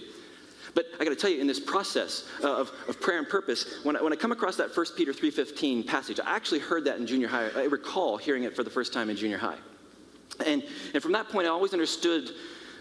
But 0.76 0.88
I 1.00 1.06
got 1.06 1.12
to 1.12 1.16
tell 1.16 1.30
you, 1.30 1.40
in 1.40 1.48
this 1.48 1.60
process 1.60 2.26
uh, 2.44 2.54
of, 2.54 2.72
of 2.90 3.00
prayer 3.00 3.18
and 3.18 3.30
purpose, 3.30 3.66
when 3.84 3.96
I, 3.96 4.02
when 4.02 4.12
I 4.12 4.18
come 4.18 4.34
across 4.34 4.58
that 4.58 4.76
1 4.76 4.86
Peter 4.98 5.14
3.15 5.14 5.88
passage, 5.88 6.20
I 6.20 6.36
actually 6.36 6.60
heard 6.60 6.84
that 6.86 6.98
in 6.98 7.08
junior 7.08 7.30
high. 7.30 7.50
I 7.56 7.64
recall 7.64 8.18
hearing 8.18 8.44
it 8.44 8.56
for 8.56 8.64
the 8.64 8.70
first 8.70 8.92
time 8.92 9.10
in 9.10 9.16
junior 9.16 9.38
high. 9.38 9.58
And, 10.46 10.64
and 10.94 11.02
from 11.02 11.14
that 11.14 11.30
point, 11.30 11.48
I 11.48 11.52
always 11.52 11.72
understood 11.72 12.30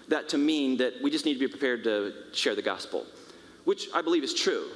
that 0.08 0.28
to 0.30 0.38
mean 0.38 0.76
that 0.78 0.94
we 1.02 1.10
just 1.10 1.24
need 1.24 1.34
to 1.34 1.40
be 1.40 1.48
prepared 1.48 1.84
to 1.84 2.12
share 2.32 2.54
the 2.54 2.62
gospel, 2.62 3.06
which 3.64 3.88
I 3.94 4.02
believe 4.02 4.24
is 4.24 4.34
true. 4.34 4.68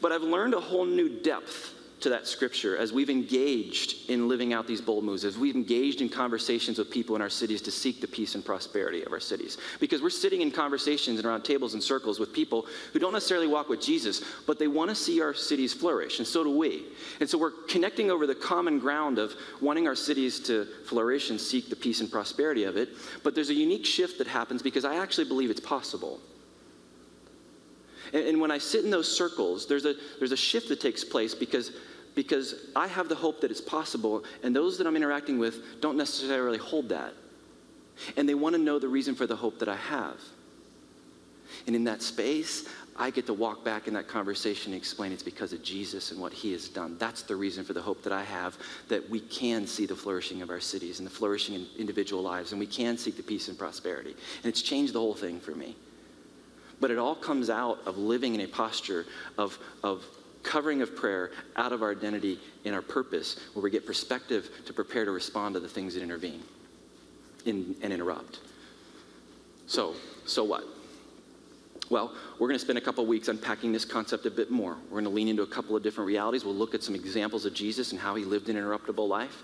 But 0.00 0.12
I've 0.12 0.22
learned 0.22 0.54
a 0.54 0.60
whole 0.60 0.84
new 0.84 1.08
depth 1.08 1.73
to 2.04 2.10
that 2.10 2.26
scripture 2.26 2.76
as 2.76 2.92
we've 2.92 3.08
engaged 3.08 4.10
in 4.10 4.28
living 4.28 4.52
out 4.52 4.66
these 4.66 4.80
bold 4.80 5.04
moves, 5.04 5.24
as 5.24 5.38
we've 5.38 5.56
engaged 5.56 6.02
in 6.02 6.08
conversations 6.08 6.78
with 6.78 6.90
people 6.90 7.16
in 7.16 7.22
our 7.22 7.30
cities 7.30 7.62
to 7.62 7.70
seek 7.70 8.00
the 8.00 8.06
peace 8.06 8.34
and 8.34 8.44
prosperity 8.44 9.02
of 9.02 9.12
our 9.12 9.20
cities. 9.20 9.56
Because 9.80 10.02
we're 10.02 10.10
sitting 10.10 10.42
in 10.42 10.50
conversations 10.50 11.18
and 11.18 11.26
around 11.26 11.42
tables 11.42 11.72
and 11.72 11.82
circles 11.82 12.20
with 12.20 12.32
people 12.32 12.66
who 12.92 12.98
don't 12.98 13.14
necessarily 13.14 13.46
walk 13.46 13.70
with 13.70 13.80
Jesus, 13.80 14.22
but 14.46 14.58
they 14.58 14.68
want 14.68 14.90
to 14.90 14.94
see 14.94 15.22
our 15.22 15.32
cities 15.32 15.72
flourish, 15.72 16.18
and 16.18 16.28
so 16.28 16.44
do 16.44 16.54
we. 16.56 16.84
And 17.20 17.28
so 17.28 17.38
we're 17.38 17.52
connecting 17.68 18.10
over 18.10 18.26
the 18.26 18.34
common 18.34 18.78
ground 18.78 19.18
of 19.18 19.32
wanting 19.62 19.88
our 19.88 19.96
cities 19.96 20.38
to 20.40 20.66
flourish 20.86 21.30
and 21.30 21.40
seek 21.40 21.70
the 21.70 21.76
peace 21.76 22.00
and 22.00 22.10
prosperity 22.12 22.64
of 22.64 22.76
it. 22.76 22.90
But 23.22 23.34
there's 23.34 23.50
a 23.50 23.54
unique 23.54 23.86
shift 23.86 24.18
that 24.18 24.26
happens 24.26 24.62
because 24.62 24.84
I 24.84 24.96
actually 24.96 25.26
believe 25.26 25.50
it's 25.50 25.58
possible. 25.58 26.20
And, 28.12 28.40
when 28.40 28.50
I 28.52 28.58
sit 28.58 28.84
in 28.84 28.90
those 28.90 29.10
circles, 29.10 29.66
there's 29.66 29.86
a, 29.86 29.94
there's 30.18 30.30
a 30.32 30.36
shift 30.36 30.68
that 30.68 30.80
takes 30.80 31.02
place 31.02 31.34
because 31.34 31.72
because 32.14 32.54
I 32.76 32.86
have 32.86 33.08
the 33.08 33.14
hope 33.14 33.40
that 33.40 33.50
it's 33.50 33.60
possible, 33.60 34.24
and 34.42 34.54
those 34.54 34.78
that 34.78 34.86
I'm 34.86 34.96
interacting 34.96 35.38
with 35.38 35.80
don't 35.80 35.96
necessarily 35.96 36.58
hold 36.58 36.88
that. 36.90 37.12
And 38.16 38.28
they 38.28 38.34
want 38.34 38.54
to 38.54 38.60
know 38.60 38.78
the 38.78 38.88
reason 38.88 39.14
for 39.14 39.26
the 39.26 39.36
hope 39.36 39.58
that 39.60 39.68
I 39.68 39.76
have. 39.76 40.16
And 41.66 41.76
in 41.76 41.84
that 41.84 42.02
space, 42.02 42.68
I 42.96 43.10
get 43.10 43.26
to 43.26 43.34
walk 43.34 43.64
back 43.64 43.88
in 43.88 43.94
that 43.94 44.06
conversation 44.06 44.72
and 44.72 44.80
explain 44.80 45.12
it's 45.12 45.22
because 45.22 45.52
of 45.52 45.62
Jesus 45.62 46.12
and 46.12 46.20
what 46.20 46.32
he 46.32 46.52
has 46.52 46.68
done. 46.68 46.96
That's 46.98 47.22
the 47.22 47.34
reason 47.34 47.64
for 47.64 47.72
the 47.72 47.82
hope 47.82 48.02
that 48.04 48.12
I 48.12 48.22
have 48.22 48.56
that 48.88 49.08
we 49.10 49.20
can 49.20 49.66
see 49.66 49.84
the 49.84 49.96
flourishing 49.96 50.42
of 50.42 50.50
our 50.50 50.60
cities 50.60 50.98
and 50.98 51.06
the 51.06 51.10
flourishing 51.10 51.56
in 51.56 51.66
individual 51.76 52.22
lives, 52.22 52.52
and 52.52 52.60
we 52.60 52.66
can 52.66 52.96
seek 52.96 53.16
the 53.16 53.22
peace 53.22 53.48
and 53.48 53.58
prosperity. 53.58 54.10
And 54.10 54.46
it's 54.46 54.62
changed 54.62 54.92
the 54.92 55.00
whole 55.00 55.14
thing 55.14 55.40
for 55.40 55.52
me. 55.52 55.76
But 56.80 56.90
it 56.90 56.98
all 56.98 57.14
comes 57.14 57.50
out 57.50 57.78
of 57.86 57.98
living 57.98 58.34
in 58.34 58.40
a 58.42 58.46
posture 58.46 59.06
of, 59.38 59.58
of 59.82 60.04
covering 60.44 60.82
of 60.82 60.94
prayer 60.94 61.32
out 61.56 61.72
of 61.72 61.82
our 61.82 61.90
identity 61.90 62.38
and 62.64 62.74
our 62.74 62.82
purpose, 62.82 63.40
where 63.54 63.62
we 63.62 63.70
get 63.70 63.84
perspective 63.84 64.48
to 64.66 64.72
prepare 64.72 65.04
to 65.04 65.10
respond 65.10 65.54
to 65.54 65.60
the 65.60 65.68
things 65.68 65.94
that 65.94 66.02
intervene 66.02 66.42
in, 67.44 67.74
and 67.82 67.92
interrupt. 67.92 68.40
So, 69.66 69.94
so 70.26 70.44
what? 70.44 70.64
Well, 71.90 72.14
we're 72.38 72.48
going 72.48 72.58
to 72.58 72.64
spend 72.64 72.78
a 72.78 72.80
couple 72.80 73.04
weeks 73.06 73.28
unpacking 73.28 73.72
this 73.72 73.84
concept 73.84 74.24
a 74.26 74.30
bit 74.30 74.50
more. 74.50 74.76
We're 74.84 75.02
going 75.02 75.04
to 75.04 75.10
lean 75.10 75.28
into 75.28 75.42
a 75.42 75.46
couple 75.46 75.76
of 75.76 75.82
different 75.82 76.06
realities. 76.06 76.44
We'll 76.44 76.54
look 76.54 76.74
at 76.74 76.82
some 76.82 76.94
examples 76.94 77.44
of 77.44 77.52
Jesus 77.52 77.92
and 77.92 78.00
how 78.00 78.14
he 78.14 78.24
lived 78.24 78.48
an 78.48 78.56
interruptible 78.56 79.06
life. 79.06 79.42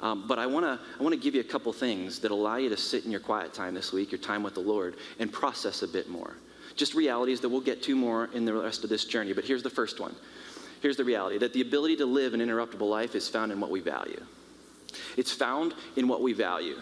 Um, 0.00 0.26
but 0.26 0.38
I 0.38 0.46
want 0.46 0.66
to 0.66 0.78
I 0.98 1.02
want 1.02 1.14
to 1.14 1.20
give 1.20 1.34
you 1.34 1.40
a 1.40 1.44
couple 1.44 1.72
things 1.72 2.18
that 2.18 2.30
allow 2.30 2.56
you 2.56 2.68
to 2.68 2.76
sit 2.76 3.04
in 3.04 3.10
your 3.10 3.20
quiet 3.20 3.54
time 3.54 3.74
this 3.74 3.92
week, 3.92 4.12
your 4.12 4.18
time 4.18 4.42
with 4.42 4.54
the 4.54 4.60
Lord, 4.60 4.96
and 5.18 5.32
process 5.32 5.82
a 5.82 5.88
bit 5.88 6.10
more. 6.10 6.34
Just 6.76 6.94
realities 6.94 7.40
that 7.40 7.48
we'll 7.48 7.60
get 7.60 7.82
to 7.84 7.94
more 7.94 8.28
in 8.32 8.44
the 8.44 8.52
rest 8.52 8.84
of 8.84 8.90
this 8.90 9.04
journey. 9.04 9.32
But 9.32 9.44
here's 9.44 9.62
the 9.62 9.70
first 9.70 10.00
one. 10.00 10.14
Here's 10.80 10.96
the 10.96 11.04
reality 11.04 11.38
that 11.38 11.52
the 11.52 11.60
ability 11.60 11.96
to 11.96 12.06
live 12.06 12.34
an 12.34 12.40
interruptible 12.40 12.88
life 12.88 13.14
is 13.14 13.28
found 13.28 13.52
in 13.52 13.60
what 13.60 13.70
we 13.70 13.80
value. 13.80 14.20
It's 15.16 15.32
found 15.32 15.74
in 15.96 16.08
what 16.08 16.20
we 16.20 16.32
value. 16.32 16.76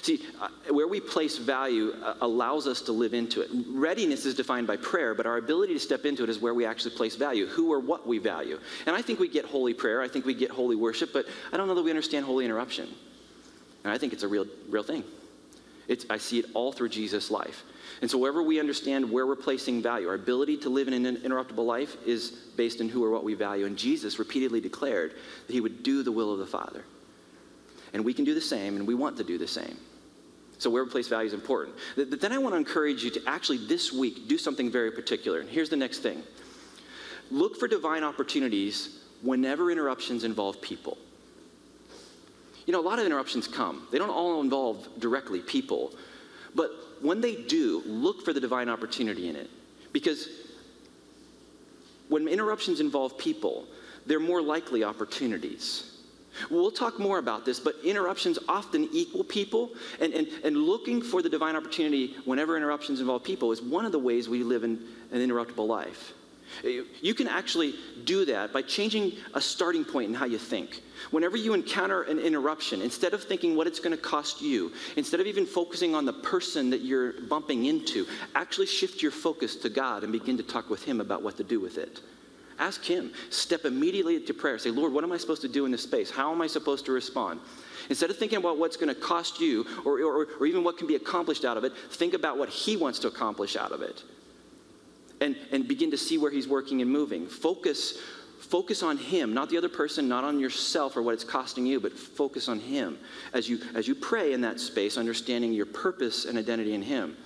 See, 0.00 0.24
uh, 0.40 0.48
where 0.70 0.88
we 0.88 1.00
place 1.00 1.36
value 1.36 1.92
uh, 2.02 2.14
allows 2.22 2.66
us 2.66 2.80
to 2.82 2.92
live 2.92 3.12
into 3.12 3.42
it. 3.42 3.50
Readiness 3.68 4.24
is 4.24 4.34
defined 4.34 4.66
by 4.66 4.78
prayer, 4.78 5.14
but 5.14 5.26
our 5.26 5.36
ability 5.36 5.74
to 5.74 5.80
step 5.80 6.06
into 6.06 6.22
it 6.22 6.30
is 6.30 6.38
where 6.38 6.54
we 6.54 6.64
actually 6.64 6.96
place 6.96 7.16
value, 7.16 7.46
who 7.46 7.70
or 7.70 7.80
what 7.80 8.06
we 8.06 8.18
value. 8.18 8.58
And 8.86 8.96
I 8.96 9.02
think 9.02 9.18
we 9.18 9.28
get 9.28 9.44
holy 9.44 9.74
prayer, 9.74 10.00
I 10.00 10.08
think 10.08 10.24
we 10.24 10.32
get 10.32 10.50
holy 10.50 10.76
worship, 10.76 11.12
but 11.12 11.26
I 11.52 11.58
don't 11.58 11.68
know 11.68 11.74
that 11.74 11.82
we 11.82 11.90
understand 11.90 12.24
holy 12.24 12.46
interruption. 12.46 12.88
And 13.84 13.92
I 13.92 13.98
think 13.98 14.14
it's 14.14 14.22
a 14.22 14.28
real, 14.28 14.46
real 14.70 14.82
thing. 14.82 15.04
It's, 15.88 16.06
I 16.08 16.18
see 16.18 16.38
it 16.38 16.46
all 16.54 16.72
through 16.72 16.88
Jesus' 16.88 17.30
life. 17.30 17.64
And 18.00 18.10
so, 18.10 18.18
wherever 18.18 18.42
we 18.42 18.58
understand 18.58 19.10
where 19.10 19.26
we're 19.26 19.36
placing 19.36 19.82
value, 19.82 20.08
our 20.08 20.14
ability 20.14 20.56
to 20.58 20.68
live 20.68 20.88
in 20.88 21.06
an 21.06 21.16
interruptible 21.18 21.64
life 21.64 21.96
is 22.06 22.30
based 22.56 22.80
on 22.80 22.88
who 22.88 23.04
or 23.04 23.10
what 23.10 23.24
we 23.24 23.34
value. 23.34 23.66
And 23.66 23.76
Jesus 23.76 24.18
repeatedly 24.18 24.60
declared 24.60 25.14
that 25.46 25.52
he 25.52 25.60
would 25.60 25.82
do 25.82 26.02
the 26.02 26.12
will 26.12 26.32
of 26.32 26.38
the 26.38 26.46
Father. 26.46 26.84
And 27.92 28.04
we 28.04 28.14
can 28.14 28.24
do 28.24 28.34
the 28.34 28.40
same, 28.40 28.76
and 28.76 28.86
we 28.86 28.94
want 28.94 29.16
to 29.18 29.24
do 29.24 29.38
the 29.38 29.46
same. 29.46 29.76
So, 30.58 30.70
where 30.70 30.84
we 30.84 30.90
place 30.90 31.08
value 31.08 31.26
is 31.26 31.34
important. 31.34 31.76
But 31.96 32.20
then 32.20 32.32
I 32.32 32.38
want 32.38 32.54
to 32.54 32.58
encourage 32.58 33.04
you 33.04 33.10
to 33.10 33.22
actually 33.26 33.58
this 33.66 33.92
week 33.92 34.28
do 34.28 34.38
something 34.38 34.70
very 34.70 34.90
particular. 34.90 35.40
And 35.40 35.48
here's 35.48 35.68
the 35.68 35.76
next 35.76 35.98
thing 35.98 36.22
look 37.30 37.56
for 37.56 37.68
divine 37.68 38.04
opportunities 38.04 39.00
whenever 39.22 39.70
interruptions 39.70 40.24
involve 40.24 40.60
people. 40.60 40.98
You 42.66 42.72
know, 42.72 42.80
a 42.80 42.86
lot 42.86 42.98
of 42.98 43.06
interruptions 43.06 43.46
come, 43.46 43.86
they 43.90 43.98
don't 43.98 44.10
all 44.10 44.40
involve 44.40 44.88
directly 44.98 45.40
people. 45.40 45.92
But 46.54 46.70
when 47.00 47.20
they 47.20 47.34
do, 47.34 47.82
look 47.84 48.24
for 48.24 48.32
the 48.32 48.40
divine 48.40 48.68
opportunity 48.68 49.28
in 49.28 49.36
it. 49.36 49.50
Because 49.92 50.28
when 52.08 52.28
interruptions 52.28 52.80
involve 52.80 53.18
people, 53.18 53.66
they're 54.06 54.20
more 54.20 54.42
likely 54.42 54.84
opportunities. 54.84 55.90
We'll 56.50 56.70
talk 56.70 56.98
more 56.98 57.18
about 57.18 57.44
this, 57.44 57.60
but 57.60 57.76
interruptions 57.84 58.38
often 58.48 58.88
equal 58.92 59.24
people, 59.24 59.70
and, 60.00 60.12
and, 60.12 60.28
and 60.42 60.56
looking 60.56 61.00
for 61.00 61.22
the 61.22 61.28
divine 61.28 61.54
opportunity 61.54 62.16
whenever 62.24 62.56
interruptions 62.56 63.00
involve 63.00 63.22
people 63.22 63.52
is 63.52 63.62
one 63.62 63.84
of 63.84 63.92
the 63.92 63.98
ways 63.98 64.28
we 64.28 64.42
live 64.42 64.64
in 64.64 64.82
an 65.12 65.20
interruptible 65.20 65.66
life. 65.66 66.12
You 66.62 67.14
can 67.14 67.26
actually 67.26 67.74
do 68.04 68.24
that 68.26 68.52
by 68.52 68.62
changing 68.62 69.12
a 69.34 69.40
starting 69.40 69.84
point 69.84 70.08
in 70.08 70.14
how 70.14 70.24
you 70.24 70.38
think. 70.38 70.82
Whenever 71.10 71.36
you 71.36 71.52
encounter 71.52 72.02
an 72.02 72.18
interruption, 72.18 72.80
instead 72.80 73.12
of 73.12 73.22
thinking 73.22 73.56
what 73.56 73.66
it's 73.66 73.80
going 73.80 73.96
to 73.96 74.02
cost 74.02 74.40
you, 74.40 74.72
instead 74.96 75.20
of 75.20 75.26
even 75.26 75.46
focusing 75.46 75.94
on 75.94 76.04
the 76.04 76.12
person 76.12 76.70
that 76.70 76.80
you're 76.80 77.20
bumping 77.22 77.66
into, 77.66 78.06
actually 78.34 78.66
shift 78.66 79.02
your 79.02 79.10
focus 79.10 79.56
to 79.56 79.68
God 79.68 80.04
and 80.04 80.12
begin 80.12 80.36
to 80.36 80.42
talk 80.42 80.70
with 80.70 80.84
Him 80.84 81.00
about 81.00 81.22
what 81.22 81.36
to 81.38 81.44
do 81.44 81.60
with 81.60 81.76
it. 81.76 82.00
Ask 82.58 82.84
Him. 82.84 83.12
Step 83.30 83.64
immediately 83.64 84.20
to 84.20 84.32
prayer. 84.32 84.58
Say, 84.58 84.70
Lord, 84.70 84.92
what 84.92 85.02
am 85.02 85.12
I 85.12 85.16
supposed 85.18 85.42
to 85.42 85.48
do 85.48 85.64
in 85.66 85.72
this 85.72 85.82
space? 85.82 86.10
How 86.10 86.32
am 86.32 86.40
I 86.40 86.46
supposed 86.46 86.86
to 86.86 86.92
respond? 86.92 87.40
Instead 87.90 88.10
of 88.10 88.16
thinking 88.16 88.38
about 88.38 88.58
what's 88.58 88.76
going 88.76 88.88
to 88.88 89.00
cost 89.00 89.40
you 89.40 89.66
or, 89.84 90.00
or, 90.00 90.28
or 90.40 90.46
even 90.46 90.64
what 90.64 90.78
can 90.78 90.86
be 90.86 90.94
accomplished 90.94 91.44
out 91.44 91.56
of 91.56 91.64
it, 91.64 91.72
think 91.90 92.14
about 92.14 92.38
what 92.38 92.48
He 92.48 92.76
wants 92.76 93.00
to 93.00 93.08
accomplish 93.08 93.56
out 93.56 93.72
of 93.72 93.82
it 93.82 94.04
and, 95.20 95.36
and 95.52 95.66
begin 95.68 95.90
to 95.90 95.96
see 95.96 96.18
where 96.18 96.30
he's 96.30 96.48
working 96.48 96.82
and 96.82 96.90
moving. 96.90 97.26
Focus, 97.26 97.98
focus 98.40 98.82
on 98.82 98.96
him, 98.96 99.32
not 99.32 99.50
the 99.50 99.56
other 99.56 99.68
person, 99.68 100.08
not 100.08 100.24
on 100.24 100.38
yourself 100.38 100.96
or 100.96 101.02
what 101.02 101.14
it's 101.14 101.24
costing 101.24 101.66
you, 101.66 101.80
but 101.80 101.92
focus 101.92 102.48
on 102.48 102.58
him. 102.58 102.98
As 103.32 103.48
you, 103.48 103.60
as 103.74 103.88
you 103.88 103.94
pray 103.94 104.32
in 104.32 104.40
that 104.42 104.60
space, 104.60 104.96
understanding 104.96 105.52
your 105.52 105.66
purpose 105.66 106.24
and 106.24 106.38
identity 106.38 106.74
in 106.74 106.82
him, 106.82 107.16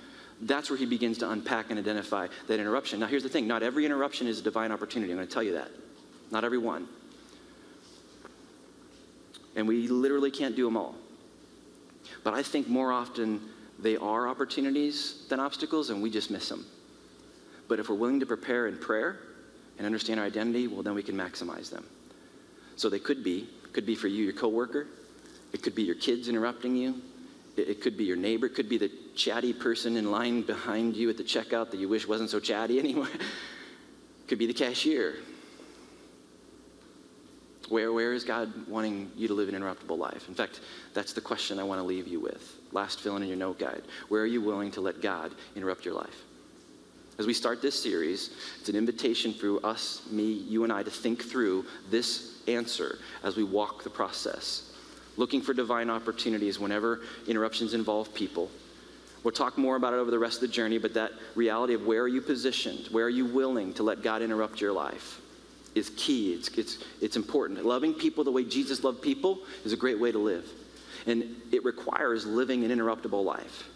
that's 0.43 0.71
where 0.71 0.79
he 0.79 0.87
begins 0.87 1.19
to 1.19 1.31
unpack 1.31 1.71
and 1.71 1.79
identify 1.79 2.29
that 2.47 2.61
interruption. 2.61 3.01
Now, 3.01 3.07
here's 3.07 3.25
the 3.25 3.29
thing 3.29 3.49
not 3.49 3.63
every 3.63 3.85
interruption 3.85 4.27
is 4.27 4.39
a 4.39 4.43
divine 4.43 4.71
opportunity. 4.71 5.13
I'm 5.13 5.19
going 5.19 5.29
to 5.29 5.35
tell 5.35 5.43
you 5.43 5.55
that. 5.55 5.71
Not 6.31 6.45
every 6.45 6.59
one. 6.59 6.87
And 9.57 9.67
we 9.67 9.89
literally 9.89 10.31
can't 10.31 10.55
do 10.55 10.65
them 10.65 10.77
all. 10.77 10.95
But 12.23 12.35
I 12.35 12.43
think 12.43 12.69
more 12.69 12.93
often 12.93 13.41
they 13.79 13.97
are 13.97 14.29
opportunities 14.29 15.27
than 15.29 15.41
obstacles, 15.41 15.91
and 15.91 16.03
we 16.03 16.11
just 16.11 16.31
miss 16.31 16.49
them. 16.49 16.65
But 17.69 17.79
if 17.79 17.89
we're 17.89 17.97
willing 17.97 18.21
to 18.21 18.27
prepare 18.27 18.67
in 18.67 18.79
prayer 18.79 19.19
and 19.77 19.87
understand 19.87 20.19
our 20.19 20.27
identity, 20.27 20.67
well, 20.67 20.83
then 20.83 20.95
we 20.95 21.03
can 21.03 21.15
maximize 21.15 21.71
them. 21.71 21.85
So 22.77 22.89
they 22.89 22.99
could 22.99 23.23
be, 23.23 23.49
could 23.73 23.87
be 23.87 23.95
for 23.95 24.09
you, 24.09 24.25
your 24.25 24.33
coworker. 24.33 24.87
It 25.53 25.63
could 25.63 25.75
be 25.75 25.83
your 25.83 25.95
kids 25.95 26.29
interrupting 26.29 26.77
you. 26.77 27.01
It, 27.57 27.69
it 27.69 27.81
could 27.83 27.97
be 27.97 28.05
your 28.05 28.17
neighbor. 28.17 28.47
It 28.47 28.55
could 28.55 28.69
be 28.69 28.79
the 28.79 28.91
chatty 29.15 29.53
person 29.53 29.97
in 29.97 30.11
line 30.11 30.43
behind 30.43 30.97
you 30.97 31.11
at 31.11 31.17
the 31.17 31.25
checkout 31.25 31.71
that 31.71 31.77
you 31.79 31.89
wish 31.89 32.09
wasn't 32.09 32.31
so 32.31 32.41
chatty 32.41 32.79
anymore. 32.79 33.09
could 34.27 34.39
be 34.39 34.47
the 34.47 34.55
cashier. 34.55 35.17
Where, 37.69 37.93
where 37.93 38.15
is 38.15 38.25
God 38.25 38.67
wanting 38.67 39.11
you 39.15 39.29
to 39.29 39.35
live 39.35 39.51
an 39.51 39.55
interruptible 39.55 39.99
life? 39.99 40.27
In 40.29 40.35
fact, 40.35 40.61
that's 40.95 41.13
the 41.13 41.21
question 41.21 41.59
I 41.59 41.65
want 41.65 41.81
to 41.81 41.85
leave 41.85 42.09
you 42.09 42.19
with. 42.19 42.57
Last 42.73 43.01
fill 43.01 43.17
in 43.17 43.25
your 43.25 43.37
note 43.37 43.59
guide. 43.59 43.83
Where 44.09 44.23
are 44.23 44.27
you 44.27 44.41
willing 44.41 44.71
to 44.73 44.81
let 44.81 45.03
God 45.03 45.35
interrupt 45.55 45.85
your 45.85 45.95
life? 45.95 46.25
As 47.19 47.27
we 47.27 47.35
start 47.35 47.61
this 47.61 47.81
series, 47.81 48.31
it's 48.61 48.69
an 48.69 48.77
invitation 48.77 49.35
for 49.35 49.65
us, 49.67 50.03
me, 50.09 50.23
you, 50.23 50.63
and 50.63 50.73
I 50.73 50.85
to 50.85 50.91
think 50.91 51.25
through 51.25 51.65
this 51.91 52.39
answer 52.47 52.99
as 53.25 53.37
we 53.37 53.43
walk 53.43 53.83
the 53.83 53.91
process, 53.91 54.73
looking 55.17 55.43
for 55.43 55.53
divine 55.53 55.91
opportunities 55.91 56.61
whenever 56.61 57.01
interruptions 57.27 57.75
involve 57.75 58.15
people. 58.15 58.49
We'll 59.25 59.33
talk 59.33 59.59
more 59.59 59.75
about 59.75 59.95
it 59.95 59.97
over 59.97 60.13
the 60.13 60.19
rest 60.19 60.37
of 60.37 60.43
the 60.43 60.55
journey, 60.55 60.79
but 60.79 60.95
that 60.95 61.11
reality 61.35 61.75
of 61.75 61.85
where 61.85 62.03
are 62.03 62.09
you 62.09 62.21
positioned, 62.21 62.87
where 62.93 63.07
are 63.07 63.11
you 63.11 63.27
willing 63.27 63.75
to 63.75 63.83
let 63.83 64.05
God 64.05 64.23
interrupt 64.23 64.61
your 64.61 64.73
life 64.73 65.21
is 65.75 65.91
key. 65.97 66.35
It's, 66.35 66.49
it's, 66.51 66.79
it's 67.01 67.17
important. 67.17 67.65
Loving 67.65 67.95
people 67.95 68.23
the 68.23 68.31
way 68.31 68.45
Jesus 68.45 68.85
loved 68.85 69.03
people 69.03 69.41
is 69.65 69.73
a 69.73 69.77
great 69.77 69.99
way 69.99 70.13
to 70.13 70.19
live. 70.19 70.49
And 71.07 71.25
it 71.51 71.65
requires 71.65 72.27
living 72.27 72.65
an 72.65 72.71
interruptible 72.71 73.25
life. 73.25 73.69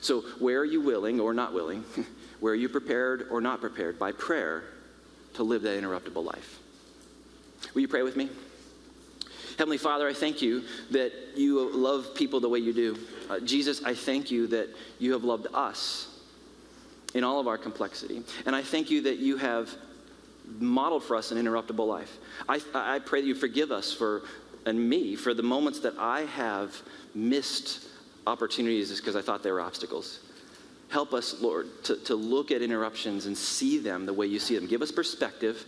So, 0.00 0.20
where 0.38 0.60
are 0.60 0.64
you 0.64 0.80
willing 0.80 1.18
or 1.18 1.32
not 1.32 1.54
willing? 1.54 1.84
Where 2.40 2.52
are 2.52 2.56
you 2.56 2.68
prepared 2.68 3.26
or 3.30 3.40
not 3.40 3.60
prepared 3.60 3.98
by 3.98 4.12
prayer 4.12 4.64
to 5.34 5.42
live 5.42 5.62
that 5.62 5.80
interruptible 5.80 6.24
life? 6.24 6.58
Will 7.74 7.82
you 7.82 7.88
pray 7.88 8.02
with 8.02 8.16
me? 8.16 8.28
Heavenly 9.58 9.78
Father, 9.78 10.06
I 10.06 10.12
thank 10.12 10.40
you 10.40 10.62
that 10.92 11.12
you 11.34 11.74
love 11.74 12.14
people 12.14 12.38
the 12.38 12.48
way 12.48 12.60
you 12.60 12.72
do. 12.72 12.96
Uh, 13.28 13.40
Jesus, 13.40 13.82
I 13.82 13.92
thank 13.92 14.30
you 14.30 14.46
that 14.48 14.68
you 15.00 15.12
have 15.12 15.24
loved 15.24 15.48
us 15.52 16.06
in 17.14 17.24
all 17.24 17.40
of 17.40 17.48
our 17.48 17.58
complexity. 17.58 18.22
And 18.46 18.54
I 18.54 18.62
thank 18.62 18.88
you 18.90 19.02
that 19.02 19.18
you 19.18 19.36
have 19.36 19.68
modeled 20.60 21.02
for 21.02 21.16
us 21.16 21.32
an 21.32 21.44
interruptible 21.44 21.88
life. 21.88 22.18
I, 22.48 22.60
I 22.72 23.00
pray 23.00 23.20
that 23.20 23.26
you 23.26 23.34
forgive 23.34 23.72
us 23.72 23.92
for, 23.92 24.22
and 24.64 24.88
me, 24.88 25.16
for 25.16 25.34
the 25.34 25.42
moments 25.42 25.80
that 25.80 25.94
I 25.98 26.22
have 26.22 26.80
missed 27.14 27.88
opportunities 28.28 28.90
just 28.90 29.02
because 29.02 29.16
I 29.16 29.22
thought 29.22 29.42
they 29.42 29.50
were 29.50 29.60
obstacles. 29.60 30.20
Help 30.88 31.12
us, 31.12 31.40
Lord, 31.40 31.66
to, 31.84 31.96
to 32.04 32.14
look 32.14 32.50
at 32.50 32.62
interruptions 32.62 33.26
and 33.26 33.36
see 33.36 33.78
them 33.78 34.06
the 34.06 34.12
way 34.12 34.26
you 34.26 34.38
see 34.38 34.56
them. 34.56 34.66
Give 34.66 34.82
us 34.82 34.90
perspective. 34.90 35.64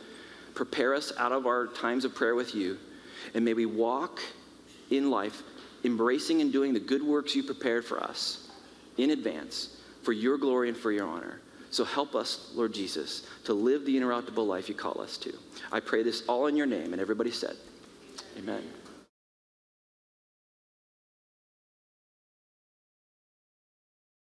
Prepare 0.55 0.95
us 0.95 1.13
out 1.19 1.33
of 1.33 1.47
our 1.47 1.67
times 1.67 2.05
of 2.05 2.15
prayer 2.15 2.35
with 2.35 2.55
you. 2.55 2.79
And 3.35 3.45
may 3.45 3.55
we 3.55 3.67
walk 3.67 4.21
in 4.91 5.11
life 5.11 5.43
embracing 5.85 6.41
and 6.41 6.53
doing 6.53 6.73
the 6.73 6.81
good 6.81 7.03
works 7.03 7.35
you 7.35 7.43
prepared 7.43 7.85
for 7.85 8.03
us 8.03 8.49
in 8.97 9.11
advance 9.11 9.77
for 10.03 10.13
your 10.13 10.39
glory 10.39 10.69
and 10.69 10.77
for 10.77 10.93
your 10.93 11.07
honor. 11.07 11.41
So 11.71 11.85
help 11.85 12.15
us, 12.15 12.51
Lord 12.55 12.75
Jesus, 12.75 13.27
to 13.45 13.55
live 13.55 13.87
the 13.87 13.97
interruptible 13.97 14.47
life 14.47 14.69
you 14.69 14.75
call 14.75 15.01
us 15.01 15.17
to. 15.19 15.33
I 15.71 15.81
pray 15.81 16.03
this 16.03 16.23
all 16.27 16.47
in 16.49 16.57
your 16.57 16.67
name. 16.67 16.93
And 16.93 17.01
everybody 17.01 17.31
said, 17.31 17.57
Amen. 18.39 18.63